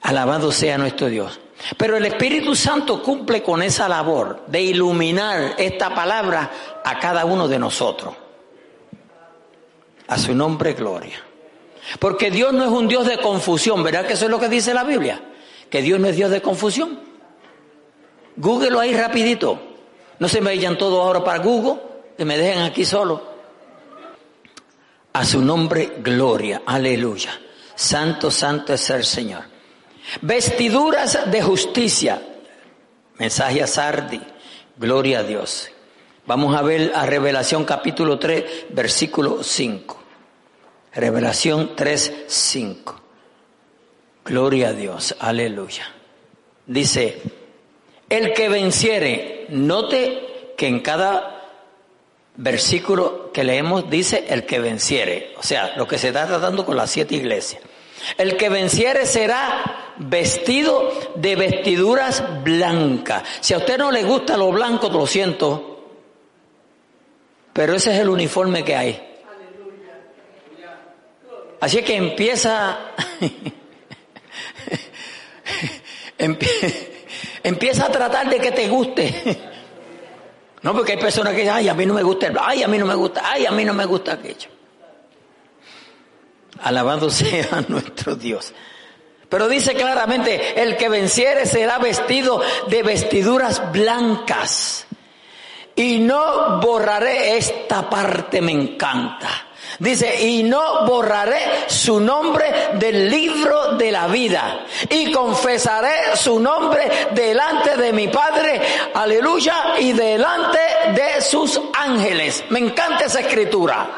Alabado 0.03 0.51
sea 0.51 0.77
nuestro 0.77 1.07
Dios. 1.07 1.39
Pero 1.77 1.95
el 1.95 2.05
Espíritu 2.05 2.55
Santo 2.55 3.03
cumple 3.03 3.43
con 3.43 3.61
esa 3.61 3.87
labor 3.87 4.43
de 4.47 4.61
iluminar 4.61 5.55
esta 5.57 5.93
palabra 5.93 6.49
a 6.83 6.97
cada 6.97 7.25
uno 7.25 7.47
de 7.47 7.59
nosotros. 7.59 8.15
A 10.07 10.17
su 10.17 10.33
nombre, 10.33 10.73
gloria. 10.73 11.21
Porque 11.99 12.31
Dios 12.31 12.51
no 12.53 12.63
es 12.63 12.69
un 12.69 12.87
Dios 12.87 13.05
de 13.05 13.17
confusión, 13.17 13.83
¿verdad 13.83 14.05
que 14.05 14.13
eso 14.13 14.25
es 14.25 14.31
lo 14.31 14.39
que 14.39 14.49
dice 14.49 14.73
la 14.73 14.83
Biblia? 14.83 15.21
Que 15.71 15.81
Dios 15.81 15.99
no 15.99 16.07
es 16.07 16.15
Dios 16.15 16.29
de 16.29 16.41
confusión. 16.41 16.99
Google 18.35 18.79
ahí 18.79 18.93
rapidito. 18.93 19.59
No 20.19 20.27
se 20.27 20.41
me 20.41 20.51
vayan 20.51 20.77
todos 20.77 20.99
ahora 20.99 21.23
para 21.23 21.39
Google, 21.39 21.81
que 22.17 22.25
me 22.25 22.37
dejen 22.37 22.61
aquí 22.61 22.85
solo. 22.85 23.31
A 25.13 25.25
su 25.25 25.41
nombre, 25.41 25.93
gloria, 25.99 26.61
aleluya. 26.65 27.31
Santo, 27.73 28.29
santo 28.29 28.73
es 28.73 28.89
el 28.89 29.03
Señor. 29.03 29.43
Vestiduras 30.21 31.31
de 31.31 31.41
justicia. 31.41 32.21
Mensaje 33.17 33.63
a 33.63 33.67
Sardi. 33.67 34.21
Gloria 34.77 35.19
a 35.19 35.23
Dios. 35.23 35.71
Vamos 36.27 36.55
a 36.55 36.61
ver 36.61 36.91
a 36.95 37.05
Revelación 37.05 37.65
capítulo 37.65 38.19
3, 38.19 38.67
versículo 38.69 39.43
5. 39.43 40.03
Revelación 40.93 41.75
3, 41.75 42.13
5. 42.27 43.00
Gloria 44.25 44.69
a 44.69 44.73
Dios. 44.73 45.15
Aleluya. 45.19 45.87
Dice, 46.65 47.21
el 48.09 48.33
que 48.33 48.49
venciere, 48.49 49.47
note 49.49 50.53
que 50.57 50.67
en 50.67 50.79
cada 50.81 51.41
versículo 52.35 53.31
que 53.31 53.43
leemos 53.43 53.89
dice 53.89 54.25
el 54.29 54.45
que 54.45 54.59
venciere, 54.59 55.33
o 55.37 55.43
sea, 55.43 55.75
lo 55.75 55.87
que 55.87 55.97
se 55.97 56.07
está 56.07 56.27
tratando 56.27 56.65
con 56.65 56.77
las 56.77 56.89
siete 56.89 57.15
iglesias. 57.15 57.61
El 58.17 58.35
que 58.35 58.49
venciere 58.49 59.05
será 59.05 59.93
vestido 59.97 60.91
de 61.15 61.35
vestiduras 61.35 62.23
blancas. 62.43 63.23
Si 63.41 63.53
a 63.53 63.57
usted 63.57 63.77
no 63.77 63.91
le 63.91 64.03
gusta 64.03 64.37
lo 64.37 64.51
blanco, 64.51 64.89
lo 64.89 65.05
siento, 65.05 65.71
pero 67.53 67.75
ese 67.75 67.93
es 67.93 67.99
el 67.99 68.09
uniforme 68.09 68.63
que 68.63 68.75
hay. 68.75 69.07
Así 71.59 71.83
que 71.83 71.95
empieza, 71.95 72.79
empieza 77.43 77.85
a 77.85 77.91
tratar 77.91 78.29
de 78.29 78.39
que 78.39 78.51
te 78.51 78.67
guste. 78.67 79.51
No, 80.61 80.73
porque 80.73 80.93
hay 80.93 80.99
personas 80.99 81.33
que 81.33 81.39
dicen, 81.39 81.55
ay, 81.55 81.69
a 81.69 81.73
mí 81.73 81.85
no 81.85 81.93
me 81.93 82.03
gusta 82.03 82.27
el, 82.27 82.37
ay, 82.39 82.63
a 82.63 82.67
mí 82.67 82.77
no 82.77 82.85
me 82.85 82.93
gusta, 82.93 83.23
ay, 83.25 83.45
a 83.45 83.51
mí 83.51 83.65
no 83.65 83.73
me 83.73 83.85
gusta 83.85 84.13
aquello. 84.13 84.49
Alabado 86.61 87.09
sea 87.09 87.65
nuestro 87.67 88.15
Dios. 88.15 88.53
Pero 89.27 89.47
dice 89.47 89.73
claramente, 89.73 90.61
el 90.61 90.75
que 90.75 90.89
venciere 90.89 91.45
será 91.45 91.79
vestido 91.79 92.41
de 92.67 92.83
vestiduras 92.83 93.71
blancas. 93.71 94.85
Y 95.73 95.99
no 95.99 96.59
borraré 96.59 97.37
esta 97.37 97.89
parte, 97.89 98.41
me 98.41 98.51
encanta. 98.51 99.50
Dice, 99.81 100.15
y 100.21 100.43
no 100.43 100.85
borraré 100.85 101.67
su 101.67 101.99
nombre 101.99 102.69
del 102.73 103.09
libro 103.09 103.77
de 103.77 103.91
la 103.91 104.05
vida. 104.05 104.63
Y 104.87 105.11
confesaré 105.11 106.15
su 106.15 106.39
nombre 106.39 107.07
delante 107.15 107.75
de 107.75 107.91
mi 107.91 108.07
Padre, 108.07 108.61
aleluya, 108.93 109.79
y 109.79 109.91
delante 109.93 110.59
de 110.93 111.19
sus 111.19 111.59
ángeles. 111.73 112.43
Me 112.49 112.59
encanta 112.59 113.05
esa 113.05 113.21
escritura. 113.21 113.89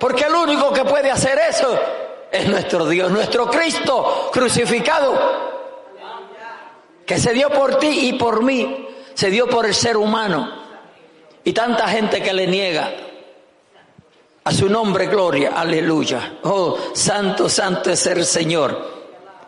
Porque 0.00 0.24
el 0.24 0.34
único 0.34 0.72
que 0.72 0.84
puede 0.84 1.08
hacer 1.08 1.38
eso 1.48 1.78
es 2.28 2.48
nuestro 2.48 2.88
Dios, 2.88 3.08
nuestro 3.12 3.48
Cristo 3.48 4.30
crucificado, 4.32 5.14
que 7.06 7.18
se 7.18 7.32
dio 7.32 7.50
por 7.50 7.78
ti 7.78 8.08
y 8.08 8.14
por 8.14 8.42
mí, 8.42 8.88
se 9.14 9.30
dio 9.30 9.46
por 9.46 9.64
el 9.64 9.76
ser 9.76 9.96
humano. 9.96 10.60
Y 11.44 11.52
tanta 11.52 11.86
gente 11.86 12.20
que 12.20 12.32
le 12.32 12.48
niega. 12.48 12.92
A 14.44 14.52
su 14.52 14.68
nombre, 14.68 15.06
gloria, 15.06 15.52
aleluya. 15.54 16.38
Oh, 16.42 16.76
santo, 16.94 17.48
santo 17.48 17.90
es 17.90 18.06
el 18.06 18.24
Señor. 18.24 18.90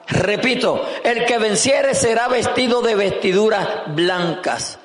Repito, 0.06 0.84
el 1.02 1.24
que 1.24 1.38
venciere 1.38 1.94
será 1.94 2.28
vestido 2.28 2.80
de 2.80 2.94
vestiduras 2.94 3.68
blancas. 3.88 4.78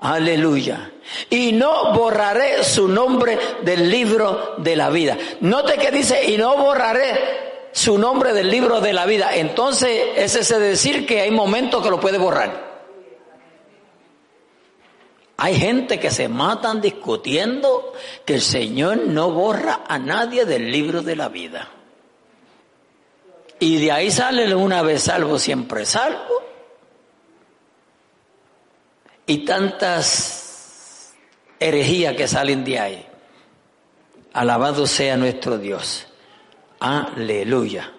Aleluya. 0.00 0.90
Y 1.30 1.52
no 1.52 1.92
borraré 1.92 2.64
su 2.64 2.88
nombre 2.88 3.38
del 3.62 3.88
libro 3.88 4.54
de 4.58 4.74
la 4.74 4.90
vida. 4.90 5.16
Note 5.40 5.74
que 5.74 5.92
dice, 5.92 6.24
y 6.24 6.36
no 6.36 6.56
borraré 6.56 7.68
su 7.70 7.98
nombre 7.98 8.32
del 8.32 8.50
libro 8.50 8.80
de 8.80 8.92
la 8.92 9.06
vida. 9.06 9.30
Entonces, 9.36 10.08
es 10.16 10.34
ese 10.34 10.58
decir 10.58 11.06
que 11.06 11.20
hay 11.20 11.30
momentos 11.30 11.84
que 11.84 11.90
lo 11.90 12.00
puede 12.00 12.18
borrar. 12.18 12.71
Hay 15.36 15.56
gente 15.56 15.98
que 15.98 16.10
se 16.10 16.28
matan 16.28 16.80
discutiendo 16.80 17.92
que 18.24 18.34
el 18.34 18.42
Señor 18.42 18.98
no 18.98 19.30
borra 19.30 19.82
a 19.88 19.98
nadie 19.98 20.44
del 20.44 20.70
libro 20.70 21.02
de 21.02 21.16
la 21.16 21.28
vida. 21.28 21.68
Y 23.58 23.78
de 23.78 23.92
ahí 23.92 24.10
sale 24.10 24.54
una 24.54 24.82
vez 24.82 25.02
salvo, 25.02 25.38
siempre 25.38 25.86
salvo. 25.86 26.42
Y 29.26 29.44
tantas 29.44 31.12
herejías 31.60 32.16
que 32.16 32.28
salen 32.28 32.64
de 32.64 32.78
ahí. 32.78 33.06
Alabado 34.32 34.86
sea 34.86 35.16
nuestro 35.16 35.58
Dios. 35.58 36.06
Aleluya. 36.80 37.92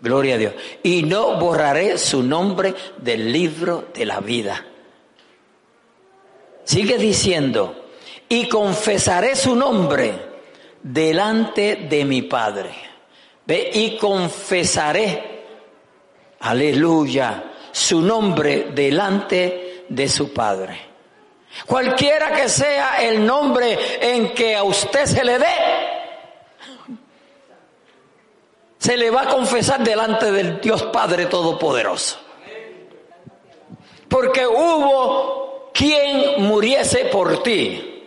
Gloria 0.00 0.34
a 0.34 0.38
Dios. 0.38 0.54
Y 0.82 1.02
no 1.02 1.38
borraré 1.38 1.98
su 1.98 2.22
nombre 2.22 2.74
del 2.98 3.32
libro 3.32 3.88
de 3.94 4.06
la 4.06 4.20
vida. 4.20 4.64
Sigue 6.64 6.98
diciendo, 6.98 7.84
y 8.28 8.48
confesaré 8.48 9.36
su 9.36 9.54
nombre 9.54 10.12
delante 10.82 11.76
de 11.88 12.04
mi 12.04 12.22
Padre. 12.22 12.74
¿Ve? 13.46 13.70
Y 13.74 13.96
confesaré, 13.96 15.44
aleluya, 16.40 17.52
su 17.70 18.00
nombre 18.00 18.68
delante 18.74 19.84
de 19.88 20.08
su 20.08 20.32
Padre. 20.32 20.80
Cualquiera 21.66 22.32
que 22.34 22.48
sea 22.48 23.02
el 23.02 23.24
nombre 23.24 23.78
en 24.00 24.34
que 24.34 24.56
a 24.56 24.64
usted 24.64 25.06
se 25.06 25.24
le 25.24 25.38
dé, 25.38 25.54
se 28.78 28.96
le 28.96 29.10
va 29.10 29.22
a 29.22 29.28
confesar 29.28 29.82
delante 29.84 30.32
del 30.32 30.60
Dios 30.60 30.82
Padre 30.84 31.26
Todopoderoso. 31.26 32.18
Porque 34.08 34.46
hubo 34.46 35.43
quien 35.74 36.42
muriese 36.42 37.06
por 37.06 37.42
ti. 37.42 38.02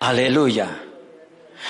Aleluya. 0.00 0.82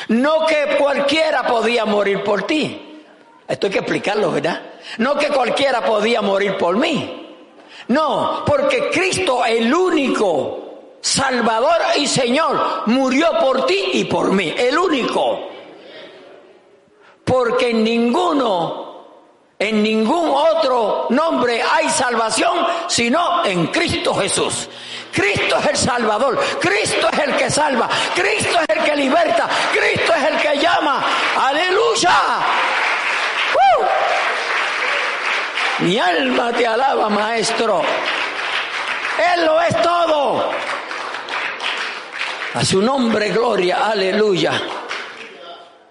No 0.08 0.46
que 0.46 0.76
cualquiera 0.78 1.46
podía 1.46 1.84
morir 1.84 2.22
por 2.22 2.44
ti. 2.44 3.02
Esto 3.46 3.66
hay 3.66 3.72
que 3.72 3.78
explicarlo, 3.80 4.30
¿verdad? 4.30 4.62
No 4.98 5.18
que 5.18 5.28
cualquiera 5.28 5.84
podía 5.84 6.22
morir 6.22 6.56
por 6.56 6.76
mí. 6.76 7.36
No, 7.88 8.44
porque 8.46 8.88
Cristo, 8.90 9.44
el 9.44 9.74
único 9.74 10.96
Salvador 11.00 11.82
y 11.96 12.06
Señor, 12.06 12.84
murió 12.86 13.26
por 13.40 13.66
ti 13.66 13.90
y 13.94 14.04
por 14.04 14.32
mí. 14.32 14.54
El 14.56 14.78
único. 14.78 15.48
Porque 17.24 17.74
ninguno 17.74 18.91
en 19.62 19.80
ningún 19.80 20.28
otro 20.28 21.06
nombre 21.10 21.62
hay 21.62 21.88
salvación 21.88 22.66
sino 22.88 23.44
en 23.44 23.68
Cristo 23.68 24.12
Jesús. 24.12 24.68
Cristo 25.12 25.56
es 25.58 25.66
el 25.66 25.76
Salvador, 25.76 26.40
Cristo 26.60 27.08
es 27.12 27.18
el 27.20 27.36
que 27.36 27.48
salva, 27.48 27.88
Cristo 28.12 28.58
es 28.58 28.76
el 28.76 28.82
que 28.82 28.96
liberta, 28.96 29.48
Cristo 29.72 30.14
es 30.14 30.24
el 30.24 30.36
que 30.38 30.58
llama. 30.58 31.04
Aleluya. 31.38 32.10
Mi 35.78 35.98
alma 35.98 36.52
te 36.52 36.66
alaba, 36.66 37.08
maestro. 37.08 37.82
Él 39.34 39.46
lo 39.46 39.60
es 39.60 39.80
todo. 39.80 40.50
A 42.54 42.64
su 42.64 42.82
nombre, 42.82 43.28
gloria, 43.28 43.90
aleluya. 43.90 44.60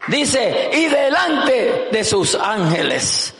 Dice, 0.08 0.72
y 0.74 0.88
delante 0.88 1.88
de 1.92 2.04
sus 2.04 2.36
ángeles 2.36 3.34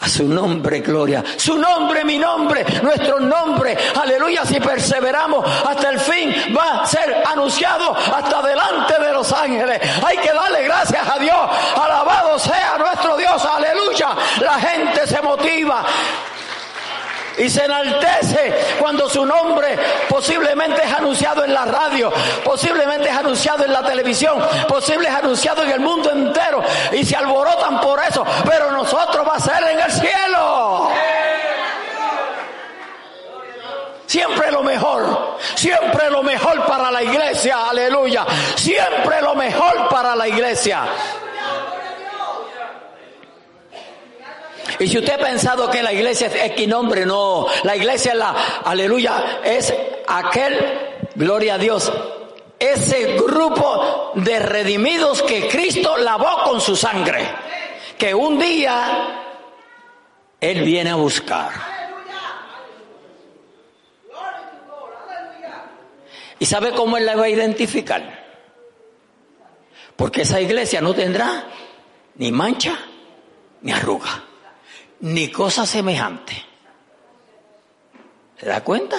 a 0.00 0.08
su 0.08 0.28
nombre, 0.28 0.80
gloria. 0.80 1.24
Su 1.36 1.58
nombre, 1.58 2.04
mi 2.04 2.18
nombre, 2.18 2.64
nuestro 2.82 3.18
nombre. 3.18 3.76
Aleluya. 4.00 4.44
Si 4.44 4.60
perseveramos 4.60 5.44
hasta 5.66 5.90
el 5.90 5.98
fin, 5.98 6.32
va 6.56 6.82
a 6.82 6.86
ser 6.86 7.22
anunciado 7.26 7.96
hasta 7.96 8.42
delante 8.42 8.98
de 8.98 9.12
los 9.12 9.32
ángeles. 9.32 9.80
Hay 10.04 10.18
que 10.18 10.32
darle 10.32 10.62
gracias 10.64 11.08
a 11.08 11.18
Dios. 11.18 11.50
Alabado 11.76 12.38
sea 12.38 12.78
nuestro 12.78 13.16
Dios. 13.16 13.44
Aleluya. 13.44 14.10
La 14.40 14.54
gente 14.54 15.06
se 15.06 15.20
motiva 15.20 15.84
y 17.38 17.48
se 17.48 17.64
enaltece 17.64 18.54
cuando 18.80 19.08
su 19.08 19.24
nombre 19.24 19.78
posiblemente 20.08 20.82
es 20.84 20.92
anunciado 20.92 21.44
en 21.44 21.54
la 21.54 21.64
radio, 21.64 22.12
posiblemente 22.44 23.08
es 23.08 23.16
anunciado 23.16 23.64
en 23.64 23.72
la 23.72 23.82
televisión, 23.82 24.42
posiblemente 24.68 25.18
es 25.18 25.24
anunciado 25.24 25.62
en 25.62 25.70
el 25.70 25.80
mundo 25.80 26.10
entero 26.10 26.62
y 26.92 27.04
se 27.04 27.16
alborotan 27.16 27.80
por 27.80 28.00
eso, 28.02 28.24
pero 28.44 28.72
nosotros 28.72 29.26
va 29.26 29.36
a 29.36 29.40
ser 29.40 29.62
en 29.70 29.80
el 29.80 29.92
cielo. 29.92 30.90
Siempre 34.06 34.50
lo 34.50 34.62
mejor, 34.62 35.36
siempre 35.54 36.10
lo 36.10 36.22
mejor 36.22 36.64
para 36.66 36.90
la 36.90 37.02
iglesia, 37.02 37.68
aleluya, 37.68 38.24
siempre 38.56 39.20
lo 39.20 39.34
mejor 39.34 39.88
para 39.90 40.16
la 40.16 40.26
iglesia. 40.26 40.82
Y 44.78 44.86
si 44.86 44.98
usted 44.98 45.14
ha 45.14 45.18
pensado 45.18 45.70
que 45.70 45.82
la 45.82 45.92
iglesia 45.92 46.28
es 46.28 46.52
X 46.52 46.68
nombre, 46.68 47.04
no. 47.06 47.46
La 47.64 47.76
iglesia, 47.76 48.14
la, 48.14 48.60
aleluya, 48.64 49.40
es 49.44 49.74
aquel, 50.06 50.56
gloria 51.14 51.54
a 51.54 51.58
Dios, 51.58 51.92
ese 52.58 53.14
grupo 53.14 54.12
de 54.14 54.38
redimidos 54.38 55.22
que 55.22 55.48
Cristo 55.48 55.96
lavó 55.96 56.44
con 56.44 56.60
su 56.60 56.76
sangre. 56.76 57.28
Que 57.96 58.14
un 58.14 58.38
día 58.38 59.24
Él 60.40 60.62
viene 60.62 60.90
a 60.90 60.96
buscar. 60.96 61.50
¿Y 66.40 66.46
sabe 66.46 66.70
cómo 66.70 66.96
Él 66.96 67.06
la 67.06 67.16
va 67.16 67.24
a 67.24 67.28
identificar? 67.28 68.26
Porque 69.96 70.22
esa 70.22 70.40
iglesia 70.40 70.80
no 70.80 70.94
tendrá 70.94 71.46
ni 72.14 72.30
mancha 72.30 72.78
ni 73.62 73.72
arruga 73.72 74.27
ni 75.00 75.30
cosa 75.30 75.66
semejante. 75.66 76.34
¿Se 78.38 78.46
da 78.46 78.62
cuenta? 78.62 78.96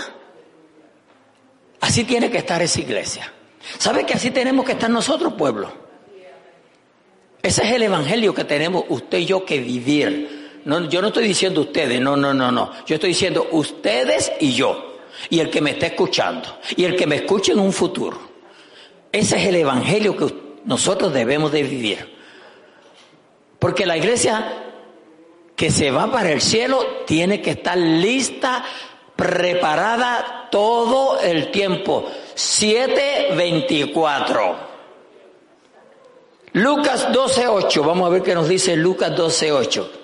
Así 1.82 2.04
tiene 2.04 2.30
que 2.30 2.40
estar 2.40 2.62
esa 2.62 2.80
iglesia. 2.80 3.32
¿Sabe 3.78 4.06
que 4.06 4.14
así 4.14 4.32
tenemos 4.32 4.66
que 4.66 4.74
estar 4.74 4.90
nosotros, 4.90 5.34
pueblo? 5.34 5.72
Ese 7.42 7.64
es 7.64 7.72
el 7.72 7.84
evangelio 7.84 8.34
que 8.34 8.44
tenemos 8.44 8.84
usted 8.90 9.20
y 9.20 9.26
yo 9.26 9.46
que 9.46 9.60
vivir. 9.60 10.62
No, 10.66 10.90
yo 10.90 11.02
no 11.02 11.08
estoy 11.08 11.26
diciendo 11.26 11.62
ustedes, 11.62 12.02
no, 12.02 12.18
no, 12.18 12.34
no, 12.34 12.52
no. 12.52 12.72
Yo 12.86 12.96
estoy 12.96 13.10
diciendo 13.10 13.48
ustedes 13.52 14.32
y 14.40 14.54
yo. 14.54 15.00
Y 15.30 15.40
el 15.40 15.50
que 15.50 15.62
me 15.62 15.72
está 15.72 15.88
escuchando. 15.88 16.60
Y 16.76 16.84
el 16.84 16.96
que 16.96 17.08
me 17.08 17.18
escuche 17.18 17.54
en 17.54 17.60
un 17.60 17.72
futuro. 17.72 18.20
Ese 19.12 19.38
es 19.38 19.48
el 19.48 19.56
evangelio 19.56 20.16
que 20.18 20.34
nosotros 20.66 21.14
debemos 21.14 21.52
de 21.52 21.64
vivir. 21.64 22.18
Porque 23.58 23.86
la 23.86 23.98
iglesia 23.98 24.69
que 25.60 25.70
se 25.72 25.92
va 25.92 26.10
para 26.10 26.32
el 26.32 26.40
cielo 26.40 27.04
tiene 27.06 27.42
que 27.42 27.50
estar 27.52 27.78
lista, 27.78 28.64
preparada 29.14 30.48
todo 30.50 31.20
el 31.20 31.52
tiempo. 31.52 32.10
7.24. 32.34 34.56
Lucas 36.54 37.10
12.8. 37.10 37.86
Vamos 37.86 38.08
a 38.08 38.10
ver 38.10 38.24
qué 38.24 38.36
nos 38.36 38.48
dice 38.48 38.78
Lucas 38.78 39.12
12.8. 39.12 39.99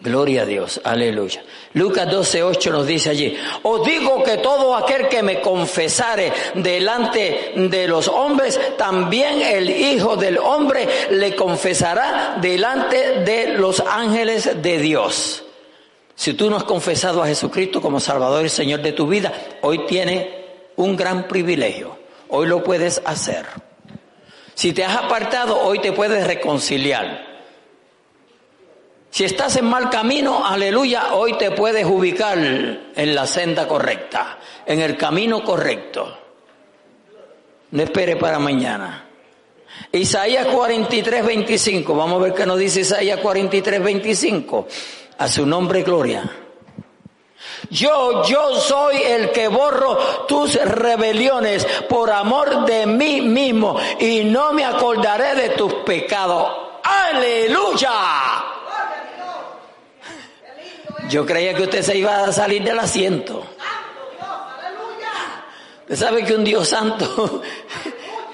Gloria 0.00 0.42
a 0.42 0.46
Dios, 0.46 0.80
aleluya. 0.84 1.42
Lucas 1.74 2.08
12:8 2.08 2.70
nos 2.70 2.86
dice 2.86 3.10
allí, 3.10 3.36
os 3.64 3.84
digo 3.84 4.22
que 4.22 4.36
todo 4.36 4.76
aquel 4.76 5.08
que 5.08 5.24
me 5.24 5.40
confesare 5.40 6.32
delante 6.54 7.52
de 7.56 7.88
los 7.88 8.06
hombres, 8.06 8.60
también 8.76 9.42
el 9.42 9.68
Hijo 9.68 10.16
del 10.16 10.38
Hombre 10.38 10.88
le 11.10 11.34
confesará 11.34 12.38
delante 12.40 13.24
de 13.24 13.54
los 13.54 13.80
ángeles 13.80 14.62
de 14.62 14.78
Dios. 14.78 15.44
Si 16.14 16.34
tú 16.34 16.48
no 16.48 16.56
has 16.56 16.64
confesado 16.64 17.20
a 17.20 17.26
Jesucristo 17.26 17.80
como 17.80 17.98
Salvador 17.98 18.46
y 18.46 18.48
Señor 18.48 18.82
de 18.82 18.92
tu 18.92 19.08
vida, 19.08 19.32
hoy 19.62 19.84
tiene 19.86 20.46
un 20.76 20.96
gran 20.96 21.26
privilegio. 21.26 21.98
Hoy 22.28 22.46
lo 22.46 22.62
puedes 22.62 23.02
hacer. 23.04 23.46
Si 24.54 24.72
te 24.72 24.84
has 24.84 24.96
apartado, 24.96 25.60
hoy 25.60 25.80
te 25.80 25.92
puedes 25.92 26.24
reconciliar. 26.24 27.27
Si 29.18 29.24
estás 29.24 29.56
en 29.56 29.64
mal 29.64 29.90
camino, 29.90 30.46
aleluya, 30.46 31.14
hoy 31.14 31.36
te 31.38 31.50
puedes 31.50 31.84
ubicar 31.84 32.38
en 32.38 33.14
la 33.16 33.26
senda 33.26 33.66
correcta, 33.66 34.38
en 34.64 34.80
el 34.80 34.96
camino 34.96 35.42
correcto. 35.42 36.16
No 37.72 37.82
espere 37.82 38.14
para 38.14 38.38
mañana. 38.38 39.08
Isaías 39.90 40.46
43, 40.46 41.26
25. 41.26 41.96
Vamos 41.96 42.20
a 42.20 42.24
ver 42.26 42.32
qué 42.32 42.46
nos 42.46 42.60
dice 42.60 42.82
Isaías 42.82 43.18
43, 43.18 43.82
25. 43.82 44.68
A 45.18 45.26
su 45.26 45.44
nombre, 45.44 45.82
gloria. 45.82 46.22
Yo, 47.70 48.22
yo 48.22 48.54
soy 48.60 48.98
el 48.98 49.32
que 49.32 49.48
borro 49.48 50.26
tus 50.28 50.54
rebeliones 50.64 51.66
por 51.88 52.12
amor 52.12 52.64
de 52.66 52.86
mí 52.86 53.20
mismo 53.20 53.80
y 53.98 54.22
no 54.22 54.52
me 54.52 54.64
acordaré 54.64 55.34
de 55.34 55.48
tus 55.56 55.74
pecados. 55.74 56.52
Aleluya. 56.84 58.57
Yo 61.08 61.24
creía 61.24 61.54
que 61.54 61.62
usted 61.62 61.82
se 61.82 61.96
iba 61.96 62.24
a 62.24 62.32
salir 62.32 62.62
del 62.62 62.78
asiento. 62.78 63.44
Usted 65.82 65.96
sabe 65.96 66.24
que 66.24 66.34
un 66.34 66.44
Dios 66.44 66.68
santo 66.68 67.42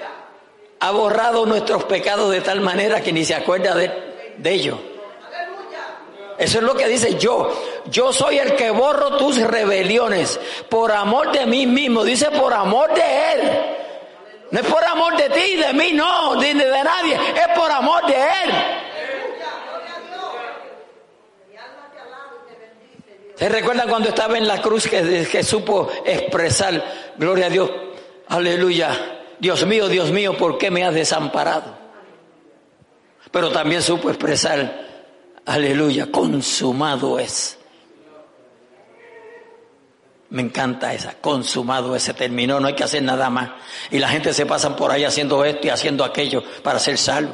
ha 0.79 0.91
borrado 0.91 1.45
nuestros 1.45 1.85
pecados 1.85 2.31
de 2.31 2.41
tal 2.41 2.59
manera 2.59 3.01
que 3.01 3.13
ni 3.13 3.23
se 3.23 3.35
acuerda 3.35 3.75
de, 3.75 4.35
de 4.37 4.51
ellos. 4.51 4.77
Eso 6.37 6.57
es 6.57 6.63
lo 6.63 6.75
que 6.75 6.87
dice 6.87 7.17
yo. 7.17 7.49
Yo 7.85 8.11
soy 8.11 8.39
el 8.39 8.55
que 8.55 8.71
borro 8.71 9.15
tus 9.17 9.41
rebeliones 9.41 10.39
por 10.69 10.91
amor 10.91 11.31
de 11.31 11.45
mí 11.45 11.65
mismo. 11.65 12.03
Dice 12.03 12.29
por 12.31 12.53
amor 12.53 12.93
de 12.93 13.33
Él. 13.33 13.75
No 14.51 14.59
es 14.59 14.67
por 14.67 14.83
amor 14.83 15.15
de 15.17 15.29
ti, 15.29 15.55
de 15.55 15.73
mí, 15.73 15.93
no, 15.93 16.35
ni 16.35 16.53
de 16.53 16.83
nadie. 16.83 17.15
Es 17.15 17.57
por 17.57 17.71
amor 17.71 18.05
de 18.05 18.15
Él. 18.15 18.51
¿Se 23.35 23.49
recuerdan 23.49 23.89
cuando 23.89 24.09
estaba 24.09 24.37
en 24.37 24.47
la 24.47 24.61
cruz 24.61 24.87
que, 24.87 25.43
supo 25.43 25.91
expresar, 26.05 27.13
gloria 27.17 27.47
a 27.47 27.49
Dios, 27.49 27.69
aleluya, 28.29 29.23
Dios 29.39 29.65
mío, 29.65 29.89
Dios 29.89 30.11
mío, 30.11 30.37
¿por 30.37 30.57
qué 30.57 30.71
me 30.71 30.85
has 30.85 30.93
desamparado? 30.93 31.77
Pero 33.31 33.51
también 33.51 33.81
supo 33.81 34.09
expresar, 34.09 34.85
aleluya, 35.45 36.09
consumado 36.09 37.19
es. 37.19 37.57
Me 40.29 40.41
encanta 40.41 40.93
esa, 40.93 41.15
consumado 41.15 41.93
ese 41.93 42.13
terminó, 42.13 42.61
no 42.61 42.67
hay 42.67 42.73
que 42.73 42.85
hacer 42.85 43.03
nada 43.03 43.29
más. 43.29 43.51
Y 43.91 43.99
la 43.99 44.07
gente 44.07 44.33
se 44.33 44.45
pasa 44.45 44.75
por 44.77 44.91
ahí 44.91 45.03
haciendo 45.03 45.43
esto 45.43 45.67
y 45.67 45.69
haciendo 45.69 46.05
aquello 46.05 46.41
para 46.63 46.79
ser 46.79 46.97
salvo. 46.97 47.33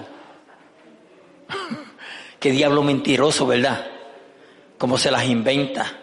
Qué 2.40 2.52
diablo 2.52 2.82
mentiroso, 2.82 3.46
¿verdad? 3.46 4.01
Cómo 4.82 4.98
se 4.98 5.12
las 5.12 5.26
inventa. 5.26 6.00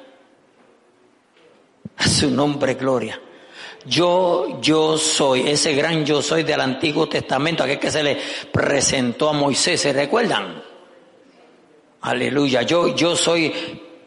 A 1.97 2.07
su 2.07 2.31
nombre, 2.31 2.75
gloria. 2.75 3.21
Yo, 3.85 4.61
yo 4.61 4.97
soy, 4.97 5.49
ese 5.49 5.75
gran 5.75 6.07
yo 6.07 6.23
soy 6.23 6.45
del 6.45 6.61
Antiguo 6.61 7.09
Testamento, 7.09 7.64
aquel 7.64 7.81
que 7.81 7.91
se 7.91 8.05
le 8.05 8.17
presentó 8.53 9.31
a 9.31 9.33
Moisés, 9.33 9.81
¿se 9.81 9.93
recuerdan? 9.93 10.62
Aleluya, 12.03 12.62
yo, 12.62 12.95
yo 12.95 13.17
soy 13.17 13.53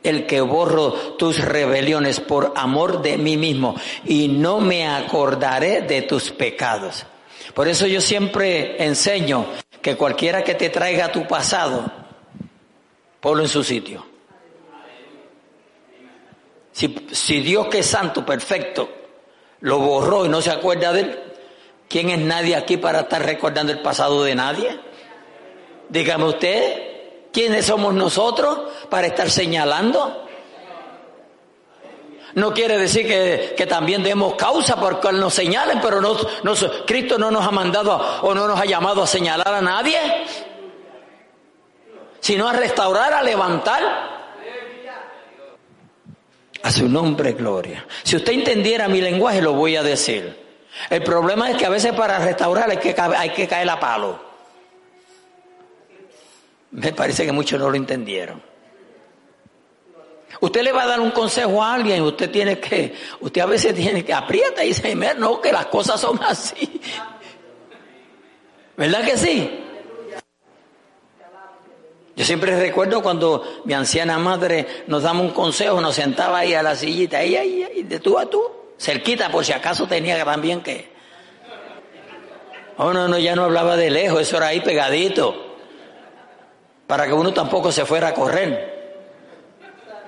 el 0.03 0.25
que 0.25 0.39
borro 0.39 0.93
tus 1.17 1.39
rebeliones 1.39 2.21
por 2.21 2.53
amor 2.55 3.01
de 3.01 3.17
mí 3.17 3.35
mismo 3.35 3.75
y 4.05 4.29
no 4.29 4.61
me 4.61 4.87
acordaré 4.87 5.81
de 5.81 6.03
tus 6.03 6.31
pecados. 6.31 7.05
Por 7.53 7.67
eso 7.67 7.87
yo 7.87 7.99
siempre 7.99 8.81
enseño 8.81 9.47
que 9.81 9.97
cualquiera 9.97 10.45
que 10.45 10.55
te 10.55 10.69
traiga 10.69 11.11
tu 11.11 11.27
pasado, 11.27 11.91
ponlo 13.19 13.43
en 13.43 13.49
su 13.49 13.65
sitio. 13.65 14.10
Si, 17.11 17.41
Dios 17.41 17.67
que 17.67 17.79
es 17.79 17.85
santo, 17.85 18.25
perfecto, 18.25 18.89
lo 19.59 19.77
borró 19.77 20.25
y 20.25 20.29
no 20.29 20.41
se 20.41 20.49
acuerda 20.49 20.91
de 20.91 21.01
él, 21.01 21.19
¿quién 21.87 22.09
es 22.09 22.17
nadie 22.17 22.55
aquí 22.55 22.77
para 22.77 23.01
estar 23.01 23.23
recordando 23.23 23.71
el 23.71 23.81
pasado 23.81 24.23
de 24.23 24.33
nadie? 24.33 24.79
Dígame 25.89 26.23
usted, 26.23 27.29
¿quiénes 27.31 27.67
somos 27.67 27.93
nosotros 27.93 28.61
para 28.89 29.05
estar 29.05 29.29
señalando? 29.29 30.25
No 32.33 32.51
quiere 32.51 32.79
decir 32.79 33.05
que, 33.55 33.67
también 33.67 34.01
demos 34.01 34.33
causa 34.33 34.75
por 34.77 34.99
que 34.99 35.11
nos 35.11 35.35
señalen, 35.35 35.79
pero 35.81 36.01
no, 36.01 36.15
Cristo 36.87 37.19
no 37.19 37.29
nos 37.29 37.45
ha 37.45 37.51
mandado 37.51 37.95
o 38.23 38.33
no 38.33 38.47
nos 38.47 38.59
ha 38.59 38.65
llamado 38.65 39.03
a 39.03 39.07
señalar 39.07 39.53
a 39.53 39.61
nadie, 39.61 39.99
sino 42.19 42.47
a 42.47 42.53
restaurar, 42.53 43.13
a 43.13 43.21
levantar. 43.21 44.20
A 46.63 46.71
su 46.71 46.87
nombre, 46.87 47.33
gloria. 47.33 47.85
Si 48.03 48.15
usted 48.15 48.33
entendiera 48.33 48.87
mi 48.87 49.01
lenguaje, 49.01 49.41
lo 49.41 49.53
voy 49.53 49.75
a 49.75 49.83
decir. 49.83 50.37
El 50.89 51.03
problema 51.03 51.49
es 51.49 51.57
que 51.57 51.65
a 51.65 51.69
veces 51.69 51.93
para 51.93 52.19
restaurar 52.19 52.69
hay 52.69 52.77
que, 52.77 52.95
hay 52.97 53.29
que 53.31 53.47
caer 53.47 53.69
a 53.69 53.79
palo. 53.79 54.19
Me 56.71 56.93
parece 56.93 57.25
que 57.25 57.31
muchos 57.31 57.59
no 57.59 57.69
lo 57.69 57.75
entendieron. 57.75 58.41
Usted 60.39 60.63
le 60.63 60.71
va 60.71 60.83
a 60.83 60.87
dar 60.87 60.99
un 60.99 61.11
consejo 61.11 61.61
a 61.61 61.73
alguien, 61.73 62.01
usted 62.01 62.31
tiene 62.31 62.59
que, 62.59 62.95
usted 63.19 63.41
a 63.41 63.45
veces 63.45 63.75
tiene 63.75 64.03
que 64.05 64.13
aprieta 64.13 64.63
y 64.63 64.69
dice, 64.69 64.95
no, 64.95 65.41
que 65.41 65.51
las 65.51 65.65
cosas 65.67 65.99
son 65.99 66.19
así. 66.23 66.81
¿Verdad 68.77 69.03
que 69.03 69.17
sí? 69.17 69.60
Yo 72.15 72.25
siempre 72.25 72.59
recuerdo 72.59 73.01
cuando 73.01 73.61
mi 73.65 73.73
anciana 73.73 74.17
madre 74.19 74.83
nos 74.87 75.03
daba 75.03 75.19
un 75.19 75.31
consejo, 75.31 75.79
nos 75.79 75.95
sentaba 75.95 76.39
ahí 76.39 76.53
a 76.53 76.61
la 76.61 76.75
sillita, 76.75 77.19
ahí, 77.19 77.35
ahí, 77.35 77.63
ahí, 77.63 77.83
de 77.83 77.99
tú 77.99 78.19
a 78.19 78.25
tú, 78.25 78.43
cerquita, 78.77 79.29
por 79.29 79.45
si 79.45 79.53
acaso 79.53 79.87
tenía 79.87 80.23
también 80.23 80.61
que. 80.61 80.91
Oh, 82.77 82.91
no, 82.91 83.07
no, 83.07 83.17
ya 83.17 83.35
no 83.35 83.43
hablaba 83.43 83.77
de 83.77 83.89
lejos, 83.89 84.21
eso 84.21 84.37
era 84.37 84.47
ahí 84.47 84.61
pegadito, 84.61 85.55
para 86.87 87.05
que 87.05 87.13
uno 87.13 87.33
tampoco 87.33 87.71
se 87.71 87.85
fuera 87.85 88.09
a 88.09 88.13
correr. 88.13 88.71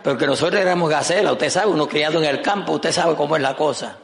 Porque 0.03 0.27
nosotros 0.27 0.59
éramos 0.61 0.89
gacela, 0.89 1.31
usted 1.31 1.49
sabe, 1.49 1.71
uno 1.71 1.87
criado 1.87 2.19
en 2.19 2.25
el 2.25 2.41
campo, 2.41 2.73
usted 2.73 2.91
sabe 2.91 3.15
cómo 3.15 3.37
es 3.37 3.41
la 3.41 3.55
cosa. 3.55 3.97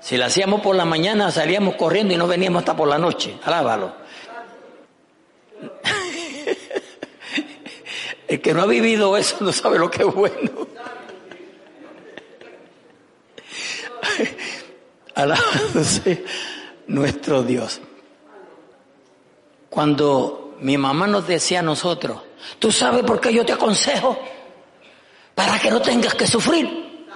Si 0.00 0.16
la 0.16 0.26
hacíamos 0.26 0.62
por 0.62 0.74
la 0.74 0.86
mañana, 0.86 1.30
salíamos 1.30 1.74
corriendo 1.74 2.14
y 2.14 2.16
no 2.16 2.26
veníamos 2.26 2.60
hasta 2.60 2.74
por 2.74 2.88
la 2.88 2.96
noche, 2.96 3.36
alábalo. 3.44 3.92
El 8.28 8.40
que 8.42 8.52
no 8.52 8.62
ha 8.62 8.66
vivido 8.66 9.16
eso 9.16 9.38
no 9.40 9.50
sabe 9.52 9.78
lo 9.78 9.90
que 9.90 10.02
es 10.02 10.14
bueno. 10.14 10.50
Alabado 15.14 15.80
nuestro 16.86 17.42
Dios. 17.42 17.80
Cuando 19.70 20.56
mi 20.60 20.76
mamá 20.76 21.06
nos 21.06 21.26
decía 21.26 21.60
a 21.60 21.62
nosotros, 21.62 22.20
¿tú 22.58 22.70
sabes 22.70 23.02
por 23.04 23.18
qué 23.20 23.32
yo 23.32 23.46
te 23.46 23.52
aconsejo? 23.52 24.18
Para 25.34 25.58
que 25.58 25.70
no 25.70 25.80
tengas 25.80 26.14
que 26.14 26.26
sufrir. 26.26 27.06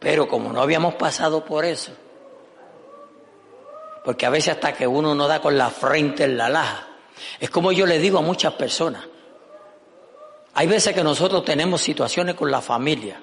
Pero 0.00 0.26
como 0.28 0.52
no 0.52 0.60
habíamos 0.60 0.94
pasado 0.94 1.44
por 1.44 1.64
eso, 1.64 1.92
porque 4.04 4.26
a 4.26 4.30
veces 4.30 4.54
hasta 4.54 4.74
que 4.74 4.86
uno 4.86 5.14
no 5.14 5.26
da 5.28 5.40
con 5.40 5.56
la 5.56 5.70
frente 5.70 6.24
en 6.24 6.36
la 6.36 6.48
laja, 6.48 6.88
es 7.40 7.48
como 7.50 7.72
yo 7.72 7.86
le 7.86 7.98
digo 7.98 8.18
a 8.18 8.22
muchas 8.22 8.52
personas, 8.54 9.04
hay 10.54 10.66
veces 10.68 10.94
que 10.94 11.02
nosotros 11.02 11.44
tenemos 11.44 11.82
situaciones 11.82 12.34
con 12.36 12.50
la 12.50 12.60
familia. 12.60 13.20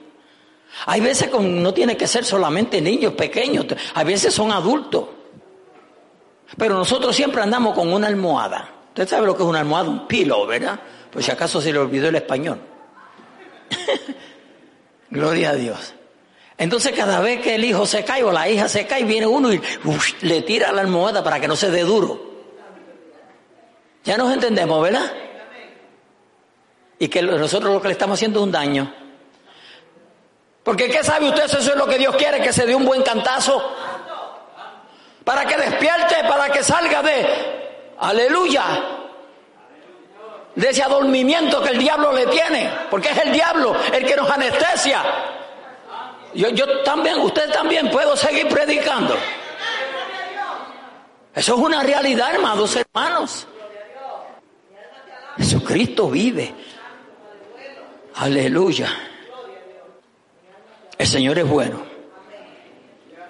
Hay 0.86 1.02
veces 1.02 1.30
que 1.30 1.40
no 1.40 1.74
tiene 1.74 1.98
que 1.98 2.08
ser 2.08 2.26
solamente 2.26 2.82
niños 2.82 3.14
pequeños, 3.14 3.66
a 3.94 4.04
veces 4.04 4.34
son 4.34 4.52
adultos. 4.52 5.06
Pero 6.58 6.76
nosotros 6.76 7.16
siempre 7.16 7.42
andamos 7.42 7.74
con 7.74 7.92
una 7.92 8.08
almohada. 8.08 8.70
Usted 8.90 9.08
sabe 9.08 9.26
lo 9.26 9.38
que 9.38 9.44
es 9.44 9.50
una 9.50 9.60
almohada, 9.62 9.90
un 9.90 10.08
pillow, 10.08 10.46
¿verdad? 10.46 10.80
Pues 11.10 11.26
si 11.26 11.32
acaso 11.32 11.62
se 11.62 11.72
le 11.72 11.80
olvidó 11.80 12.10
el 12.10 12.16
español. 12.16 12.60
Gloria 15.10 15.52
a 15.52 15.56
Dios. 15.56 15.94
Entonces 16.58 16.92
cada 16.92 17.22
vez 17.22 17.42
que 17.42 17.56
el 17.56 17.64
hijo 17.64 17.86
se 17.86 18.04
cae 18.04 18.24
o 18.24 18.32
la 18.32 18.50
hija 18.50 18.68
se 18.68 18.86
cae, 18.86 19.04
viene 19.04 19.28
uno 19.28 19.54
y 19.54 19.62
le 20.22 20.42
tira 20.42 20.72
la 20.74 20.82
almohada 20.82 21.24
para 21.24 21.40
que 21.40 21.48
no 21.48 21.56
se 21.56 21.72
dé 21.72 21.84
duro. 21.84 22.30
Ya 24.04 24.18
nos 24.18 24.34
entendemos, 24.34 24.82
¿verdad? 24.82 25.12
Y 27.02 27.08
que 27.08 27.20
nosotros 27.24 27.74
lo 27.74 27.82
que 27.82 27.88
le 27.88 27.94
estamos 27.94 28.20
haciendo 28.20 28.40
es 28.40 28.44
un 28.44 28.52
daño. 28.52 28.94
Porque 30.64 30.88
¿qué 30.88 31.04
sabe 31.04 31.30
usted? 31.30 31.46
Eso 31.46 31.58
es 31.58 31.76
lo 31.76 31.88
que 31.88 31.98
Dios 31.98 32.16
quiere, 32.16 32.44
que 32.44 32.54
se 32.54 32.64
dé 32.64 32.76
un 32.76 32.86
buen 32.86 33.02
cantazo. 33.02 33.60
Para 35.24 35.44
que 35.44 35.58
despierte, 35.58 36.18
para 36.30 36.52
que 36.52 36.64
salga 36.64 37.02
de, 37.02 37.96
aleluya, 37.98 38.64
de 40.54 40.70
ese 40.70 40.84
adormimiento 40.84 41.60
que 41.64 41.70
el 41.70 41.80
diablo 41.80 42.14
le 42.14 42.28
tiene. 42.28 42.70
Porque 42.92 43.10
es 43.10 43.18
el 43.18 43.32
diablo 43.32 43.76
el 43.92 44.06
que 44.06 44.16
nos 44.16 44.30
anestesia. 44.30 45.04
Yo, 46.36 46.50
yo 46.50 46.84
también, 46.84 47.18
usted 47.18 47.52
también 47.52 47.90
puedo 47.90 48.16
seguir 48.16 48.48
predicando. 48.48 49.18
Eso 51.34 51.56
es 51.56 51.60
una 51.60 51.82
realidad, 51.82 52.36
hermanos, 52.36 52.76
hermanos. 52.76 53.48
Jesucristo 55.38 56.08
vive. 56.08 56.54
Aleluya. 58.16 58.90
El 60.98 61.08
Señor 61.08 61.40
es 61.40 61.48
bueno. 61.48 61.92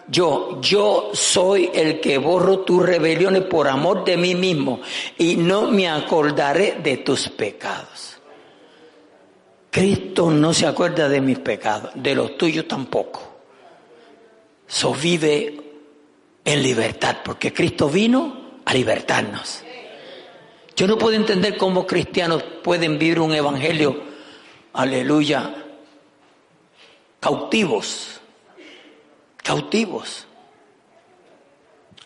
Yo, 0.08 0.60
yo 0.62 1.12
soy 1.14 1.72
el 1.74 2.02
que 2.02 2.18
borro 2.18 2.60
tus 2.60 2.86
rebeliones 2.86 3.44
por 3.44 3.68
amor 3.68 4.04
de 4.04 4.18
mí 4.18 4.36
mismo 4.36 4.82
y 5.18 5.38
no 5.38 5.72
me 5.72 5.90
acordaré 5.90 6.80
de 6.84 6.98
tus 6.98 7.30
pecados. 7.30 8.18
Cristo 9.70 10.30
no 10.30 10.54
se 10.54 10.68
acuerda 10.68 11.08
de 11.08 11.22
mis 11.22 11.40
pecados, 11.40 11.92
de 11.96 12.14
los 12.14 12.38
tuyos 12.38 12.68
tampoco. 12.68 13.22
So 14.68 14.94
vive 14.94 15.62
en 16.44 16.62
libertad, 16.64 17.18
porque 17.24 17.54
Cristo 17.54 17.90
vino 17.90 18.60
a 18.66 18.74
libertarnos. 18.74 19.64
Yo 20.76 20.88
no 20.88 20.98
puedo 20.98 21.16
entender 21.16 21.56
cómo 21.56 21.88
cristianos 21.88 22.44
pueden 22.64 23.00
vivir 23.00 23.20
un 23.20 23.34
evangelio, 23.34 24.11
aleluya, 24.74 25.54
cautivos, 27.20 28.22
cautivos. 29.38 30.28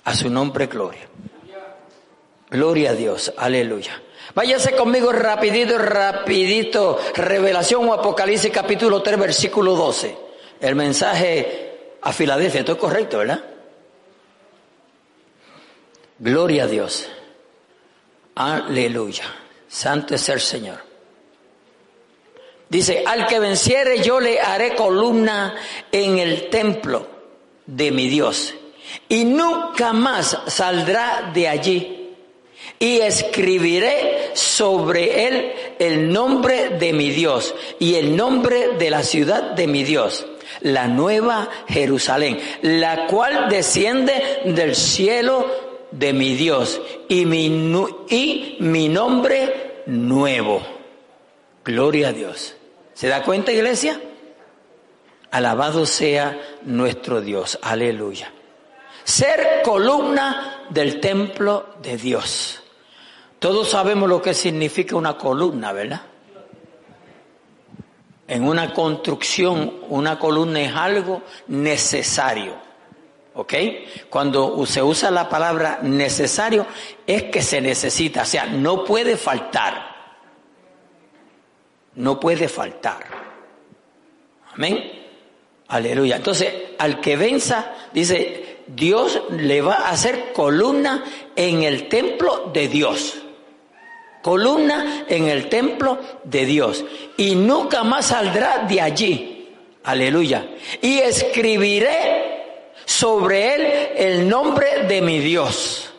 A 0.03 0.13
su 0.13 0.30
nombre, 0.30 0.68
gloria. 0.68 1.07
Gloria 2.49 2.91
a 2.91 2.93
Dios, 2.93 3.34
aleluya. 3.38 4.01
Váyase 4.36 4.76
conmigo 4.76 5.11
rapidito, 5.11 5.78
rapidito. 5.78 6.99
Revelación 7.16 7.89
o 7.89 7.93
Apocalipsis 7.93 8.51
capítulo 8.51 9.01
3, 9.01 9.18
versículo 9.20 9.76
12. 9.76 10.18
El 10.59 10.76
mensaje 10.76 11.97
a 12.01 12.13
Filadelfia, 12.13 12.59
esto 12.59 12.74
es 12.74 12.78
correcto, 12.78 13.18
¿verdad? 13.20 13.43
Gloria 16.20 16.63
a 16.66 16.68
Dios. 16.68 17.09
Aleluya. 18.36 19.26
Santo 19.68 20.16
es 20.16 20.30
el 20.30 20.39
Señor. 20.39 20.94
Dice, 22.70 23.03
al 23.05 23.28
que 23.28 23.39
venciere 23.39 24.01
yo 24.01 24.20
le 24.20 24.39
haré 24.39 24.76
columna 24.76 25.55
en 25.91 26.18
el 26.18 26.49
templo 26.49 27.07
de 27.66 27.91
mi 27.91 28.07
Dios 28.07 28.55
y 29.09 29.24
nunca 29.24 29.93
más 29.93 30.38
saldrá 30.47 31.32
de 31.34 31.47
allí. 31.47 31.91
Y 32.80 32.97
escribiré 32.97 34.32
sobre 34.34 35.28
él 35.28 35.51
el 35.80 36.11
nombre 36.11 36.70
de 36.70 36.93
mi 36.93 37.09
Dios 37.11 37.55
y 37.80 37.95
el 37.95 38.16
nombre 38.16 38.70
de 38.78 38.89
la 38.89 39.03
ciudad 39.03 39.51
de 39.51 39.68
mi 39.68 39.84
Dios, 39.84 40.26
la 40.61 40.88
nueva 40.88 41.49
Jerusalén, 41.68 42.39
la 42.61 43.07
cual 43.07 43.47
desciende 43.49 44.41
del 44.45 44.76
cielo 44.76 45.45
de 45.91 46.11
mi 46.11 46.36
Dios 46.36 46.82
y 47.07 47.26
mi, 47.26 48.89
nombre 48.89 49.84
nuevo. 49.86 50.74
Gloria 51.66 52.09
a 52.09 52.13
Dios. 52.13 52.55
¿Se 52.93 53.07
da 53.07 53.24
cuenta, 53.24 53.51
iglesia? 53.51 53.99
Alabado 55.32 55.88
sea 55.88 56.39
nuestro 56.61 57.22
Dios. 57.22 57.57
Aleluya. 57.63 58.32
Ser 59.03 59.63
columna 59.63 60.68
del 60.70 60.99
templo 60.99 61.74
de 61.82 61.97
Dios. 61.97 62.61
Todos 63.39 63.70
sabemos 63.70 64.07
lo 64.07 64.22
que 64.22 64.36
significa 64.36 64.95
una 64.95 65.18
columna, 65.18 65.74
¿verdad? 65.74 66.01
En 68.28 68.43
una 68.47 68.72
construcción, 68.72 69.74
una 69.89 70.20
columna 70.20 70.61
es 70.61 70.74
algo 70.74 71.24
necesario. 71.47 72.53
¿Ok? 73.34 73.53
Cuando 74.09 74.63
se 74.68 74.84
usa 74.84 75.09
la 75.09 75.28
palabra 75.28 75.80
necesario 75.82 76.68
es 77.07 77.24
que 77.24 77.41
se 77.41 77.59
necesita, 77.59 78.22
o 78.22 78.26
sea, 78.26 78.45
no 78.45 78.86
puede 78.86 79.18
faltar. 79.18 79.94
No 81.95 82.19
puede 82.19 82.47
faltar. 82.47 83.05
Amén. 84.53 84.91
Aleluya. 85.67 86.17
Entonces, 86.17 86.53
al 86.77 87.01
que 87.01 87.17
venza, 87.17 87.73
dice, 87.93 88.59
Dios 88.67 89.21
le 89.31 89.61
va 89.61 89.75
a 89.75 89.89
hacer 89.91 90.31
columna 90.33 91.03
en 91.35 91.63
el 91.63 91.87
templo 91.87 92.51
de 92.53 92.67
Dios. 92.67 93.21
Columna 94.21 95.05
en 95.07 95.27
el 95.27 95.49
templo 95.49 95.99
de 96.23 96.45
Dios. 96.45 96.83
Y 97.17 97.35
nunca 97.35 97.83
más 97.83 98.07
saldrá 98.07 98.65
de 98.67 98.81
allí. 98.81 99.53
Aleluya. 99.83 100.47
Y 100.81 100.97
escribiré 100.97 102.25
sobre 102.85 103.55
él 103.55 103.89
el 103.97 104.29
nombre 104.29 104.83
de 104.87 105.01
mi 105.01 105.19
Dios, 105.19 105.89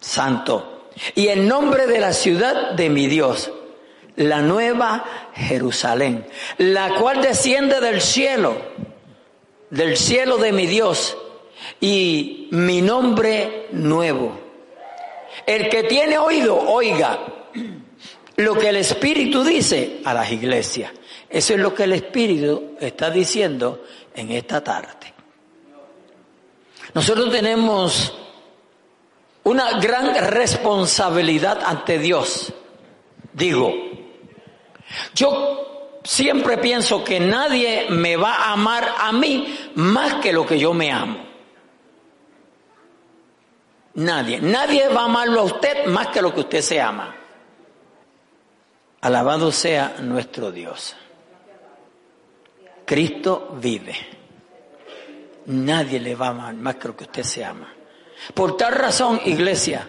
santo, 0.00 0.90
y 1.14 1.28
el 1.28 1.46
nombre 1.46 1.86
de 1.86 2.00
la 2.00 2.12
ciudad 2.12 2.72
de 2.72 2.88
mi 2.88 3.06
Dios, 3.06 3.50
la 4.18 4.42
nueva 4.42 5.04
Jerusalén, 5.34 6.26
la 6.58 6.94
cual 6.94 7.22
desciende 7.22 7.80
del 7.80 8.00
cielo, 8.00 8.56
del 9.70 9.96
cielo 9.96 10.38
de 10.38 10.52
mi 10.52 10.66
Dios, 10.66 11.16
y 11.80 12.48
mi 12.50 12.82
nombre 12.82 13.68
nuevo. 13.72 14.38
El 15.46 15.68
que 15.68 15.84
tiene 15.84 16.18
oído, 16.18 16.58
oiga 16.58 17.18
lo 18.36 18.54
que 18.54 18.68
el 18.68 18.76
Espíritu 18.76 19.44
dice 19.44 20.00
a 20.04 20.14
las 20.14 20.30
iglesias. 20.32 20.92
Eso 21.28 21.54
es 21.54 21.60
lo 21.60 21.74
que 21.74 21.84
el 21.84 21.92
Espíritu 21.92 22.76
está 22.80 23.10
diciendo 23.10 23.84
en 24.14 24.32
esta 24.32 24.62
tarde. 24.62 25.14
Nosotros 26.94 27.30
tenemos 27.30 28.16
una 29.44 29.78
gran 29.78 30.14
responsabilidad 30.14 31.60
ante 31.64 31.98
Dios. 31.98 32.52
Digo, 33.32 33.74
yo 35.14 36.00
siempre 36.04 36.58
pienso 36.58 37.04
que 37.04 37.20
nadie 37.20 37.86
me 37.90 38.16
va 38.16 38.34
a 38.34 38.52
amar 38.52 38.94
a 38.98 39.12
mí 39.12 39.70
más 39.74 40.14
que 40.14 40.32
lo 40.32 40.46
que 40.46 40.58
yo 40.58 40.72
me 40.72 40.90
amo. 40.90 41.26
Nadie. 43.94 44.40
Nadie 44.40 44.88
va 44.88 45.02
a 45.02 45.04
amarlo 45.06 45.40
a 45.40 45.44
usted 45.44 45.86
más 45.86 46.08
que 46.08 46.22
lo 46.22 46.32
que 46.32 46.40
usted 46.40 46.60
se 46.60 46.80
ama. 46.80 47.14
Alabado 49.00 49.50
sea 49.50 49.96
nuestro 50.00 50.52
Dios. 50.52 50.94
Cristo 52.84 53.56
vive 53.60 54.18
nadie 55.48 55.98
le 55.98 56.14
va 56.14 56.26
a 56.26 56.30
amar 56.30 56.54
más 56.54 56.76
que 56.76 56.88
lo 56.88 56.96
que 56.96 57.04
usted 57.04 57.22
se 57.22 57.44
ama. 57.44 57.72
Por 58.34 58.56
tal 58.56 58.74
razón, 58.74 59.20
iglesia, 59.24 59.88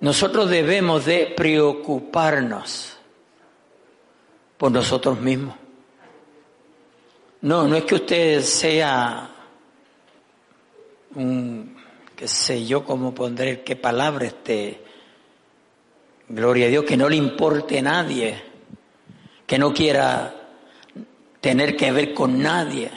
nosotros 0.00 0.50
debemos 0.50 1.04
de 1.06 1.32
preocuparnos 1.36 2.96
por 4.56 4.70
nosotros 4.70 5.20
mismos. 5.20 5.56
No, 7.42 7.66
no 7.66 7.76
es 7.76 7.84
que 7.84 7.94
usted 7.94 8.42
sea 8.42 9.30
un, 11.14 11.76
qué 12.14 12.28
sé 12.28 12.64
yo 12.66 12.84
cómo 12.84 13.14
pondré, 13.14 13.62
qué 13.62 13.76
palabra 13.76 14.26
este, 14.26 14.82
gloria 16.28 16.66
a 16.66 16.70
Dios, 16.70 16.84
que 16.84 16.96
no 16.96 17.08
le 17.08 17.16
importe 17.16 17.78
a 17.78 17.82
nadie, 17.82 18.42
que 19.46 19.58
no 19.58 19.72
quiera 19.72 20.34
tener 21.40 21.76
que 21.76 21.92
ver 21.92 22.12
con 22.12 22.42
nadie, 22.42 22.90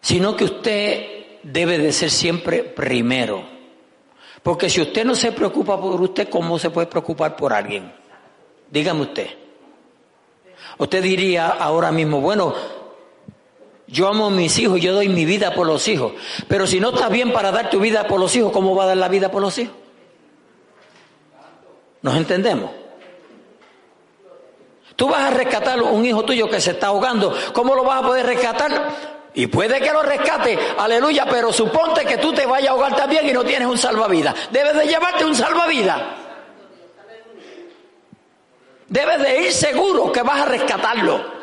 sino 0.00 0.36
que 0.36 0.44
usted 0.44 1.06
debe 1.42 1.78
de 1.78 1.92
ser 1.92 2.10
siempre 2.10 2.62
primero. 2.62 3.53
Porque 4.44 4.68
si 4.68 4.82
usted 4.82 5.06
no 5.06 5.14
se 5.14 5.32
preocupa 5.32 5.80
por 5.80 5.98
usted, 6.02 6.28
¿cómo 6.28 6.58
se 6.58 6.68
puede 6.68 6.86
preocupar 6.86 7.34
por 7.34 7.54
alguien? 7.54 7.90
Dígame 8.70 9.00
usted. 9.00 9.26
Usted 10.76 11.02
diría 11.02 11.48
ahora 11.48 11.90
mismo, 11.90 12.20
bueno, 12.20 12.52
yo 13.86 14.06
amo 14.06 14.26
a 14.26 14.30
mis 14.30 14.58
hijos, 14.58 14.82
yo 14.82 14.92
doy 14.92 15.08
mi 15.08 15.24
vida 15.24 15.54
por 15.54 15.66
los 15.66 15.88
hijos, 15.88 16.12
pero 16.46 16.66
si 16.66 16.78
no 16.78 16.90
estás 16.90 17.10
bien 17.10 17.32
para 17.32 17.52
dar 17.52 17.70
tu 17.70 17.80
vida 17.80 18.06
por 18.06 18.20
los 18.20 18.36
hijos, 18.36 18.52
¿cómo 18.52 18.76
va 18.76 18.84
a 18.84 18.88
dar 18.88 18.98
la 18.98 19.08
vida 19.08 19.30
por 19.30 19.40
los 19.40 19.56
hijos? 19.56 19.74
¿Nos 22.02 22.14
entendemos? 22.14 22.70
Tú 24.94 25.08
vas 25.08 25.22
a 25.22 25.30
rescatar 25.30 25.82
un 25.82 26.04
hijo 26.04 26.22
tuyo 26.22 26.50
que 26.50 26.60
se 26.60 26.72
está 26.72 26.88
ahogando, 26.88 27.34
¿cómo 27.54 27.74
lo 27.74 27.82
vas 27.82 28.02
a 28.02 28.06
poder 28.06 28.26
rescatar? 28.26 29.13
Y 29.34 29.48
puede 29.48 29.80
que 29.80 29.92
lo 29.92 30.02
rescate, 30.02 30.56
aleluya, 30.78 31.26
pero 31.28 31.52
suponte 31.52 32.04
que 32.04 32.18
tú 32.18 32.32
te 32.32 32.46
vayas 32.46 32.68
a 32.68 32.72
ahogar 32.72 32.94
también 32.94 33.28
y 33.28 33.32
no 33.32 33.44
tienes 33.44 33.66
un 33.66 33.76
salvavidas. 33.76 34.34
Debes 34.52 34.76
de 34.76 34.86
llevarte 34.86 35.24
un 35.24 35.34
salvavidas. 35.34 36.00
Debes 38.86 39.18
de 39.20 39.42
ir 39.42 39.52
seguro 39.52 40.12
que 40.12 40.22
vas 40.22 40.42
a 40.42 40.44
rescatarlo. 40.44 41.34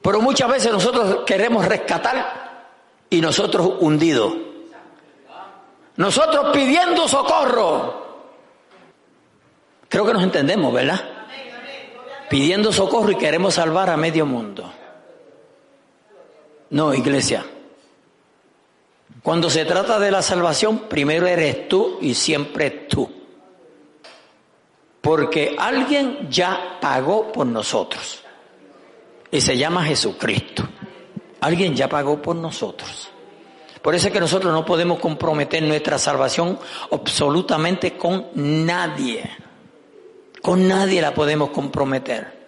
Pero 0.00 0.20
muchas 0.20 0.48
veces 0.48 0.72
nosotros 0.72 1.24
queremos 1.26 1.66
rescatar 1.66 2.68
y 3.10 3.20
nosotros 3.20 3.72
hundidos. 3.80 4.34
Nosotros 5.96 6.50
pidiendo 6.52 7.08
socorro. 7.08 8.02
Creo 9.88 10.06
que 10.06 10.12
nos 10.12 10.22
entendemos, 10.22 10.72
¿verdad? 10.72 11.00
Pidiendo 12.30 12.72
socorro 12.72 13.10
y 13.10 13.16
queremos 13.16 13.54
salvar 13.54 13.90
a 13.90 13.96
medio 13.96 14.26
mundo. 14.26 14.72
No, 16.72 16.94
iglesia. 16.94 17.44
Cuando 19.22 19.50
se 19.50 19.66
trata 19.66 19.98
de 19.98 20.10
la 20.10 20.22
salvación, 20.22 20.88
primero 20.88 21.26
eres 21.26 21.68
tú 21.68 21.98
y 22.00 22.14
siempre 22.14 22.70
tú. 22.70 23.10
Porque 25.02 25.54
alguien 25.58 26.30
ya 26.30 26.78
pagó 26.80 27.30
por 27.30 27.46
nosotros. 27.46 28.24
Y 29.30 29.42
se 29.42 29.58
llama 29.58 29.84
Jesucristo. 29.84 30.66
Alguien 31.40 31.76
ya 31.76 31.90
pagó 31.90 32.22
por 32.22 32.36
nosotros. 32.36 33.10
Por 33.82 33.94
eso 33.94 34.06
es 34.06 34.12
que 34.12 34.20
nosotros 34.20 34.50
no 34.50 34.64
podemos 34.64 34.98
comprometer 34.98 35.62
nuestra 35.62 35.98
salvación 35.98 36.58
absolutamente 36.90 37.98
con 37.98 38.28
nadie. 38.34 39.30
Con 40.40 40.66
nadie 40.66 41.02
la 41.02 41.12
podemos 41.12 41.50
comprometer 41.50 42.41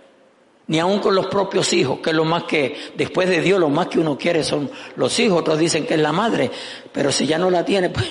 ni 0.66 0.78
aun 0.78 0.98
con 0.98 1.14
los 1.14 1.26
propios 1.26 1.72
hijos, 1.72 1.98
que 2.00 2.10
es 2.10 2.16
lo 2.16 2.24
más 2.24 2.44
que, 2.44 2.92
después 2.96 3.28
de 3.28 3.40
Dios, 3.40 3.60
lo 3.60 3.68
más 3.68 3.88
que 3.88 3.98
uno 3.98 4.16
quiere 4.16 4.42
son 4.42 4.70
los 4.96 5.18
hijos, 5.18 5.40
otros 5.40 5.58
dicen 5.58 5.86
que 5.86 5.94
es 5.94 6.00
la 6.00 6.12
madre, 6.12 6.50
pero 6.92 7.12
si 7.12 7.26
ya 7.26 7.38
no 7.38 7.50
la 7.50 7.64
tiene, 7.64 7.90
pues, 7.90 8.08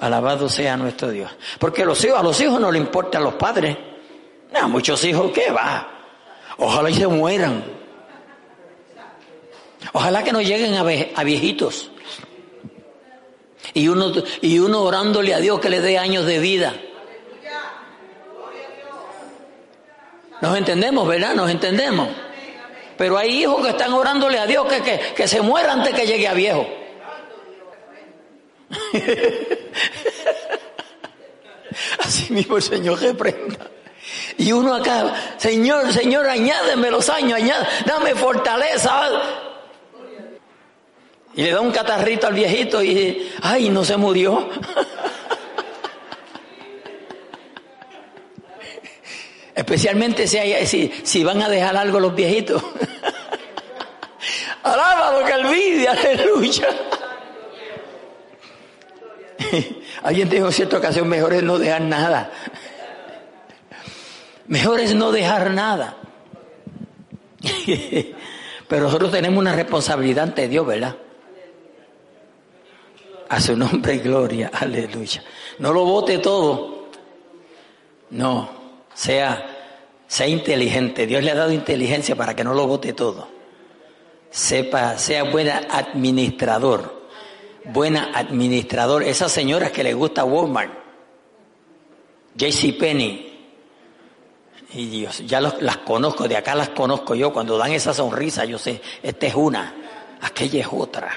alabado 0.00 0.48
sea 0.48 0.76
nuestro 0.76 1.10
Dios. 1.10 1.30
Porque 1.58 1.84
los 1.84 2.02
hijos, 2.04 2.18
a 2.18 2.22
los 2.22 2.40
hijos 2.40 2.60
no 2.60 2.70
le 2.70 2.78
importan 2.78 3.24
los 3.24 3.34
padres. 3.34 3.76
No, 4.52 4.68
muchos 4.68 5.02
hijos, 5.04 5.30
¿qué 5.32 5.50
va? 5.50 5.88
Ojalá 6.58 6.90
y 6.90 6.94
se 6.94 7.06
mueran. 7.06 7.64
Ojalá 9.92 10.22
que 10.22 10.32
no 10.32 10.40
lleguen 10.42 10.74
a, 10.74 10.80
a 10.80 11.24
viejitos. 11.24 11.90
Y 13.74 13.88
uno, 13.88 14.12
y 14.40 14.58
uno 14.58 14.82
orándole 14.82 15.34
a 15.34 15.40
Dios 15.40 15.60
que 15.60 15.70
le 15.70 15.80
dé 15.80 15.98
años 15.98 16.26
de 16.26 16.38
vida. 16.38 16.74
Nos 20.40 20.56
entendemos, 20.56 21.06
¿verdad? 21.06 21.34
Nos 21.34 21.50
entendemos. 21.50 22.08
Pero 22.96 23.18
hay 23.18 23.42
hijos 23.42 23.64
que 23.64 23.70
están 23.70 23.92
orándole 23.92 24.38
a 24.38 24.46
Dios 24.46 24.66
que, 24.66 25.00
que, 25.14 25.28
se 25.28 25.40
muera 25.40 25.72
antes 25.72 25.94
que 25.94 26.06
llegue 26.06 26.26
a 26.26 26.34
viejo. 26.34 26.66
Así 32.00 32.32
mismo 32.32 32.56
el 32.56 32.62
Señor 32.62 33.00
reprenda. 33.00 33.70
Y 34.36 34.52
uno 34.52 34.74
acá, 34.74 35.14
Señor, 35.36 35.92
Señor, 35.92 36.28
añádeme 36.28 36.90
los 36.90 37.08
años, 37.08 37.34
añade, 37.34 37.66
dame 37.84 38.14
fortaleza. 38.14 39.10
Y 41.34 41.42
le 41.42 41.52
da 41.52 41.60
un 41.60 41.70
catarrito 41.70 42.26
al 42.26 42.34
viejito 42.34 42.82
y, 42.82 43.30
ay, 43.42 43.68
no 43.68 43.84
se 43.84 43.96
murió. 43.96 44.48
Especialmente 49.58 50.26
si, 50.28 51.24
van 51.24 51.42
a 51.42 51.48
dejar 51.48 51.76
algo 51.76 51.98
los 51.98 52.14
viejitos. 52.14 52.62
Alaba 54.62 55.18
lo 55.18 55.26
que 55.26 55.32
envidia, 55.32 55.90
aleluya. 55.90 56.68
Alguien 60.04 60.28
dijo 60.28 60.46
en 60.46 60.52
cierta 60.52 60.78
ocasión, 60.78 61.08
mejor 61.08 61.32
es 61.32 61.42
no 61.42 61.58
dejar 61.58 61.82
nada. 61.82 62.30
Mejor 64.46 64.78
es 64.78 64.94
no 64.94 65.10
dejar 65.10 65.50
nada. 65.50 65.96
Pero 68.68 68.82
nosotros 68.84 69.10
tenemos 69.10 69.40
una 69.40 69.56
responsabilidad 69.56 70.22
ante 70.22 70.46
Dios, 70.46 70.64
¿verdad? 70.64 70.94
A 73.28 73.40
su 73.40 73.56
nombre 73.56 73.98
gloria, 73.98 74.52
aleluya. 74.54 75.24
No 75.58 75.72
lo 75.72 75.84
vote 75.84 76.18
todo. 76.18 76.90
No, 78.10 78.57
sea, 78.98 79.46
sea 80.08 80.26
inteligente. 80.26 81.06
Dios 81.06 81.22
le 81.22 81.30
ha 81.30 81.36
dado 81.36 81.52
inteligencia 81.52 82.16
para 82.16 82.34
que 82.34 82.42
no 82.42 82.52
lo 82.52 82.66
vote 82.66 82.92
todo. 82.92 83.28
Sepa, 84.28 84.98
sea 84.98 85.22
buena 85.22 85.68
administrador. 85.70 87.06
Buena 87.64 88.10
administrador. 88.12 89.04
Esas 89.04 89.30
señoras 89.30 89.70
que 89.70 89.84
le 89.84 89.94
gusta 89.94 90.24
Walmart, 90.24 90.72
JC 92.34 92.76
Penny, 92.76 93.24
y 94.74 94.86
Dios, 94.86 95.22
ya 95.24 95.40
las 95.40 95.78
conozco, 95.78 96.26
de 96.26 96.36
acá 96.36 96.56
las 96.56 96.70
conozco 96.70 97.14
yo. 97.14 97.32
Cuando 97.32 97.56
dan 97.56 97.72
esa 97.72 97.94
sonrisa, 97.94 98.44
yo 98.44 98.58
sé, 98.58 98.82
esta 99.02 99.26
es 99.26 99.34
una, 99.34 99.74
aquella 100.20 100.60
es 100.60 100.68
otra. 100.70 101.10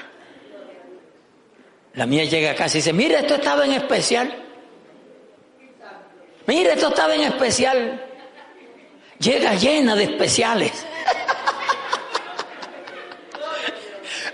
La 1.94 2.06
mía 2.06 2.24
llega 2.24 2.52
acá 2.52 2.66
y 2.68 2.74
dice, 2.74 2.92
mira, 2.92 3.20
esto 3.20 3.34
estaba 3.34 3.64
en 3.64 3.72
especial. 3.72 4.51
Mire, 6.46 6.72
esto 6.72 6.88
estaba 6.88 7.14
en 7.14 7.22
especial. 7.22 8.04
Llega 9.18 9.54
llena 9.54 9.94
de 9.94 10.04
especiales. 10.04 10.86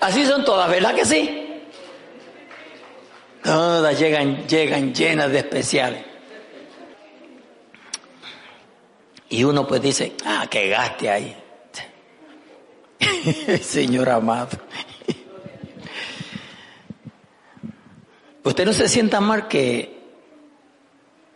Así 0.00 0.24
son 0.24 0.44
todas, 0.44 0.70
¿verdad 0.70 0.94
que 0.94 1.04
sí? 1.04 1.62
Todas 3.42 3.98
llegan, 3.98 4.46
llegan 4.46 4.94
llenas 4.94 5.30
de 5.30 5.38
especiales. 5.38 6.04
Y 9.30 9.44
uno 9.44 9.66
pues 9.66 9.82
dice, 9.82 10.14
ah, 10.24 10.46
que 10.48 10.68
gaste 10.68 11.11
ahí. 11.11 11.36
Señor 13.61 14.09
amado. 14.09 14.56
Usted 18.44 18.64
no 18.64 18.72
se 18.72 18.88
sienta 18.88 19.20
mal 19.20 19.48
que 19.48 19.97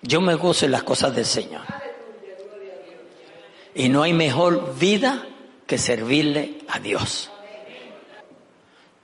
yo 0.03 0.21
me 0.21 0.35
gozo 0.35 0.67
en 0.67 0.73
las 0.73 0.83
cosas 0.83 1.15
del 1.15 1.25
Señor. 1.25 1.63
Y 3.75 3.89
no 3.89 4.03
hay 4.03 4.13
mejor 4.13 4.77
vida 4.79 5.27
que 5.67 5.79
servirle 5.79 6.59
a 6.69 6.79
Dios. 6.79 7.31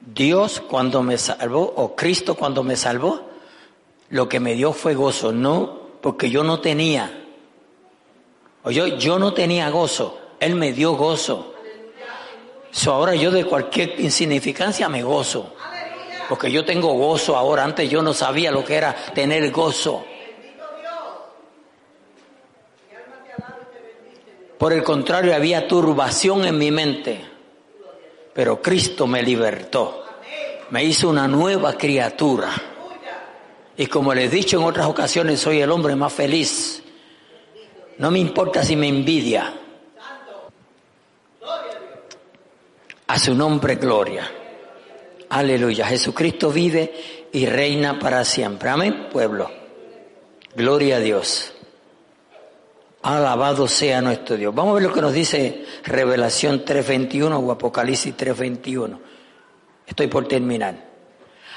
Dios 0.01 0.61
cuando 0.61 1.03
me 1.03 1.17
salvó, 1.17 1.63
o 1.77 1.95
Cristo 1.95 2.35
cuando 2.35 2.63
me 2.63 2.77
salvó, 2.77 3.29
lo 4.11 4.29
que 4.29 4.41
me 4.41 4.55
dio 4.55 4.73
fue 4.73 4.95
gozo, 4.95 5.33
no 5.33 5.79
porque 6.01 6.31
yo 6.31 6.45
no 6.45 6.61
tenía, 6.61 7.25
o 8.63 8.71
yo, 8.71 8.87
yo 8.87 9.19
no 9.19 9.35
tenía 9.35 9.71
gozo, 9.71 10.19
Él 10.41 10.55
me 10.55 10.73
dio 10.73 10.93
gozo. 10.93 11.55
So 12.71 12.93
ahora 12.93 13.15
yo 13.15 13.31
de 13.31 13.45
cualquier 13.45 13.99
insignificancia 14.01 14.89
me 14.89 15.03
gozo, 15.03 15.55
porque 16.29 16.51
yo 16.51 16.65
tengo 16.65 16.93
gozo 16.95 17.37
ahora, 17.37 17.65
antes 17.65 17.91
yo 17.91 18.03
no 18.03 18.13
sabía 18.13 18.51
lo 18.51 18.65
que 18.65 18.77
era 18.77 18.95
tener 19.15 19.51
gozo. 19.51 20.05
Por 24.59 24.73
el 24.73 24.83
contrario, 24.83 25.35
había 25.35 25.69
turbación 25.69 26.45
en 26.45 26.59
mi 26.59 26.71
mente. 26.71 27.25
Pero 28.35 28.61
Cristo 28.61 29.07
me 29.07 29.23
libertó. 29.23 30.05
Me 30.71 30.85
hizo 30.85 31.09
una 31.09 31.29
nueva 31.29 31.75
criatura. 31.75 32.51
Y 33.77 33.87
como 33.87 34.13
les 34.13 34.27
he 34.27 34.37
dicho 34.37 34.59
en 34.59 34.65
otras 34.65 34.87
ocasiones, 34.87 35.41
soy 35.41 35.61
el 35.61 35.71
hombre 35.71 35.95
más 35.95 36.13
feliz. 36.13 36.83
No 37.99 38.11
me 38.11 38.19
importa 38.19 38.65
si 38.65 38.75
me 38.75 38.89
envidia. 38.89 39.55
A 43.07 43.19
su 43.19 43.35
nombre, 43.35 43.77
gloria. 43.77 44.31
Aleluya. 45.31 45.87
Jesucristo 45.87 46.51
vive 46.51 47.29
y 47.33 47.47
reina 47.47 47.99
para 47.99 48.25
siempre. 48.25 48.69
Amén, 48.69 49.09
pueblo. 49.11 49.51
Gloria 50.55 50.97
a 50.97 51.01
Dios. 51.01 51.53
Alabado 53.03 53.69
sea 53.69 54.01
nuestro 54.01 54.37
Dios. 54.37 54.55
Vamos 54.55 54.73
a 54.73 54.75
ver 54.75 54.83
lo 54.83 54.93
que 54.93 55.01
nos 55.01 55.13
dice 55.13 55.65
Revelación 55.85 56.65
3.21 56.65 57.43
o 57.45 57.53
Apocalipsis 57.53 58.17
3.21. 58.17 58.99
Estoy 59.87 60.09
por 60.09 60.27
terminar. 60.27 60.89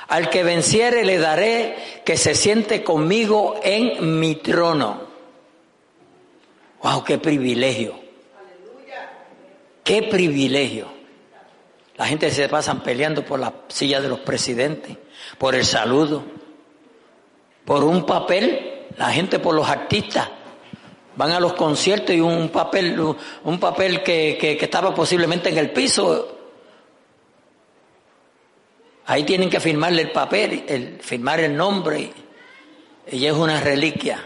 Al 0.07 0.29
que 0.29 0.43
venciere 0.43 1.03
le 1.03 1.17
daré 1.17 2.01
que 2.05 2.17
se 2.17 2.35
siente 2.35 2.83
conmigo 2.83 3.59
en 3.63 4.19
mi 4.19 4.35
trono. 4.35 5.01
¡Wow! 6.83 7.03
¡Qué 7.03 7.17
privilegio! 7.17 7.99
¡Qué 9.83 10.03
privilegio! 10.03 10.87
La 11.97 12.05
gente 12.05 12.29
se 12.31 12.49
pasan 12.49 12.81
peleando 12.81 13.23
por 13.23 13.39
la 13.39 13.53
silla 13.67 14.01
de 14.01 14.09
los 14.09 14.19
presidentes, 14.19 14.97
por 15.37 15.55
el 15.55 15.65
saludo, 15.65 16.23
por 17.65 17.83
un 17.83 18.05
papel, 18.05 18.87
la 18.97 19.11
gente 19.11 19.39
por 19.39 19.53
los 19.53 19.69
artistas. 19.69 20.29
Van 21.15 21.31
a 21.31 21.39
los 21.39 21.53
conciertos 21.53 22.15
y 22.15 22.21
un 22.21 22.49
papel, 22.49 22.99
un 23.43 23.59
papel 23.59 24.01
que, 24.01 24.37
que, 24.39 24.57
estaba 24.59 24.93
posiblemente 24.93 25.49
en 25.49 25.57
el 25.57 25.71
piso. 25.71 26.37
Ahí 29.05 29.23
tienen 29.23 29.49
que 29.49 29.59
firmarle 29.59 30.03
el 30.03 30.11
papel, 30.11 30.63
el, 30.67 30.99
firmar 31.01 31.41
el 31.41 31.55
nombre. 31.55 32.11
Y 33.11 33.25
es 33.25 33.33
una 33.33 33.59
reliquia. 33.59 34.23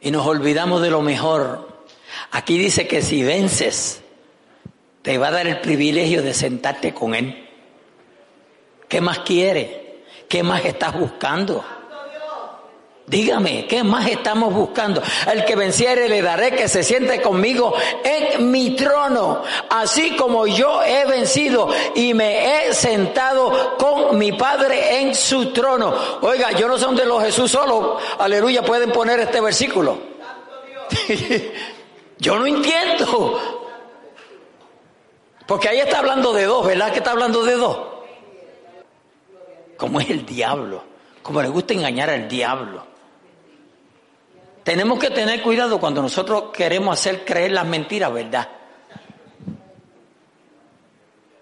Y 0.00 0.10
nos 0.10 0.26
olvidamos 0.26 0.82
de 0.82 0.90
lo 0.90 1.02
mejor. 1.02 1.84
Aquí 2.30 2.58
dice 2.58 2.86
que 2.86 3.02
si 3.02 3.22
vences, 3.22 4.02
te 5.02 5.18
va 5.18 5.28
a 5.28 5.32
dar 5.32 5.46
el 5.46 5.60
privilegio 5.60 6.22
de 6.22 6.32
sentarte 6.32 6.94
con 6.94 7.14
Él. 7.14 7.48
¿Qué 8.88 9.00
más 9.00 9.20
quiere? 9.20 10.04
¿Qué 10.28 10.42
más 10.42 10.64
estás 10.64 10.98
buscando? 10.98 11.64
Dígame, 13.06 13.66
¿qué 13.66 13.82
más 13.82 14.06
estamos 14.08 14.54
buscando? 14.54 15.02
El 15.30 15.44
que 15.44 15.56
venciere 15.56 16.08
le 16.08 16.22
daré 16.22 16.52
que 16.52 16.68
se 16.68 16.84
siente 16.84 17.20
conmigo 17.20 17.74
en 18.04 18.50
mi 18.50 18.76
trono, 18.76 19.42
así 19.68 20.14
como 20.16 20.46
yo 20.46 20.82
he 20.84 21.04
vencido 21.04 21.68
y 21.96 22.14
me 22.14 22.68
he 22.68 22.74
sentado 22.74 23.76
con 23.76 24.16
mi 24.16 24.32
Padre 24.32 25.00
en 25.00 25.14
su 25.16 25.52
trono. 25.52 25.92
Oiga, 26.20 26.52
yo 26.52 26.68
no 26.68 26.78
sé 26.78 26.84
dónde 26.84 27.04
los 27.04 27.22
Jesús 27.24 27.50
solo, 27.50 27.98
aleluya, 28.18 28.62
pueden 28.62 28.92
poner 28.92 29.18
este 29.18 29.40
versículo. 29.40 29.98
yo 32.18 32.38
no 32.38 32.46
entiendo. 32.46 33.40
Porque 35.46 35.68
ahí 35.68 35.80
está 35.80 35.98
hablando 35.98 36.32
de 36.32 36.44
dos, 36.44 36.64
¿verdad 36.64 36.92
que 36.92 36.98
está 36.98 37.10
hablando 37.10 37.42
de 37.42 37.56
dos? 37.56 37.78
Como 39.76 40.00
es 40.00 40.08
el 40.08 40.24
diablo, 40.24 40.84
como 41.20 41.42
le 41.42 41.48
gusta 41.48 41.74
engañar 41.74 42.08
al 42.08 42.28
diablo. 42.28 42.91
Tenemos 44.64 44.98
que 44.98 45.10
tener 45.10 45.42
cuidado 45.42 45.80
cuando 45.80 46.02
nosotros 46.02 46.44
queremos 46.52 46.98
hacer 46.98 47.24
creer 47.24 47.52
las 47.52 47.66
mentiras, 47.66 48.12
¿verdad? 48.12 48.48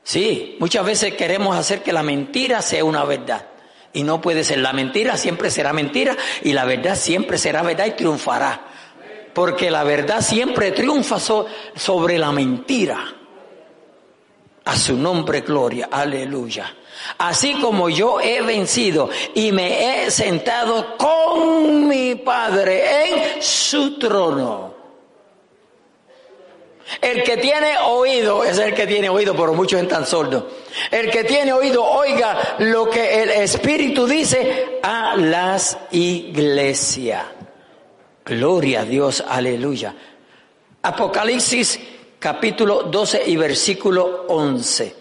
Sí, 0.03 0.57
muchas 0.59 0.85
veces 0.85 1.15
queremos 1.15 1.57
hacer 1.57 1.83
que 1.83 1.93
la 1.93 2.03
mentira 2.03 2.63
sea 2.63 2.85
una 2.85 3.05
verdad. 3.05 3.47
Y 3.93 4.03
no 4.03 4.21
puede 4.21 4.45
ser. 4.45 4.59
La 4.59 4.73
mentira 4.73 5.17
siempre 5.17 5.51
será 5.51 5.73
mentira 5.73 6.17
y 6.43 6.53
la 6.53 6.65
verdad 6.65 6.97
siempre 6.97 7.39
será 7.39 7.63
verdad 7.63 7.87
y 7.87 7.93
triunfará. 7.93 8.67
Porque 9.35 9.71
la 9.71 9.85
verdad 9.85 10.21
siempre 10.21 10.73
triunfa 10.73 11.19
sobre 11.21 12.19
la 12.19 12.33
mentira. 12.33 13.20
A 14.65 14.77
su 14.77 14.97
nombre, 14.97 15.41
gloria, 15.41 15.89
aleluya. 15.91 16.75
Así 17.19 17.55
como 17.61 17.89
yo 17.89 18.21
he 18.21 18.43
vencido 18.43 19.09
y 19.35 19.53
me 19.53 20.05
he 20.05 20.11
sentado 20.11 20.97
con 20.97 21.89
mi 21.89 22.15
Padre 22.17 23.05
en 23.05 23.43
su 23.43 23.99
trono. 23.99 24.71
El 27.01 27.23
que 27.23 27.37
tiene 27.37 27.79
oído 27.87 28.43
es 28.43 28.59
el 28.59 28.75
que 28.75 28.87
tiene 28.87 29.09
oído, 29.09 29.35
pero 29.35 29.55
muchos 29.55 29.81
están 29.81 30.05
sordos. 30.05 30.45
El 30.91 31.11
que 31.11 31.25
tiene 31.25 31.53
oído, 31.53 31.85
oiga 31.85 32.57
lo 32.59 32.91
que 32.91 33.23
el 33.23 33.31
Espíritu 33.31 34.07
dice 34.07 34.81
a 34.83 35.17
las 35.17 35.79
iglesias. 35.93 37.25
Gloria 38.25 38.81
a 38.81 38.85
Dios, 38.85 39.25
aleluya. 39.27 39.95
Apocalipsis 40.83 41.79
capítulo 42.21 42.85
12 42.85 43.25
y 43.27 43.37
versículo 43.37 44.27
11. 44.29 44.95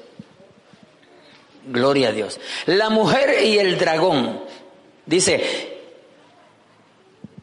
Gloria 1.68 2.10
a 2.10 2.12
Dios. 2.12 2.40
La 2.66 2.90
mujer 2.90 3.46
y 3.46 3.60
el 3.60 3.78
dragón, 3.78 4.42
dice, 5.06 5.78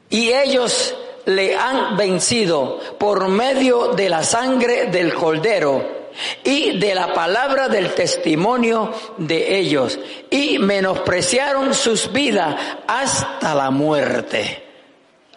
y 0.08 0.32
ellos 0.32 0.96
le 1.26 1.54
han 1.54 1.96
vencido 1.96 2.80
por 2.98 3.28
medio 3.28 3.88
de 3.88 4.08
la 4.08 4.24
sangre 4.24 4.86
del 4.86 5.12
cordero 5.14 6.08
y 6.42 6.78
de 6.78 6.94
la 6.94 7.12
palabra 7.12 7.68
del 7.68 7.92
testimonio 7.92 8.92
de 9.18 9.58
ellos, 9.58 9.98
y 10.30 10.58
menospreciaron 10.58 11.74
sus 11.74 12.10
vidas 12.10 12.56
hasta 12.86 13.54
la 13.54 13.70
muerte. 13.70 14.64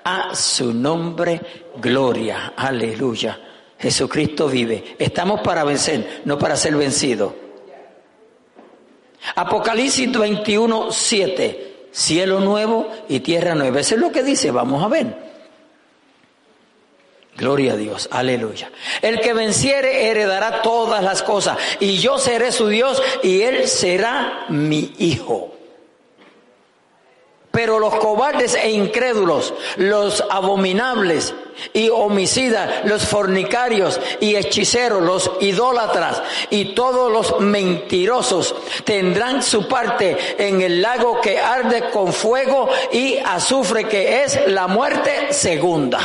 A 0.06 0.34
su 0.34 0.74
nombre, 0.74 1.42
gloria, 1.76 2.54
aleluya. 2.56 3.49
Jesucristo 3.80 4.48
vive. 4.48 4.96
Estamos 5.00 5.42
para 5.42 5.64
vencer, 5.64 6.22
no 6.26 6.38
para 6.38 6.56
ser 6.56 6.76
vencidos. 6.76 7.34
Apocalipsis 9.36 10.12
21, 10.12 10.92
7. 10.92 11.88
Cielo 11.92 12.40
nuevo 12.40 12.90
y 13.08 13.22
tierra 13.22 13.56
nueva. 13.56 13.80
Eso 13.80 13.96
es 13.96 14.02
lo 14.02 14.12
que 14.12 14.24
dice, 14.24 14.52
vamos 14.52 14.84
a 14.84 14.88
ver. 14.88 15.30
Gloria 17.36 17.74
a 17.74 17.78
Dios, 17.78 18.10
aleluya. 18.12 18.70
El 19.02 19.22
que 19.22 19.34
venciere 19.34 20.10
heredará 20.10 20.62
todas 20.62 21.02
las 21.02 21.24
cosas 21.24 21.58
y 21.80 21.98
yo 21.98 22.18
seré 22.18 22.52
su 22.52 22.68
Dios 22.68 23.02
y 23.24 23.42
él 23.42 23.68
será 23.68 24.46
mi 24.50 24.94
hijo. 25.00 25.56
Pero 27.52 27.80
los 27.80 27.96
cobardes 27.96 28.56
e 28.56 28.72
incrédulos, 28.72 29.54
los 29.78 30.24
abominables 30.30 31.34
y 31.74 31.90
homicidas, 31.90 32.86
los 32.86 33.06
fornicarios 33.06 34.00
y 34.20 34.36
hechiceros, 34.36 35.02
los 35.02 35.32
idólatras 35.42 36.22
y 36.50 36.74
todos 36.74 37.12
los 37.12 37.40
mentirosos 37.42 38.56
tendrán 38.84 39.44
su 39.44 39.68
parte 39.68 40.18
en 40.38 40.62
el 40.62 40.82
lago 40.82 41.22
que 41.22 41.40
arde 41.40 41.90
con 41.92 42.14
fuego 42.14 42.70
y 42.92 43.18
azufre, 43.18 43.86
que 43.86 44.24
es 44.24 44.48
la 44.48 44.68
muerte 44.68 45.34
segunda. 45.34 46.00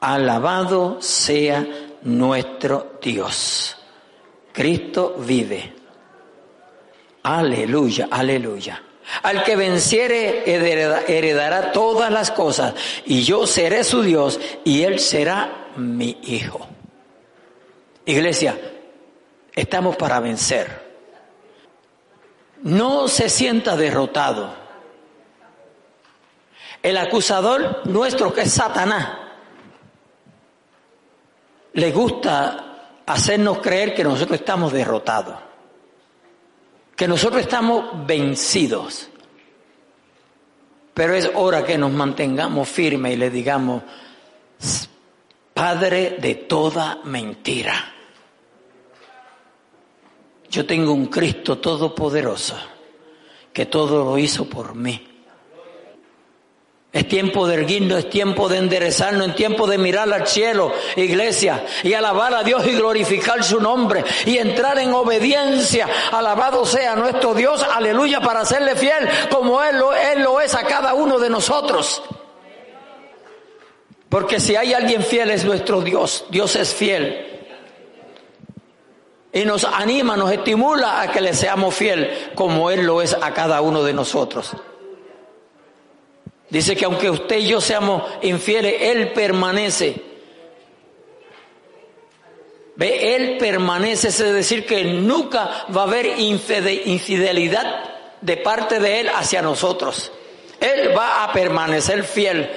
Alabado 0.00 1.00
sea 1.00 1.64
nuestro 2.02 2.98
Dios. 3.00 3.76
Cristo 4.52 5.14
vive. 5.18 5.72
Aleluya, 7.22 8.08
aleluya. 8.10 8.82
Al 9.22 9.42
que 9.44 9.56
venciere 9.56 10.44
heredará 10.46 11.72
todas 11.72 12.10
las 12.10 12.30
cosas 12.30 12.74
y 13.04 13.22
yo 13.22 13.46
seré 13.46 13.84
su 13.84 14.02
Dios 14.02 14.40
y 14.64 14.82
él 14.82 15.00
será 15.00 15.68
mi 15.76 16.18
hijo. 16.22 16.66
Iglesia, 18.06 18.58
estamos 19.52 19.96
para 19.96 20.20
vencer. 20.20 20.82
No 22.62 23.08
se 23.08 23.28
sienta 23.28 23.76
derrotado. 23.76 24.54
El 26.82 26.96
acusador 26.96 27.86
nuestro, 27.86 28.32
que 28.32 28.42
es 28.42 28.52
Satanás, 28.52 29.18
le 31.74 31.92
gusta 31.92 33.02
hacernos 33.06 33.58
creer 33.58 33.94
que 33.94 34.04
nosotros 34.04 34.40
estamos 34.40 34.72
derrotados 34.72 35.51
que 36.96 37.08
nosotros 37.08 37.42
estamos 37.42 38.06
vencidos. 38.06 39.08
Pero 40.94 41.14
es 41.14 41.30
hora 41.34 41.64
que 41.64 41.78
nos 41.78 41.90
mantengamos 41.90 42.68
firmes 42.68 43.14
y 43.14 43.16
le 43.16 43.30
digamos, 43.30 43.82
Padre 45.54 46.16
de 46.20 46.34
toda 46.34 47.00
mentira. 47.04 47.92
Yo 50.50 50.66
tengo 50.66 50.92
un 50.92 51.06
Cristo 51.06 51.58
todopoderoso 51.58 52.56
que 53.52 53.66
todo 53.66 54.04
lo 54.04 54.18
hizo 54.18 54.46
por 54.46 54.74
mí. 54.74 55.11
Es 56.92 57.08
tiempo 57.08 57.46
de 57.46 57.54
erguirnos, 57.54 58.00
es 58.00 58.10
tiempo 58.10 58.50
de 58.50 58.58
enderezarnos, 58.58 59.28
es 59.28 59.34
tiempo 59.34 59.66
de 59.66 59.78
mirar 59.78 60.12
al 60.12 60.26
cielo, 60.26 60.74
iglesia, 60.94 61.64
y 61.82 61.94
alabar 61.94 62.34
a 62.34 62.42
Dios 62.42 62.66
y 62.66 62.72
glorificar 62.72 63.42
su 63.42 63.60
nombre 63.60 64.04
y 64.26 64.36
entrar 64.36 64.78
en 64.78 64.92
obediencia. 64.92 65.88
Alabado 66.10 66.66
sea 66.66 66.94
nuestro 66.94 67.32
Dios, 67.32 67.62
aleluya, 67.62 68.20
para 68.20 68.44
serle 68.44 68.76
fiel 68.76 69.08
como 69.30 69.62
Él 69.62 69.78
lo, 69.78 69.94
Él 69.94 70.22
lo 70.22 70.38
es 70.38 70.54
a 70.54 70.64
cada 70.64 70.92
uno 70.92 71.18
de 71.18 71.30
nosotros. 71.30 72.02
Porque 74.10 74.38
si 74.38 74.56
hay 74.56 74.74
alguien 74.74 75.02
fiel 75.02 75.30
es 75.30 75.46
nuestro 75.46 75.80
Dios, 75.80 76.26
Dios 76.28 76.54
es 76.56 76.74
fiel. 76.74 77.26
Y 79.32 79.46
nos 79.46 79.64
anima, 79.64 80.14
nos 80.14 80.30
estimula 80.30 81.00
a 81.00 81.10
que 81.10 81.22
le 81.22 81.32
seamos 81.32 81.74
fiel 81.74 82.32
como 82.34 82.70
Él 82.70 82.84
lo 82.84 83.00
es 83.00 83.16
a 83.18 83.32
cada 83.32 83.62
uno 83.62 83.82
de 83.82 83.94
nosotros. 83.94 84.54
Dice 86.52 86.76
que 86.76 86.84
aunque 86.84 87.08
usted 87.08 87.38
y 87.38 87.46
yo 87.46 87.62
seamos 87.62 88.02
infieles, 88.20 88.74
Él 88.78 89.14
permanece. 89.14 90.02
Ve, 92.76 93.16
Él 93.16 93.38
permanece, 93.38 94.08
es 94.08 94.18
decir, 94.18 94.66
que 94.66 94.84
nunca 94.84 95.64
va 95.74 95.80
a 95.80 95.84
haber 95.84 96.18
infidelidad 96.18 97.94
de 98.20 98.36
parte 98.36 98.80
de 98.80 99.00
Él 99.00 99.08
hacia 99.08 99.40
nosotros. 99.40 100.12
Él 100.60 100.94
va 100.94 101.24
a 101.24 101.32
permanecer 101.32 102.04
fiel. 102.04 102.50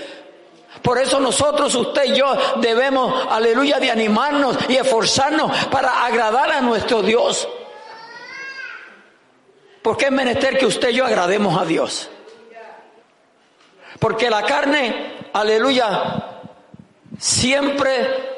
Por 0.81 0.97
eso 0.97 1.21
nosotros, 1.21 1.73
usted 1.73 2.03
y 2.03 2.17
yo, 2.17 2.35
debemos, 2.57 3.25
aleluya, 3.29 3.79
de 3.79 3.91
animarnos 3.91 4.57
y 4.67 4.75
esforzarnos 4.75 5.67
para 5.67 6.05
agradar 6.05 6.51
a 6.51 6.59
nuestro 6.59 7.01
Dios. 7.01 7.47
Porque 9.81 10.07
es 10.07 10.11
menester 10.11 10.57
que 10.57 10.65
usted 10.65 10.89
y 10.89 10.95
yo 10.95 11.05
agrademos 11.05 11.57
a 11.57 11.63
Dios. 11.63 12.09
Porque 13.99 14.29
la 14.29 14.43
carne, 14.43 15.29
aleluya, 15.33 16.41
siempre 17.17 18.35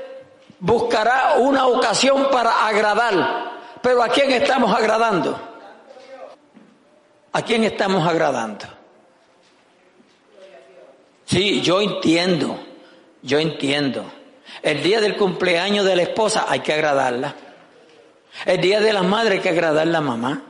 buscará 0.60 1.36
una 1.38 1.68
ocasión 1.68 2.30
para 2.32 2.68
agradar. 2.68 3.58
Pero 3.82 4.04
¿a 4.04 4.10
quién 4.10 4.32
estamos 4.32 4.76
agradando? 4.76 5.40
¿A 7.32 7.42
quién 7.42 7.64
estamos 7.64 8.08
agradando? 8.08 8.66
Sí, 11.26 11.62
yo 11.62 11.82
entiendo, 11.82 12.58
yo 13.22 13.40
entiendo. 13.40 14.06
El 14.64 14.82
día 14.82 15.02
del 15.02 15.18
cumpleaños 15.18 15.86
de 15.86 15.96
la 15.96 16.04
esposa 16.04 16.46
hay 16.48 16.62
que 16.62 16.74
agradarla. 16.74 17.36
El 18.46 18.62
día 18.62 18.80
de 18.80 18.94
la 18.94 19.04
madre 19.04 19.36
hay 19.36 19.42
que 19.42 19.50
agradar 19.50 19.88
a 19.88 19.92
la 19.92 20.02
mamá. 20.02 20.42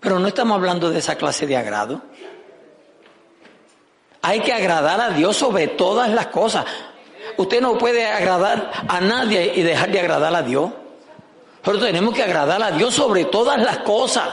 Pero 0.00 0.18
no 0.18 0.28
estamos 0.28 0.56
hablando 0.56 0.90
de 0.90 0.98
esa 0.98 1.16
clase 1.16 1.46
de 1.46 1.56
agrado. 1.56 2.02
Hay 4.26 4.40
que 4.40 4.52
agradar 4.52 5.00
a 5.00 5.10
Dios 5.10 5.36
sobre 5.36 5.68
todas 5.68 6.10
las 6.10 6.26
cosas. 6.26 6.64
Usted 7.36 7.60
no 7.60 7.78
puede 7.78 8.04
agradar 8.04 8.72
a 8.88 9.00
nadie 9.00 9.52
y 9.54 9.62
dejar 9.62 9.92
de 9.92 10.00
agradar 10.00 10.34
a 10.34 10.42
Dios. 10.42 10.68
Pero 11.62 11.78
tenemos 11.78 12.12
que 12.12 12.24
agradar 12.24 12.60
a 12.60 12.72
Dios 12.72 12.92
sobre 12.92 13.26
todas 13.26 13.56
las 13.62 13.78
cosas. 13.78 14.28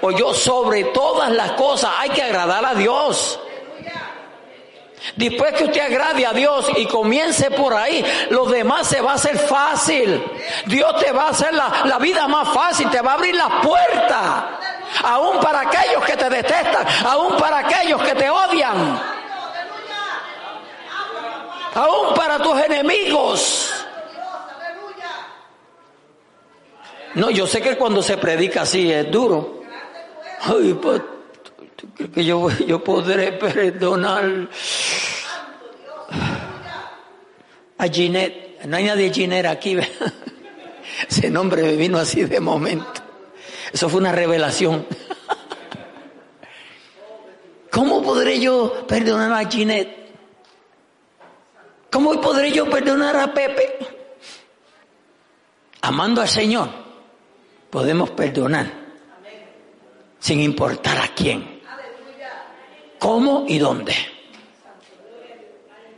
O 0.00 0.10
yo 0.10 0.34
sobre 0.34 0.82
todas 0.86 1.30
las 1.30 1.52
cosas 1.52 1.92
hay 1.96 2.10
que 2.10 2.22
agradar 2.22 2.64
a 2.64 2.74
Dios. 2.74 3.38
Después 5.14 5.52
que 5.52 5.66
usted 5.66 5.80
agrade 5.80 6.26
a 6.26 6.32
Dios 6.32 6.66
y 6.76 6.86
comience 6.86 7.48
por 7.52 7.72
ahí, 7.72 8.04
lo 8.30 8.46
demás 8.46 8.88
se 8.88 9.00
va 9.00 9.12
a 9.12 9.14
hacer 9.14 9.38
fácil. 9.38 10.24
Dios 10.66 10.96
te 10.96 11.12
va 11.12 11.26
a 11.26 11.28
hacer 11.28 11.54
la, 11.54 11.82
la 11.84 11.98
vida 12.00 12.26
más 12.26 12.48
fácil, 12.48 12.90
te 12.90 13.00
va 13.00 13.12
a 13.12 13.14
abrir 13.14 13.36
la 13.36 13.60
puerta. 13.60 14.58
Aún 15.04 15.38
para 15.38 15.60
aquellos 15.60 16.04
que 16.04 16.16
te 16.16 16.28
detestan, 16.28 16.84
aún 17.04 17.36
para 17.36 17.58
aquellos 17.58 18.02
que 18.02 18.16
te 18.16 18.28
odian. 18.28 19.14
Aún 21.76 22.14
para 22.14 22.38
tus 22.38 22.58
enemigos. 22.58 23.70
No, 27.16 27.30
yo 27.30 27.46
sé 27.46 27.60
que 27.60 27.76
cuando 27.76 28.02
se 28.02 28.16
predica 28.16 28.62
así 28.62 28.90
es 28.90 29.10
duro. 29.10 29.60
Ay, 30.40 30.72
pues, 30.80 31.02
que 32.14 32.24
yo, 32.24 32.48
yo 32.66 32.82
podré 32.82 33.32
perdonar 33.32 34.48
a 37.76 37.88
Ginette. 37.88 38.64
No 38.64 38.76
hay 38.78 38.84
nadie 38.84 39.12
Ginette 39.12 39.46
aquí. 39.46 39.76
Ese 41.08 41.28
nombre 41.28 41.62
me 41.62 41.76
vino 41.76 41.98
así 41.98 42.24
de 42.24 42.40
momento. 42.40 43.02
Eso 43.70 43.90
fue 43.90 44.00
una 44.00 44.12
revelación. 44.12 44.86
¿Cómo 47.70 48.02
podré 48.02 48.40
yo 48.40 48.86
perdonar 48.86 49.30
a 49.30 49.46
Ginette? 49.46 50.05
¿Cómo 52.06 52.20
podré 52.20 52.52
yo 52.52 52.70
perdonar 52.70 53.16
a 53.16 53.34
Pepe? 53.34 53.78
Amando 55.80 56.22
al 56.22 56.28
Señor, 56.28 56.68
podemos 57.68 58.10
perdonar 58.10 58.70
sin 60.20 60.40
importar 60.40 60.98
a 60.98 61.08
quién, 61.08 61.60
cómo 63.00 63.44
y 63.48 63.58
dónde. 63.58 63.92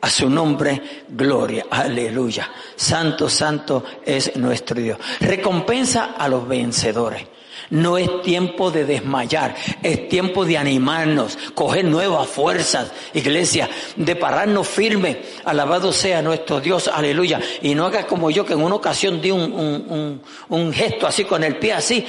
A 0.00 0.08
su 0.08 0.30
nombre, 0.30 1.04
gloria, 1.10 1.66
aleluya. 1.68 2.50
Santo, 2.74 3.28
santo 3.28 3.84
es 4.02 4.34
nuestro 4.34 4.80
Dios. 4.80 4.98
Recompensa 5.20 6.14
a 6.16 6.26
los 6.26 6.48
vencedores. 6.48 7.26
No 7.70 7.98
es 7.98 8.22
tiempo 8.22 8.70
de 8.70 8.84
desmayar, 8.84 9.54
es 9.82 10.08
tiempo 10.08 10.44
de 10.44 10.56
animarnos, 10.56 11.36
coger 11.54 11.84
nuevas 11.84 12.26
fuerzas, 12.26 12.92
iglesia, 13.12 13.68
de 13.96 14.16
pararnos 14.16 14.66
firme. 14.66 15.20
Alabado 15.44 15.92
sea 15.92 16.22
nuestro 16.22 16.60
Dios, 16.60 16.88
aleluya. 16.88 17.40
Y 17.60 17.74
no 17.74 17.86
haga 17.86 18.06
como 18.06 18.30
yo 18.30 18.46
que 18.46 18.54
en 18.54 18.62
una 18.62 18.76
ocasión 18.76 19.20
di 19.20 19.30
un, 19.30 20.22
un, 20.48 20.72
gesto 20.72 21.06
así 21.06 21.24
con 21.24 21.44
el 21.44 21.56
pie 21.56 21.74
así. 21.74 22.06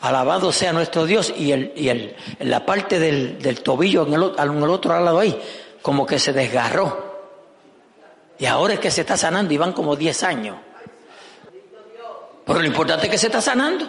Alabado 0.00 0.50
sea 0.50 0.72
nuestro 0.72 1.04
Dios 1.04 1.32
y, 1.36 1.52
el, 1.52 1.72
y 1.76 1.88
el, 1.88 2.16
la 2.40 2.64
parte 2.64 2.98
del, 2.98 3.38
del 3.40 3.62
tobillo 3.62 4.06
en 4.06 4.14
el, 4.14 4.32
en 4.36 4.62
el 4.62 4.70
otro 4.70 4.98
lado 4.98 5.18
ahí, 5.18 5.38
como 5.82 6.06
que 6.06 6.18
se 6.18 6.32
desgarró. 6.32 7.12
Y 8.38 8.46
ahora 8.46 8.74
es 8.74 8.80
que 8.80 8.90
se 8.90 9.02
está 9.02 9.16
sanando 9.16 9.52
y 9.52 9.58
van 9.58 9.72
como 9.72 9.94
10 9.94 10.22
años. 10.24 10.56
Pero 12.44 12.58
lo 12.58 12.66
importante 12.66 13.06
es 13.06 13.10
que 13.12 13.18
se 13.18 13.26
está 13.26 13.40
sanando. 13.40 13.86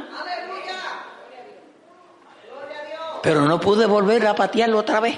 Pero 3.23 3.41
no 3.41 3.57
pude 3.57 3.85
volver 3.85 4.27
a 4.27 4.35
patearlo 4.35 4.79
otra 4.79 4.99
vez. 4.99 5.17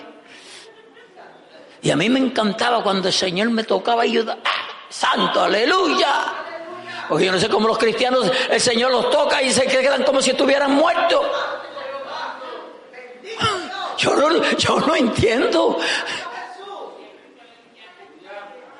Y 1.82 1.89
a 1.89 1.95
mí 1.95 2.08
me 2.08 2.20
encantaba 2.20 2.84
cuando 2.84 3.08
el 3.08 3.14
Señor 3.14 3.49
me 3.49 3.64
tocaba 3.64 4.03
ayudar. 4.03 4.38
¡Ah! 4.45 4.68
¡Santo, 4.88 5.41
aleluya! 5.41 6.14
Porque 7.10 7.26
yo 7.26 7.32
no 7.32 7.39
sé 7.39 7.49
cómo 7.49 7.68
los 7.68 7.80
cristianos, 7.80 8.32
el 8.49 8.62
Señor 8.62 8.91
los 8.91 9.10
toca 9.10 9.41
y 9.41 9.51
se 9.51 9.66
quedan 9.66 10.03
como 10.03 10.22
si 10.22 10.30
estuvieran 10.32 10.76
muertos. 10.76 11.26
Yo 13.97 14.16
no, 14.16 14.51
yo 14.58 14.80
no 14.82 14.95
entiendo. 14.95 15.80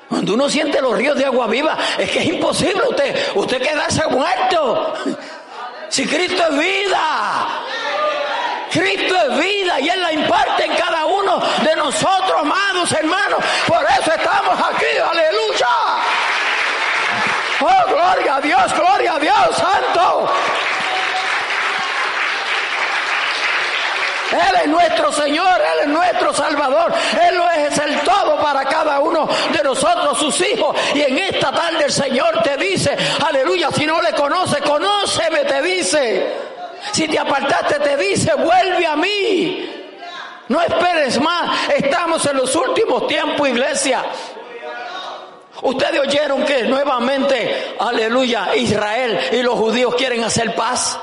Cuando 0.08 0.34
uno 0.34 0.48
siente 0.48 0.80
los 0.80 0.96
ríos 0.96 1.16
de 1.16 1.24
agua 1.24 1.48
viva, 1.48 1.76
es 1.98 2.10
que 2.10 2.20
es 2.20 2.26
imposible 2.26 2.82
usted, 2.88 3.16
usted 3.34 3.60
quedarse 3.60 4.06
muerto. 4.06 4.94
Si 5.88 6.06
Cristo 6.06 6.42
es 6.48 6.58
vida. 6.58 7.64
Cristo 8.76 9.14
es 9.16 9.38
vida 9.38 9.80
y 9.80 9.88
Él 9.88 10.02
la 10.02 10.12
imparte 10.12 10.64
en 10.64 10.76
cada 10.76 11.06
uno 11.06 11.40
de 11.62 11.76
nosotros, 11.76 12.40
amados 12.40 12.92
hermanos. 12.92 13.42
Por 13.66 13.82
eso 13.98 14.12
estamos 14.12 14.60
aquí, 14.68 14.98
aleluya. 14.98 15.68
Oh, 17.60 17.88
gloria 17.88 18.36
a 18.36 18.40
Dios, 18.40 18.74
gloria 18.74 19.14
a 19.14 19.18
Dios, 19.18 19.56
santo. 19.56 20.32
Él 24.32 24.56
es 24.62 24.68
nuestro 24.68 25.12
Señor, 25.12 25.60
Él 25.60 25.80
es 25.82 25.88
nuestro 25.88 26.34
Salvador, 26.34 26.92
Él 27.28 27.36
lo 27.36 27.50
es 27.50 27.78
el 27.78 28.00
todo 28.00 28.38
para 28.42 28.64
cada 28.64 29.00
uno 29.00 29.26
de 29.52 29.62
nosotros, 29.62 30.18
sus 30.18 30.38
hijos. 30.42 30.76
Y 30.94 31.00
en 31.00 31.16
esta 31.18 31.50
tarde 31.50 31.84
el 31.84 31.92
Señor 31.92 32.42
te 32.42 32.56
dice, 32.58 32.94
aleluya, 33.26 33.70
si 33.70 33.86
no 33.86 34.02
le 34.02 34.12
conoce, 34.12 34.60
conóceme, 34.60 35.44
te 35.44 35.62
dice. 35.62 36.55
Si 36.92 37.08
te 37.08 37.18
apartaste, 37.18 37.78
te 37.80 37.96
dice, 37.96 38.34
vuelve 38.34 38.86
a 38.86 38.96
mí. 38.96 39.70
No 40.48 40.60
esperes 40.60 41.20
más. 41.20 41.68
Estamos 41.70 42.24
en 42.26 42.36
los 42.36 42.54
últimos 42.54 43.06
tiempos, 43.06 43.48
iglesia. 43.48 44.04
Ustedes 45.62 46.00
oyeron 46.00 46.44
que 46.44 46.64
nuevamente, 46.64 47.76
aleluya, 47.78 48.54
Israel 48.54 49.18
y 49.32 49.42
los 49.42 49.54
judíos 49.54 49.94
quieren 49.94 50.22
hacer 50.22 50.54
paz. 50.54 50.98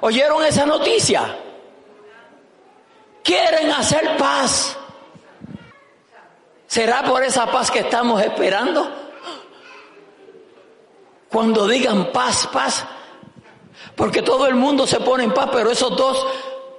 ¿Oyeron 0.00 0.44
esa 0.44 0.64
noticia? 0.64 1.36
Quieren 3.22 3.70
hacer 3.72 4.16
paz. 4.16 4.76
¿Será 6.66 7.02
por 7.02 7.22
esa 7.22 7.46
paz 7.46 7.70
que 7.70 7.80
estamos 7.80 8.22
esperando? 8.22 8.90
Cuando 11.30 11.66
digan 11.66 12.12
paz, 12.12 12.48
paz, 12.52 12.84
porque 13.96 14.22
todo 14.22 14.46
el 14.46 14.54
mundo 14.54 14.86
se 14.86 15.00
pone 15.00 15.24
en 15.24 15.32
paz, 15.32 15.50
pero 15.52 15.70
esos 15.70 15.96
dos, 15.96 16.26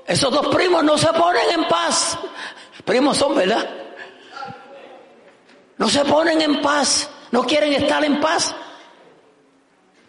esos 0.05 0.31
dos 0.31 0.47
primos 0.47 0.83
no 0.83 0.97
se 0.97 1.07
ponen 1.13 1.49
en 1.53 1.67
paz. 1.67 2.17
Primos 2.83 3.17
son, 3.17 3.35
¿verdad? 3.35 3.67
No 5.77 5.89
se 5.89 6.03
ponen 6.05 6.41
en 6.41 6.61
paz, 6.61 7.09
no 7.31 7.43
quieren 7.43 7.73
estar 7.73 8.03
en 8.03 8.19
paz. 8.19 8.55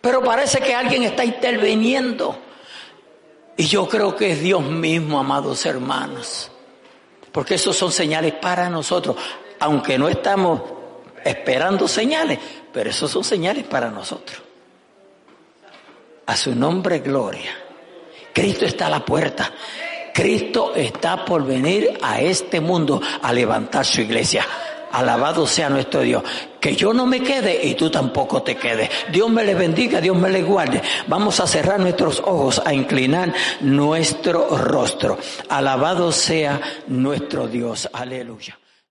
Pero 0.01 0.23
parece 0.23 0.61
que 0.61 0.75
alguien 0.75 1.05
está 1.05 1.25
interviniendo. 1.25 2.39
Y 3.57 3.67
yo 3.67 3.89
creo 3.89 4.15
que 4.15 4.33
es 4.33 4.41
Dios 4.41 4.63
mismo, 4.63 5.19
amados 5.19 5.65
hermanos. 5.65 6.51
Porque 7.33 7.55
esos 7.55 7.77
son 7.77 7.91
señales 7.91 8.35
para 8.35 8.69
nosotros. 8.69 9.17
Aunque 9.59 9.99
no 9.99 10.09
estamos 10.09 10.61
esperando 11.25 11.89
señales, 11.89 12.39
pero 12.73 12.91
esos 12.91 13.11
son 13.11 13.25
señales 13.25 13.65
para 13.65 13.91
nosotros. 13.91 14.46
A 16.27 16.37
su 16.37 16.55
nombre, 16.55 16.99
gloria. 16.99 17.53
Cristo 18.33 18.67
está 18.67 18.87
a 18.87 18.91
la 18.91 19.05
puerta. 19.05 19.53
Cristo 20.13 20.75
está 20.75 21.25
por 21.25 21.47
venir 21.47 21.99
a 22.03 22.21
este 22.21 22.61
mundo 22.61 23.01
a 23.23 23.33
levantar 23.33 23.85
su 23.85 24.01
iglesia. 24.01 24.45
Alabado 24.93 25.47
sea 25.47 25.69
nuestro 25.69 26.01
Dios. 26.01 26.23
Que 26.61 26.75
yo 26.75 26.93
no 26.93 27.07
me 27.07 27.21
quede 27.21 27.67
y 27.67 27.75
tú 27.75 27.91
tampoco 27.91 28.43
te 28.43 28.57
quedes. 28.57 28.91
Dios 29.13 29.31
me 29.31 29.45
le 29.45 29.55
bendiga, 29.55 30.01
Dios 30.01 30.17
me 30.17 30.31
le 30.31 30.43
guarde. 30.43 30.83
Vamos 31.07 31.39
a 31.39 31.47
cerrar 31.47 31.79
nuestros 31.81 32.21
ojos, 32.21 32.61
a 32.65 32.75
inclinar 32.75 33.33
nuestro 33.61 34.49
rostro. 34.57 35.19
Alabado 35.49 36.11
sea 36.13 36.61
nuestro 36.89 37.47
Dios. 37.47 37.89
Aleluya. 37.93 38.59